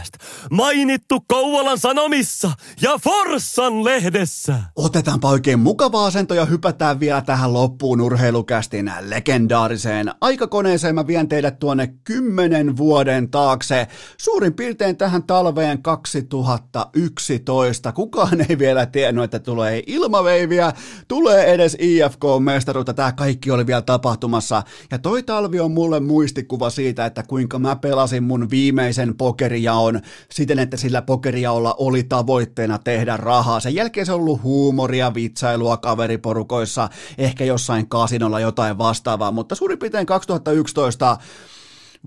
[0.51, 2.51] Mainittu Kouvolan Sanomissa
[2.81, 4.55] ja Forssan lehdessä.
[4.75, 10.95] Otetaanpa oikein mukava asento ja hypätään vielä tähän loppuun urheilukästin legendaariseen aikakoneeseen.
[10.95, 13.87] Mä vien teidät tuonne kymmenen vuoden taakse,
[14.17, 17.91] suurin piirtein tähän talveen 2011.
[17.91, 20.73] Kukaan ei vielä tiennyt, että tulee ilmaveiviä,
[21.07, 22.93] tulee edes IFK-mestaruutta.
[22.93, 24.63] Tämä kaikki oli vielä tapahtumassa.
[24.91, 30.59] Ja toi talvi on mulle muistikuva siitä, että kuinka mä pelasin mun viimeisen pokerijaon siten,
[30.59, 33.59] että sillä pokerijaolla oli tavoitteena tehdä rahaa.
[33.59, 39.79] Sen jälkeen se on ollut huumoria, vitsailua kaveriporukoissa, ehkä jossain kasinolla jotain vastaavaa, mutta suurin
[39.79, 41.17] piirtein 2011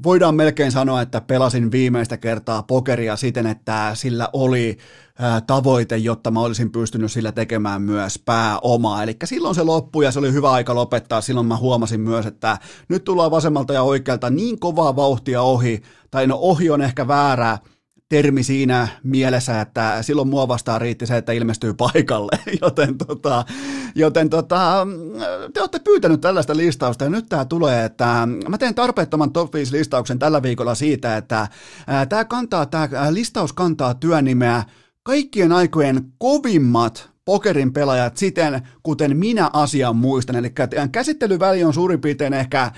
[0.02, 4.78] voidaan melkein sanoa, että pelasin viimeistä kertaa pokeria siten, että sillä oli
[5.46, 9.02] tavoite, jotta mä olisin pystynyt sillä tekemään myös pääomaa.
[9.02, 11.20] Eli silloin se loppui ja se oli hyvä aika lopettaa.
[11.20, 12.58] Silloin mä huomasin myös, että
[12.88, 17.58] nyt tullaan vasemmalta ja oikealta niin kovaa vauhtia ohi, tai no ohi on ehkä väärää,
[18.12, 23.44] termi siinä mielessä, että silloin mua vastaan riitti se, että ilmestyy paikalle, joten, tota,
[23.94, 24.86] joten tota,
[25.55, 29.72] te olette pyytänyt tällaista listausta ja nyt tämä tulee, että mä teen tarpeettoman top 5
[29.72, 31.48] listauksen tällä viikolla siitä, että
[32.09, 34.62] tämä kantaa, tämä listaus kantaa työnimeä
[35.02, 40.36] kaikkien aikojen kovimmat pokerin pelaajat siten, kuten minä asian muistan.
[40.36, 40.52] Eli
[40.93, 42.72] käsittelyväli on suurin piirtein ehkä,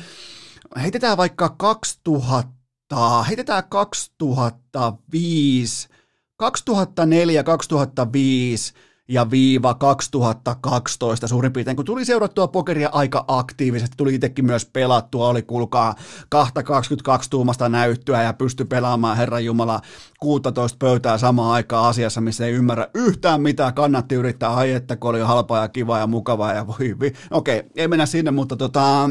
[0.76, 2.53] heitetään vaikka 2000
[2.94, 5.88] kohtaa, heitetään 2005,
[6.36, 8.74] 2004, 2005
[9.08, 15.28] ja viiva 2012 suurin piirtein, kun tuli seurattua pokeria aika aktiivisesti, tuli itsekin myös pelattua,
[15.28, 15.94] oli kuulkaa
[16.28, 19.80] 222 tuumasta näyttöä ja pysty pelaamaan Herran Jumala
[20.20, 25.10] 16 pöytää samaan aikaan asiassa, missä ei ymmärrä yhtään mitään, kannatti yrittää, ai että kun
[25.10, 26.96] oli halpaa ja kivaa ja mukavaa ja voi,
[27.30, 29.10] okei, okay, ei mennä sinne, mutta tota,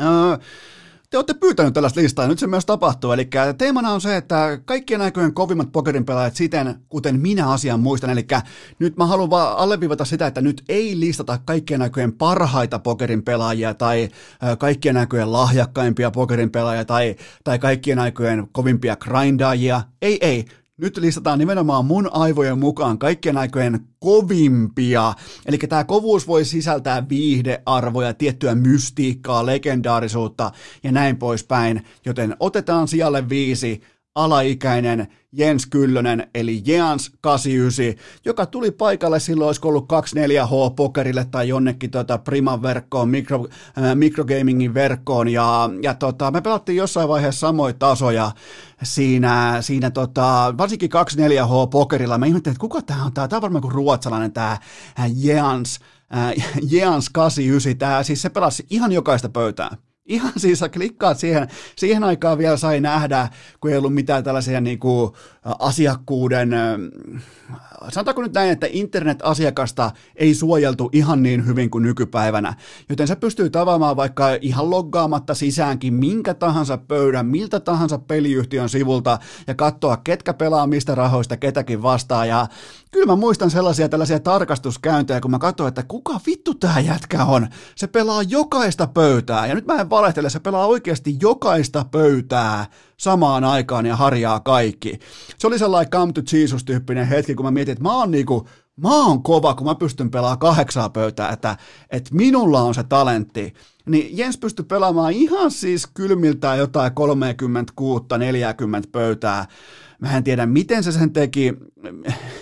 [0.00, 0.36] öö,
[1.10, 3.12] te olette pyytänyt tällaista listaa ja nyt se myös tapahtuu.
[3.12, 3.28] Eli
[3.58, 8.10] teemana on se, että kaikkien aikojen kovimmat pokerin pelaajat siten, kuten minä asian muistan.
[8.10, 8.26] Eli
[8.78, 13.74] nyt mä haluan vaan alleviivata sitä, että nyt ei listata kaikkien aikojen parhaita pokerin pelaajia
[13.74, 14.08] tai
[14.58, 19.82] kaikkien aikojen lahjakkaimpia pokerin pelaajia tai, tai kaikkien aikojen kovimpia grindaajia.
[20.02, 20.44] Ei, ei
[20.80, 25.14] nyt listataan nimenomaan mun aivojen mukaan kaikkien aikojen kovimpia.
[25.46, 30.52] Eli tämä kovuus voi sisältää viihdearvoja, tiettyä mystiikkaa, legendaarisuutta
[30.82, 31.84] ja näin poispäin.
[32.04, 33.82] Joten otetaan sijalle viisi
[34.14, 41.48] alaikäinen Jens Kyllönen, eli Jeans 89, joka tuli paikalle silloin, olisiko ollut 24H pokerille tai
[41.48, 43.46] jonnekin tota Priman verkkoon, mikro,
[43.78, 48.32] äh, microgamingin verkkoon, ja, ja tota, me pelattiin jossain vaiheessa samoja tasoja
[48.82, 52.18] siinä, siinä tota, varsinkin 24H pokerilla.
[52.18, 54.58] Mä ihmettelin, että kuka tämä on, tämä on varmaan kuin ruotsalainen tämä
[55.16, 55.80] Jeans,
[56.16, 56.32] äh,
[56.72, 59.76] Jeans 89, tämä, siis se pelasi ihan jokaista pöytää
[60.10, 63.28] Ihan siis sä klikkaat siihen, siihen aikaan vielä sai nähdä,
[63.60, 65.12] kun ei ollut mitään tällaisia niin kuin
[65.58, 66.50] asiakkuuden,
[67.88, 72.54] sanotaanko nyt näin, että internet-asiakasta ei suojeltu ihan niin hyvin kuin nykypäivänä,
[72.88, 79.18] joten se pystyy tavaamaan vaikka ihan loggaamatta sisäänkin minkä tahansa pöydän, miltä tahansa peliyhtiön sivulta
[79.46, 82.28] ja katsoa, ketkä pelaa mistä rahoista ketäkin vastaan.
[82.28, 82.46] Ja
[82.90, 87.48] kyllä mä muistan sellaisia tällaisia tarkastuskäyntejä, kun mä katsoin, että kuka vittu tää jätkä on.
[87.74, 93.44] Se pelaa jokaista pöytää, ja nyt mä en valehtele, se pelaa oikeasti jokaista pöytää samaan
[93.44, 94.98] aikaan ja harjaa kaikki.
[95.38, 99.06] Se oli sellainen come to Jesus-tyyppinen hetki, kun mä mietin, että mä oon niinku, mä
[99.06, 101.56] oon kova, kun mä pystyn pelaamaan kahdeksaa pöytää, että,
[101.90, 103.54] että minulla on se talentti
[103.86, 106.94] niin Jens pystyi pelaamaan ihan siis kylmiltään jotain 36-40
[108.92, 109.46] pöytää
[110.00, 111.54] Mä en tiedä, miten se sen teki,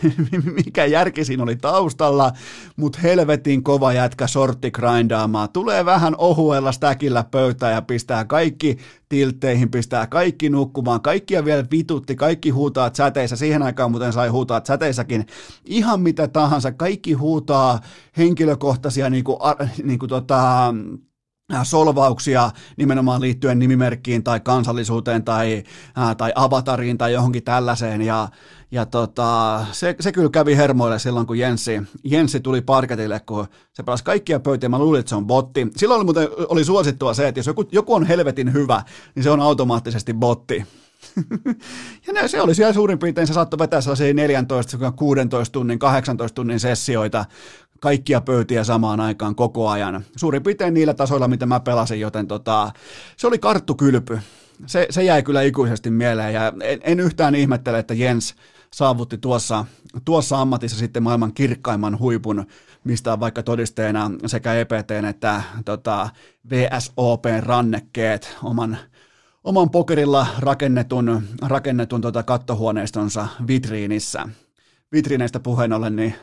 [0.64, 2.32] mikä järki siinä oli taustalla,
[2.76, 5.48] mutta helvetin kova jätkä sortti grindaamaan.
[5.52, 12.16] Tulee vähän ohuella stäkillä pöytään ja pistää kaikki tiltteihin, pistää kaikki nukkumaan, kaikkia vielä vitutti,
[12.16, 15.26] kaikki huutaa säteissä, siihen aikaan muuten sai huutaa säteissäkin,
[15.64, 17.80] ihan mitä tahansa, kaikki huutaa
[18.16, 19.38] henkilökohtaisia niin kuin,
[19.84, 20.74] niin kuin tota,
[21.62, 25.64] solvauksia nimenomaan liittyen nimimerkkiin tai kansallisuuteen tai,
[25.96, 28.02] ää, äh, tai avatariin tai johonkin tällaiseen.
[28.02, 28.28] Ja,
[28.70, 33.82] ja tota, se, se, kyllä kävi hermoille silloin, kun Jenssi, Jenssi tuli parketille, kun se
[33.82, 34.68] pelasi kaikkia pöytiä.
[34.68, 35.66] Mä luulin, että se on botti.
[35.76, 38.82] Silloin oli, muuten, oli suosittua se, että jos joku, joku on helvetin hyvä,
[39.14, 40.66] niin se on automaattisesti botti.
[42.06, 46.34] ja ne, se oli siellä suurin piirtein, se saattoi vetää sellaisia 14, 16 tunnin, 18
[46.34, 47.24] tunnin sessioita
[47.80, 50.04] kaikkia pöytiä samaan aikaan koko ajan.
[50.16, 52.72] Suurin piirtein niillä tasoilla, mitä mä pelasin, joten tota,
[53.16, 54.20] se oli karttukylpy.
[54.66, 58.34] Se, se jäi kyllä ikuisesti mieleen ja en, en yhtään ihmettele, että Jens
[58.72, 59.64] saavutti tuossa,
[60.04, 62.46] tuossa ammatissa sitten maailman kirkkaimman huipun,
[62.84, 66.08] mistä on vaikka todisteena sekä EPT että tota,
[66.50, 68.78] VSOP rannekkeet oman,
[69.44, 74.28] oman pokerilla rakennetun, rakennetun tota kattohuoneistonsa vitriinissä.
[74.92, 76.14] Vitriineistä puheen ollen, niin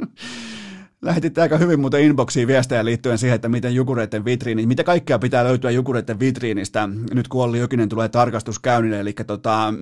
[1.04, 5.44] Lähetitte aika hyvin muuten inboxiin viestejä liittyen siihen, että miten Jukureiden vitriini, mitä kaikkea pitää
[5.44, 9.74] löytyä Jukureiden vitriinistä, nyt kun Olli Jokinen tulee tarkastuskäynnille, eli tota,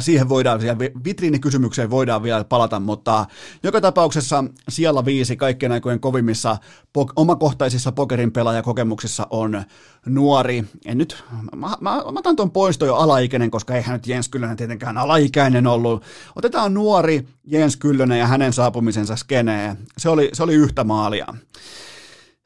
[0.00, 3.26] Siihen voidaan, siihen vitriinikysymykseen voidaan vielä palata, mutta
[3.62, 6.56] joka tapauksessa siellä viisi kaikkien aikojen kovimmissa
[6.98, 9.64] pok- omakohtaisissa pokerin pelaajakokemuksissa on
[10.06, 10.64] nuori.
[10.86, 11.24] En nyt,
[11.56, 15.66] mä, mä, mä otan tuon poisto jo alaikäinen, koska eihän nyt Jens Kyllönen tietenkään alaikäinen
[15.66, 16.04] ollut.
[16.36, 19.76] Otetaan nuori Jens Kyllönen ja hänen saapumisensa skenee.
[19.98, 21.26] Se oli, se oli yhtä maalia.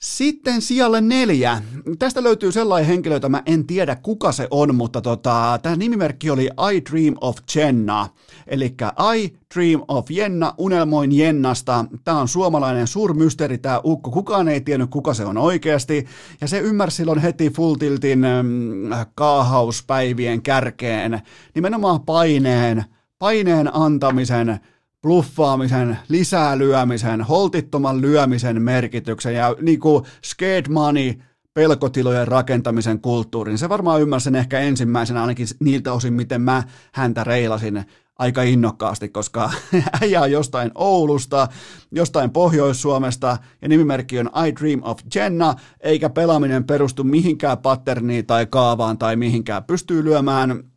[0.04, 1.62] Sitten sijalle neljä.
[1.98, 6.30] Tästä löytyy sellainen henkilö, jota mä en tiedä kuka se on, mutta tota, tämä nimimerkki
[6.30, 8.08] oli I Dream of Jenna.
[8.46, 8.74] Eli
[9.16, 11.84] I Dream of Jenna, unelmoin Jennasta.
[12.04, 14.10] Tämä on suomalainen suurmysteeri, tämä ukko.
[14.10, 16.06] Kukaan ei tiennyt, kuka se on oikeasti.
[16.40, 21.20] Ja se ymmärsi silloin heti Full Tiltin mm, kaahauspäivien kärkeen
[21.54, 22.84] nimenomaan paineen,
[23.18, 24.60] paineen antamisen–
[25.04, 31.14] bluffaamisen, lisää lyömisen, holtittoman lyömisen merkityksen ja niin kuin skate money,
[31.54, 33.58] pelkotilojen rakentamisen kulttuurin.
[33.58, 36.62] Se varmaan ymmärsin ehkä ensimmäisenä ainakin niiltä osin, miten mä
[36.92, 37.84] häntä reilasin
[38.18, 39.50] aika innokkaasti, koska
[40.02, 41.48] äijä on jostain Oulusta,
[41.92, 48.46] jostain Pohjois-Suomesta ja nimimerkki on I Dream of Jenna, eikä pelaaminen perustu mihinkään patterniin tai
[48.46, 49.64] kaavaan tai mihinkään.
[49.64, 50.73] Pystyy lyömään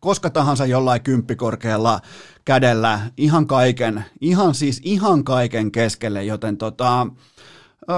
[0.00, 2.00] koska tahansa jollain kymppikorkealla
[2.44, 7.06] kädellä ihan kaiken, ihan siis ihan kaiken keskelle, joten tota,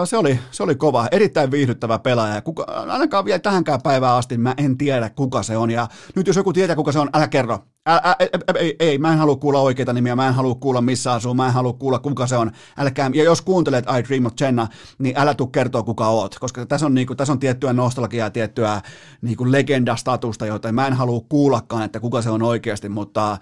[0.05, 2.43] se oli, se oli kova, erittäin viihdyttävä pelaaja.
[2.43, 5.71] Kuka, ainakaan vielä tähänkään päivään asti mä en tiedä, kuka se on.
[5.71, 7.59] Ja nyt jos joku tietää, kuka se on, älä kerro.
[7.87, 8.17] Älä, ä,
[8.51, 11.35] ä, ei, ei, mä en halua kuulla oikeita nimiä, mä en halua kuulla missä asuu,
[11.35, 12.51] mä en halua kuulla kuka se on.
[12.79, 14.69] Älkää, ja jos kuuntelet I Dream of Jenna,
[14.99, 18.81] niin älä tuu kertoa kuka oot, koska tässä on, niinku, tässä on tiettyä nostalgiaa, tiettyä
[19.23, 23.39] niinku legendastatusta, joten mä en halua kuullakaan, että kuka se on oikeasti, mutta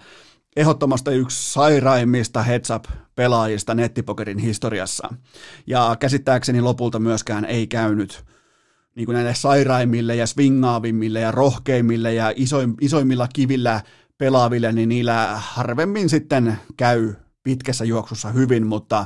[0.55, 5.13] ehdottomasti yksi sairaimmista heads up-pelaajista nettipokerin historiassa.
[5.67, 8.25] Ja käsittääkseni lopulta myöskään ei käynyt
[8.95, 12.33] niin kuin näille sairaimmille ja swingaavimmille ja rohkeimmille ja
[12.81, 13.81] isoimmilla kivillä
[14.17, 17.13] pelaaville, niin niillä harvemmin sitten käy
[17.43, 19.05] pitkässä juoksussa hyvin, mutta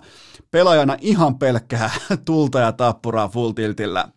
[0.52, 1.92] pelaajana ihan pelkkää
[2.26, 4.10] tulta ja tappuraa full tiltillä.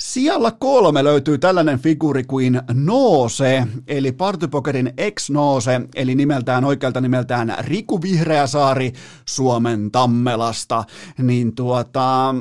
[0.00, 8.02] Sijalla kolme löytyy tällainen figuuri kuin Noose, eli Partypokerin ex-Noose, eli nimeltään oikealta nimeltään Riku
[8.02, 8.92] Vihreäsaari
[9.28, 10.84] Suomen Tammelasta.
[11.18, 12.34] Niin tuota,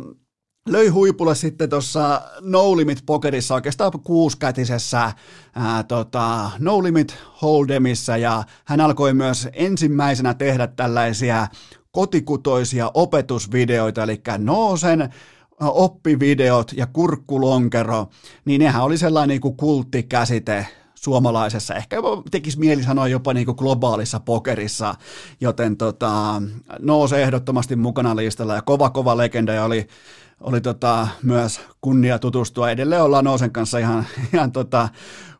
[0.69, 5.11] löi huipulle sitten tuossa No Limit Pokerissa oikeastaan kuuskätisessä
[5.55, 11.47] ää, tota, No Limit Hold'emissa ja hän alkoi myös ensimmäisenä tehdä tällaisia
[11.91, 15.09] kotikutoisia opetusvideoita, eli Noosen
[15.59, 18.07] oppivideot ja kurkkulonkero,
[18.45, 21.97] niin nehän oli sellainen niin kuin kulttikäsite suomalaisessa, ehkä
[22.31, 24.95] tekisi mieli sanoa jopa niin kuin globaalissa pokerissa,
[25.41, 26.41] joten tota,
[26.79, 28.55] nousee ehdottomasti mukana listalla.
[28.55, 29.87] Ja kova kova legenda ja oli,
[30.41, 32.71] oli tota, myös kunnia tutustua.
[32.71, 34.89] Edelleen ollaan Noosen kanssa ihan, ihan tota,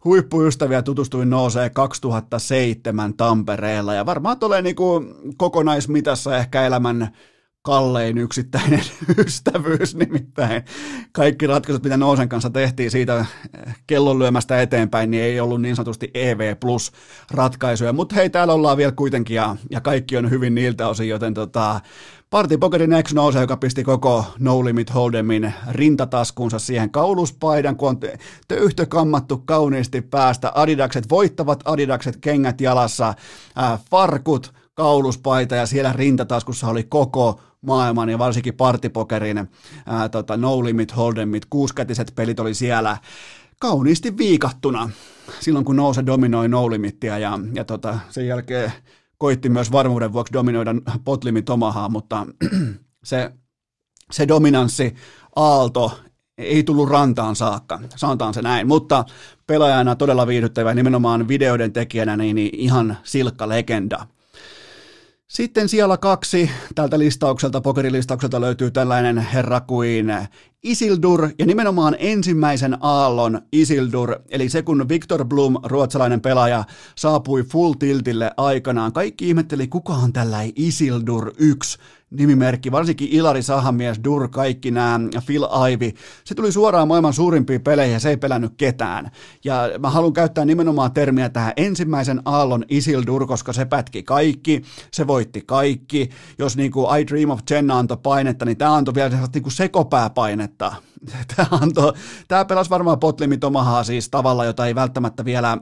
[0.06, 3.94] huippuystäviä, tutustuin Nooseen 2007 Tampereella.
[3.94, 7.10] Ja varmaan tulee niin kuin kokonaismitassa ehkä elämän
[7.66, 8.82] kallein yksittäinen
[9.26, 10.64] ystävyys, nimittäin
[11.12, 13.26] kaikki ratkaisut, mitä Nousen kanssa tehtiin siitä
[13.88, 16.92] kellon lyömästä eteenpäin, niin ei ollut niin sanotusti EV plus
[17.32, 21.34] ratkaisuja, mutta hei, täällä ollaan vielä kuitenkin ja, ja kaikki on hyvin niiltä osin, joten
[21.34, 21.82] tota,
[22.30, 28.00] Party Pokerin ex nouse, joka pisti koko No Limit Holdemin rintataskuunsa siihen kauluspaidan, kun on
[28.48, 30.52] töyhtö kammattu kauniisti päästä.
[30.56, 33.14] Adidakset voittavat, Adidakset kengät jalassa,
[33.56, 39.50] ää, farkut, kauluspaita ja siellä rintataskussa oli koko maailman ja varsinkin partipokerin
[39.86, 42.98] ää, tota, No Limit Hold'emit, kuuskätiset pelit oli siellä
[43.60, 44.90] kauniisti viikattuna
[45.40, 48.72] silloin, kun Nouse dominoi No Limitia ja, ja tota, sen jälkeen
[49.18, 52.26] koitti myös varmuuden vuoksi dominoida Potlimin Tomahaa, mutta
[53.04, 53.32] se,
[54.12, 54.96] se dominanssi
[55.36, 56.00] aalto
[56.38, 59.06] ei tullut rantaan saakka, sanotaan se näin, mutta
[59.48, 64.08] pelaajana todella viihdyttävä, nimenomaan videoiden tekijänä niin ihan silkka legenda.
[65.28, 70.08] Sitten siellä kaksi tältä listaukselta, pokerilistaukselta löytyy tällainen herra kuin
[70.66, 76.64] Isildur ja nimenomaan ensimmäisen aallon Isildur, eli se kun Victor Blum, ruotsalainen pelaaja,
[76.96, 78.94] saapui full tiltille aikanaan.
[78.94, 81.78] Kaikki ihmetteli, kuka on tällainen Isildur 1
[82.12, 85.92] nimimerkki, varsinkin Ilari Sahamies, Dur, kaikki nämä, Phil Ivy.
[86.24, 89.12] Se tuli suoraan maailman suurimpiin peleihin ja se ei pelännyt ketään.
[89.44, 94.62] Ja mä haluan käyttää nimenomaan termiä tähän ensimmäisen aallon Isildur, koska se pätki kaikki,
[94.92, 96.10] se voitti kaikki.
[96.40, 99.54] Jos niin kuin I Dream of Jenna antoi painetta, niin tämä antoi vielä niin kuin
[99.54, 100.55] sekopääpainetta.
[100.58, 101.94] Tämä, antoi,
[102.28, 105.58] tämä pelasi varmaan Potlimit omahaa siis tavalla, jota ei välttämättä vielä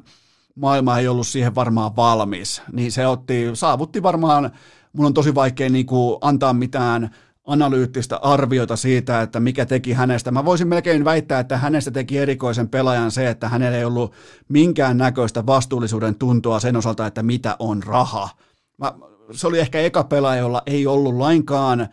[0.56, 4.52] maailma ei ollut siihen varmaan valmis, niin se otti, saavutti varmaan
[4.94, 7.10] mun on tosi vaikea niin kuin antaa mitään
[7.46, 10.32] analyyttistä arviota siitä, että mikä teki hänestä.
[10.32, 14.14] Mä voisin melkein väittää, että hänestä teki erikoisen pelaajan se, että hänellä ei ollut
[14.50, 18.30] minkään näköistä vastuullisuuden tuntua sen osalta, että mitä on raha.
[18.78, 18.94] Mä,
[19.32, 21.88] se oli ehkä eka pelaaja, jolla ei ollut lainkaan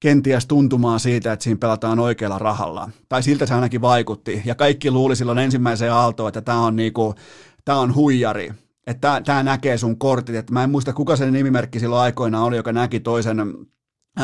[0.00, 2.90] kenties tuntumaan siitä, että siinä pelataan oikealla rahalla.
[3.08, 4.42] Tai siltä se ainakin vaikutti.
[4.44, 7.14] Ja kaikki luuli silloin ensimmäiseen aaltoon, että tämä on, niinku,
[7.64, 8.52] tää on huijari
[8.88, 12.56] että tämä näkee sun kortit, että mä en muista kuka sen nimimerkki silloin aikoina oli,
[12.56, 13.38] joka näki toisen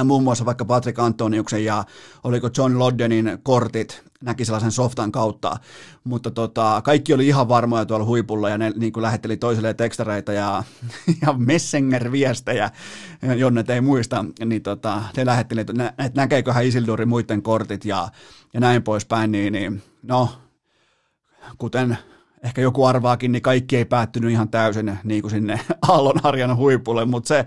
[0.05, 1.85] muun muassa vaikka Patrick Antoniuksen ja
[2.25, 5.57] oliko John Loddenin kortit, näki sellaisen softan kautta,
[6.05, 10.33] mutta tota, kaikki oli ihan varmoja tuolla huipulla ja ne niin kuin lähetteli toisille tekstareita
[10.33, 10.65] ja,
[11.23, 12.71] ja Messenger-viestejä,
[13.37, 18.09] jonne ei muista, niin tota, ne lähetteli, että, nä, että näkeeköhän Isilduri muiden kortit ja,
[18.55, 20.29] ja näin poispäin, niin, niin no,
[21.59, 21.99] kuten
[22.45, 27.29] ehkä joku arvaakin, niin kaikki ei päättynyt ihan täysin niin kuin sinne Aallonharjan huipulle, mutta
[27.29, 27.45] se,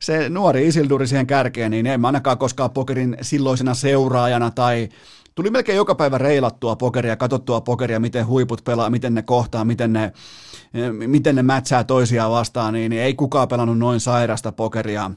[0.00, 4.88] se nuori Isilduri siihen kärkeen, niin en mä ainakaan koskaan pokerin silloisena seuraajana tai
[5.34, 9.92] tuli melkein joka päivä reilattua pokeria, katsottua pokeria, miten huiput pelaa, miten ne kohtaa, miten
[9.92, 10.12] ne,
[10.90, 15.10] miten ne mätsää toisiaan vastaan, niin, niin ei kukaan pelannut noin sairasta pokeria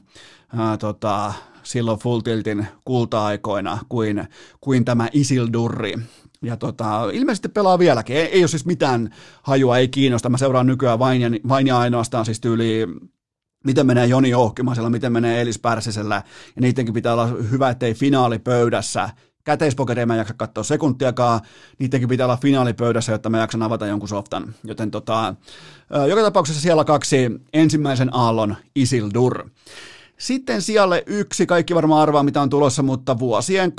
[0.56, 1.32] ää, tota,
[1.62, 4.28] silloin Full Tiltin kulta-aikoina kuin,
[4.60, 5.94] kuin tämä Isildurri.
[6.42, 8.16] Ja tota, ilmeisesti pelaa vieläkin.
[8.16, 10.28] Ei, ei ole siis mitään hajua, ei kiinnosta.
[10.28, 12.86] Mä seuraan nykyään vain ja, vain ja ainoastaan siis tyyli
[13.64, 16.22] miten menee Joni Ohkimasella, miten menee Elis Pärsisellä,
[16.56, 19.10] ja niidenkin pitää olla hyvä, ettei finaalipöydässä
[19.44, 21.40] käteispokeria mä en jaksa katsoa sekuntiakaan,
[21.78, 24.54] niidenkin pitää olla finaalipöydässä, jotta mä jaksan avata jonkun softan.
[24.64, 25.34] Joten tota,
[26.08, 29.48] joka tapauksessa siellä kaksi ensimmäisen aallon Isildur.
[30.22, 33.74] Sitten sijalle yksi, kaikki varmaan arvaa mitä on tulossa, mutta vuosien 2007-2012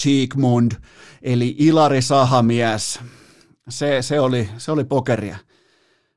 [0.00, 0.72] Cheekmund,
[1.22, 3.00] eli Ilari Sahamies,
[3.68, 5.36] se, se, oli, se oli pokeria.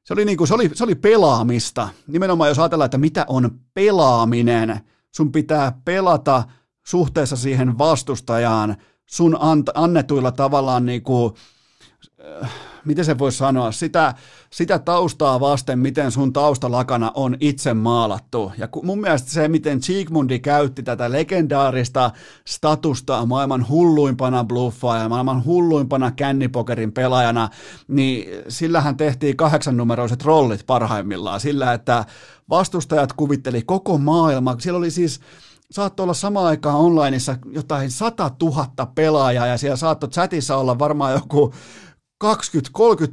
[0.04, 1.90] Se oli, niinku, se, oli, se oli pelaamista.
[2.08, 4.80] Nimenomaan jos ajatellaan, että mitä on pelaaminen,
[5.16, 6.44] sun pitää pelata
[6.86, 8.76] suhteessa siihen vastustajaan
[9.06, 9.38] sun
[9.74, 11.44] annetuilla tavallaan niinku, äh,
[12.86, 14.14] miten se voisi sanoa, sitä,
[14.50, 18.52] sitä taustaa vasten, miten sun taustalakana on itse maalattu.
[18.58, 22.12] Ja mun mielestä se, miten Cheekmundi käytti tätä legendaarista
[22.48, 24.46] statusta maailman hulluimpana
[25.02, 27.50] ja maailman hulluimpana kännipokerin pelaajana,
[27.88, 31.40] niin sillähän tehtiin kahdeksannumeroiset rollit parhaimmillaan.
[31.40, 32.06] Sillä, että
[32.50, 34.56] vastustajat kuvitteli koko maailma.
[34.60, 35.20] Siellä oli siis
[35.72, 38.66] saattoi olla samaan aikaan onlineissa jotain 100 000
[38.96, 41.54] pelaajaa ja siellä saattoi chatissa olla varmaan joku
[42.22, 42.26] 20-30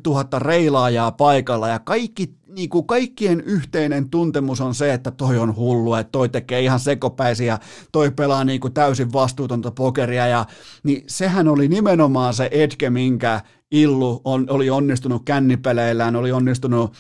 [0.07, 5.57] 000 reilaajaa paikalla ja kaikki, niin kuin kaikkien yhteinen tuntemus on se, että toi on
[5.57, 7.59] hullu, että toi tekee ihan sekopäisiä,
[7.93, 10.47] toi pelaa niin kuin täysin vastuutonta pokeria ja
[10.83, 13.41] niin sehän oli nimenomaan se etke, minkä
[13.71, 16.93] Illu on, oli onnistunut kännipeleillään, oli onnistunut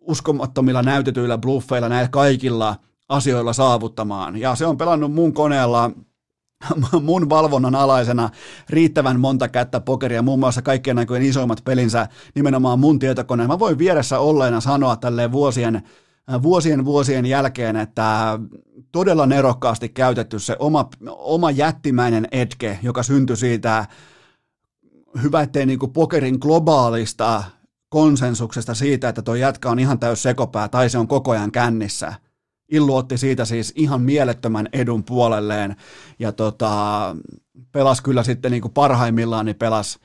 [0.00, 2.76] uskomattomilla näytetyillä bluffeilla näillä kaikilla
[3.08, 4.36] asioilla saavuttamaan.
[4.36, 5.90] Ja se on pelannut mun koneella
[7.02, 8.30] mun valvonnan alaisena
[8.70, 13.48] riittävän monta kättä pokeria, muun muassa kaikkien näköjen isoimmat pelinsä nimenomaan mun tietokoneen.
[13.48, 15.82] Mä voin vieressä olleena sanoa tälleen vuosien
[16.42, 18.38] vuosien vuosien jälkeen, että
[18.92, 23.86] todella nerokkaasti käytetty se oma, oma jättimäinen etke, joka syntyi siitä
[25.22, 27.44] hyvä, ettei niin pokerin globaalista
[27.88, 32.14] konsensuksesta siitä, että tuo jätkä on ihan täys sekopää tai se on koko ajan kännissä.
[32.68, 35.76] Illu otti siitä siis ihan mielettömän edun puolelleen
[36.18, 37.16] ja tota,
[37.72, 39.98] pelasi kyllä sitten niin kuin parhaimmillaan, niin pelasi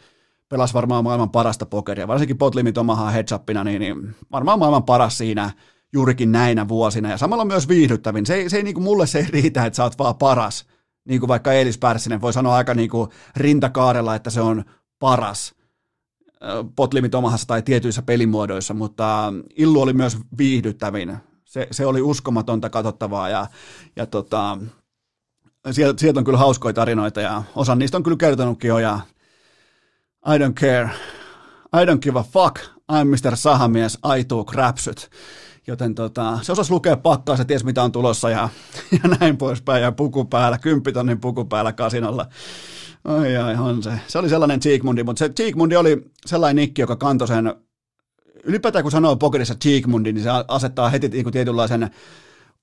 [0.49, 3.33] pelas varmaan maailman parasta pokeria, varsinkin Potlimit omahan heads
[3.63, 5.51] niin, niin varmaan maailman paras siinä
[5.93, 8.25] juurikin näinä vuosina ja samalla myös viihdyttävin.
[8.25, 10.65] Se se ei niin kuin mulle se ei riitä, että sä oot vaan paras,
[11.05, 14.63] niin kuin vaikka Eelis Pärssinen voi sanoa aika niin kuin rintakaarella, että se on
[14.99, 15.55] paras
[16.75, 21.17] potlimit omahassa tai tietyissä pelimuodoissa, mutta Illu oli myös viihdyttävin.
[21.51, 23.47] Se, se oli uskomatonta katsottavaa ja,
[23.95, 24.57] ja tota,
[25.71, 28.99] sieltä, sieltä on kyllä hauskoja tarinoita ja osa niistä on kyllä kertonutkin jo ja
[30.27, 30.89] I don't care,
[31.81, 32.57] I don't give a fuck,
[32.91, 33.35] I'm Mr.
[33.35, 35.09] Sahamies, I took räpsyt.
[35.67, 38.49] Joten tota, se osasi lukea pakkaa, se ties mitä on tulossa ja,
[39.03, 42.25] ja näin poispäin ja puku päällä, kymppitonnin puku päällä kasinolla.
[43.03, 43.91] Ai ai, on se.
[44.07, 47.53] Se oli sellainen Cheekmundi, mutta se Cheekmundi oli sellainen nikki, joka kantoi sen,
[48.43, 51.89] ylipäätään kun sanoo pokerissa Cheekmundi, niin se asettaa heti niin kuin tietynlaisen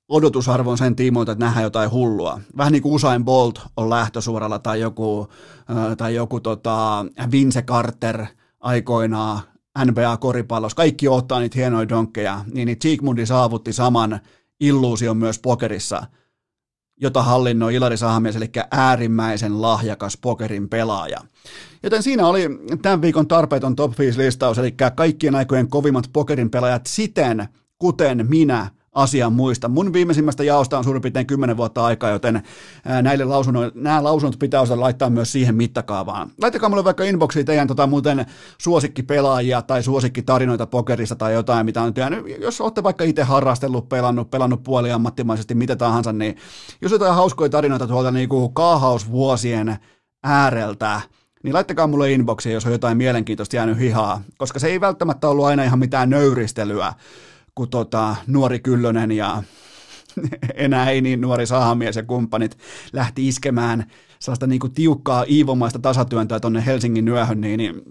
[0.09, 2.41] odotusarvon sen tiimoilta, että nähdään jotain hullua.
[2.57, 5.29] Vähän niin kuin Usain Bolt on lähtösuoralla tai joku,
[5.97, 8.27] tai joku tota Vince Carter
[8.61, 9.41] aikoinaan
[9.85, 10.77] NBA-koripallossa.
[10.77, 14.21] Kaikki ottaa niitä hienoja donkkeja, niin, niin Cheekmundi saavutti saman
[14.61, 16.03] illuusion myös pokerissa–
[17.01, 21.19] jota hallinnoi Ilari Sahamies, eli äärimmäisen lahjakas pokerin pelaaja.
[21.83, 22.49] Joten siinä oli
[22.83, 27.49] tämän viikon tarpeeton top 5 listaus, eli kaikkien aikojen kovimmat pokerin pelaajat siten,
[27.79, 29.69] kuten minä asian muista.
[29.69, 32.43] Mun viimeisimmästä jaosta on suurin piirtein 10 vuotta aikaa, joten
[33.03, 36.31] näille lausunnoille, nämä lausunnot pitää osata laittaa myös siihen mittakaavaan.
[36.43, 38.27] Laittakaa mulle vaikka inboxiin teidän tota, muuten
[38.59, 42.25] suosikkipelaajia tai suosikkitarinoita pokerista tai jotain, mitä on jäänyt.
[42.41, 46.37] Jos olette vaikka itse harrastellut, pelannut, pelannut puoliammattimaisesti, mitä tahansa, niin
[46.83, 49.77] jos jotain hauskoja tarinoita tuolta niin kuin kaahausvuosien
[50.25, 51.01] ääreltä,
[51.43, 55.45] niin laittakaa mulle inboxiin, jos on jotain mielenkiintoista jäänyt hihaa, koska se ei välttämättä ollut
[55.45, 56.95] aina ihan mitään nöyristelyä,
[57.59, 59.43] kun tota, nuori Kyllönen ja
[60.55, 62.59] enää ei niin nuori sahamies ja kumppanit
[62.93, 63.85] lähti iskemään
[64.19, 67.83] sellaista niin kuin tiukkaa iivomaista tasatyöntöä tuonne Helsingin yöhön, niin, niin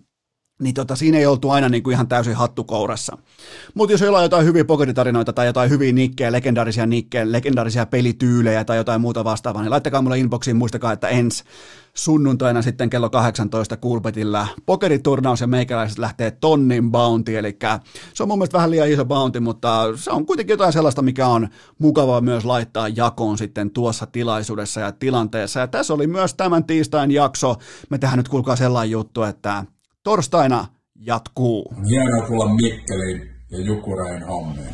[0.61, 3.17] niin tota, siinä ei oltu aina niin kuin ihan täysin hattukourassa.
[3.73, 8.63] Mutta jos jollain on jotain hyviä pokeritarinoita tai jotain hyviä nikkejä, legendaarisia nikkejä, legendaarisia pelityylejä
[8.63, 11.43] tai jotain muuta vastaavaa, niin laittakaa mulle inboxiin, muistakaa, että ens
[11.93, 17.57] sunnuntaina sitten kello 18 Kulpetillä pokeriturnaus ja meikäläiset lähtee tonnin bounty, eli
[18.13, 21.27] se on mun mielestä vähän liian iso bounty, mutta se on kuitenkin jotain sellaista, mikä
[21.27, 21.47] on
[21.79, 25.59] mukavaa myös laittaa jakoon sitten tuossa tilaisuudessa ja tilanteessa.
[25.59, 27.55] Ja tässä oli myös tämän tiistain jakso.
[27.89, 29.65] Me tehdään nyt kuulkaa sellainen juttu, että
[30.07, 30.65] torstaina
[30.95, 31.73] jatkuu.
[31.89, 34.73] Hienoa tulla Mikkeliin ja Jukureen hommeen.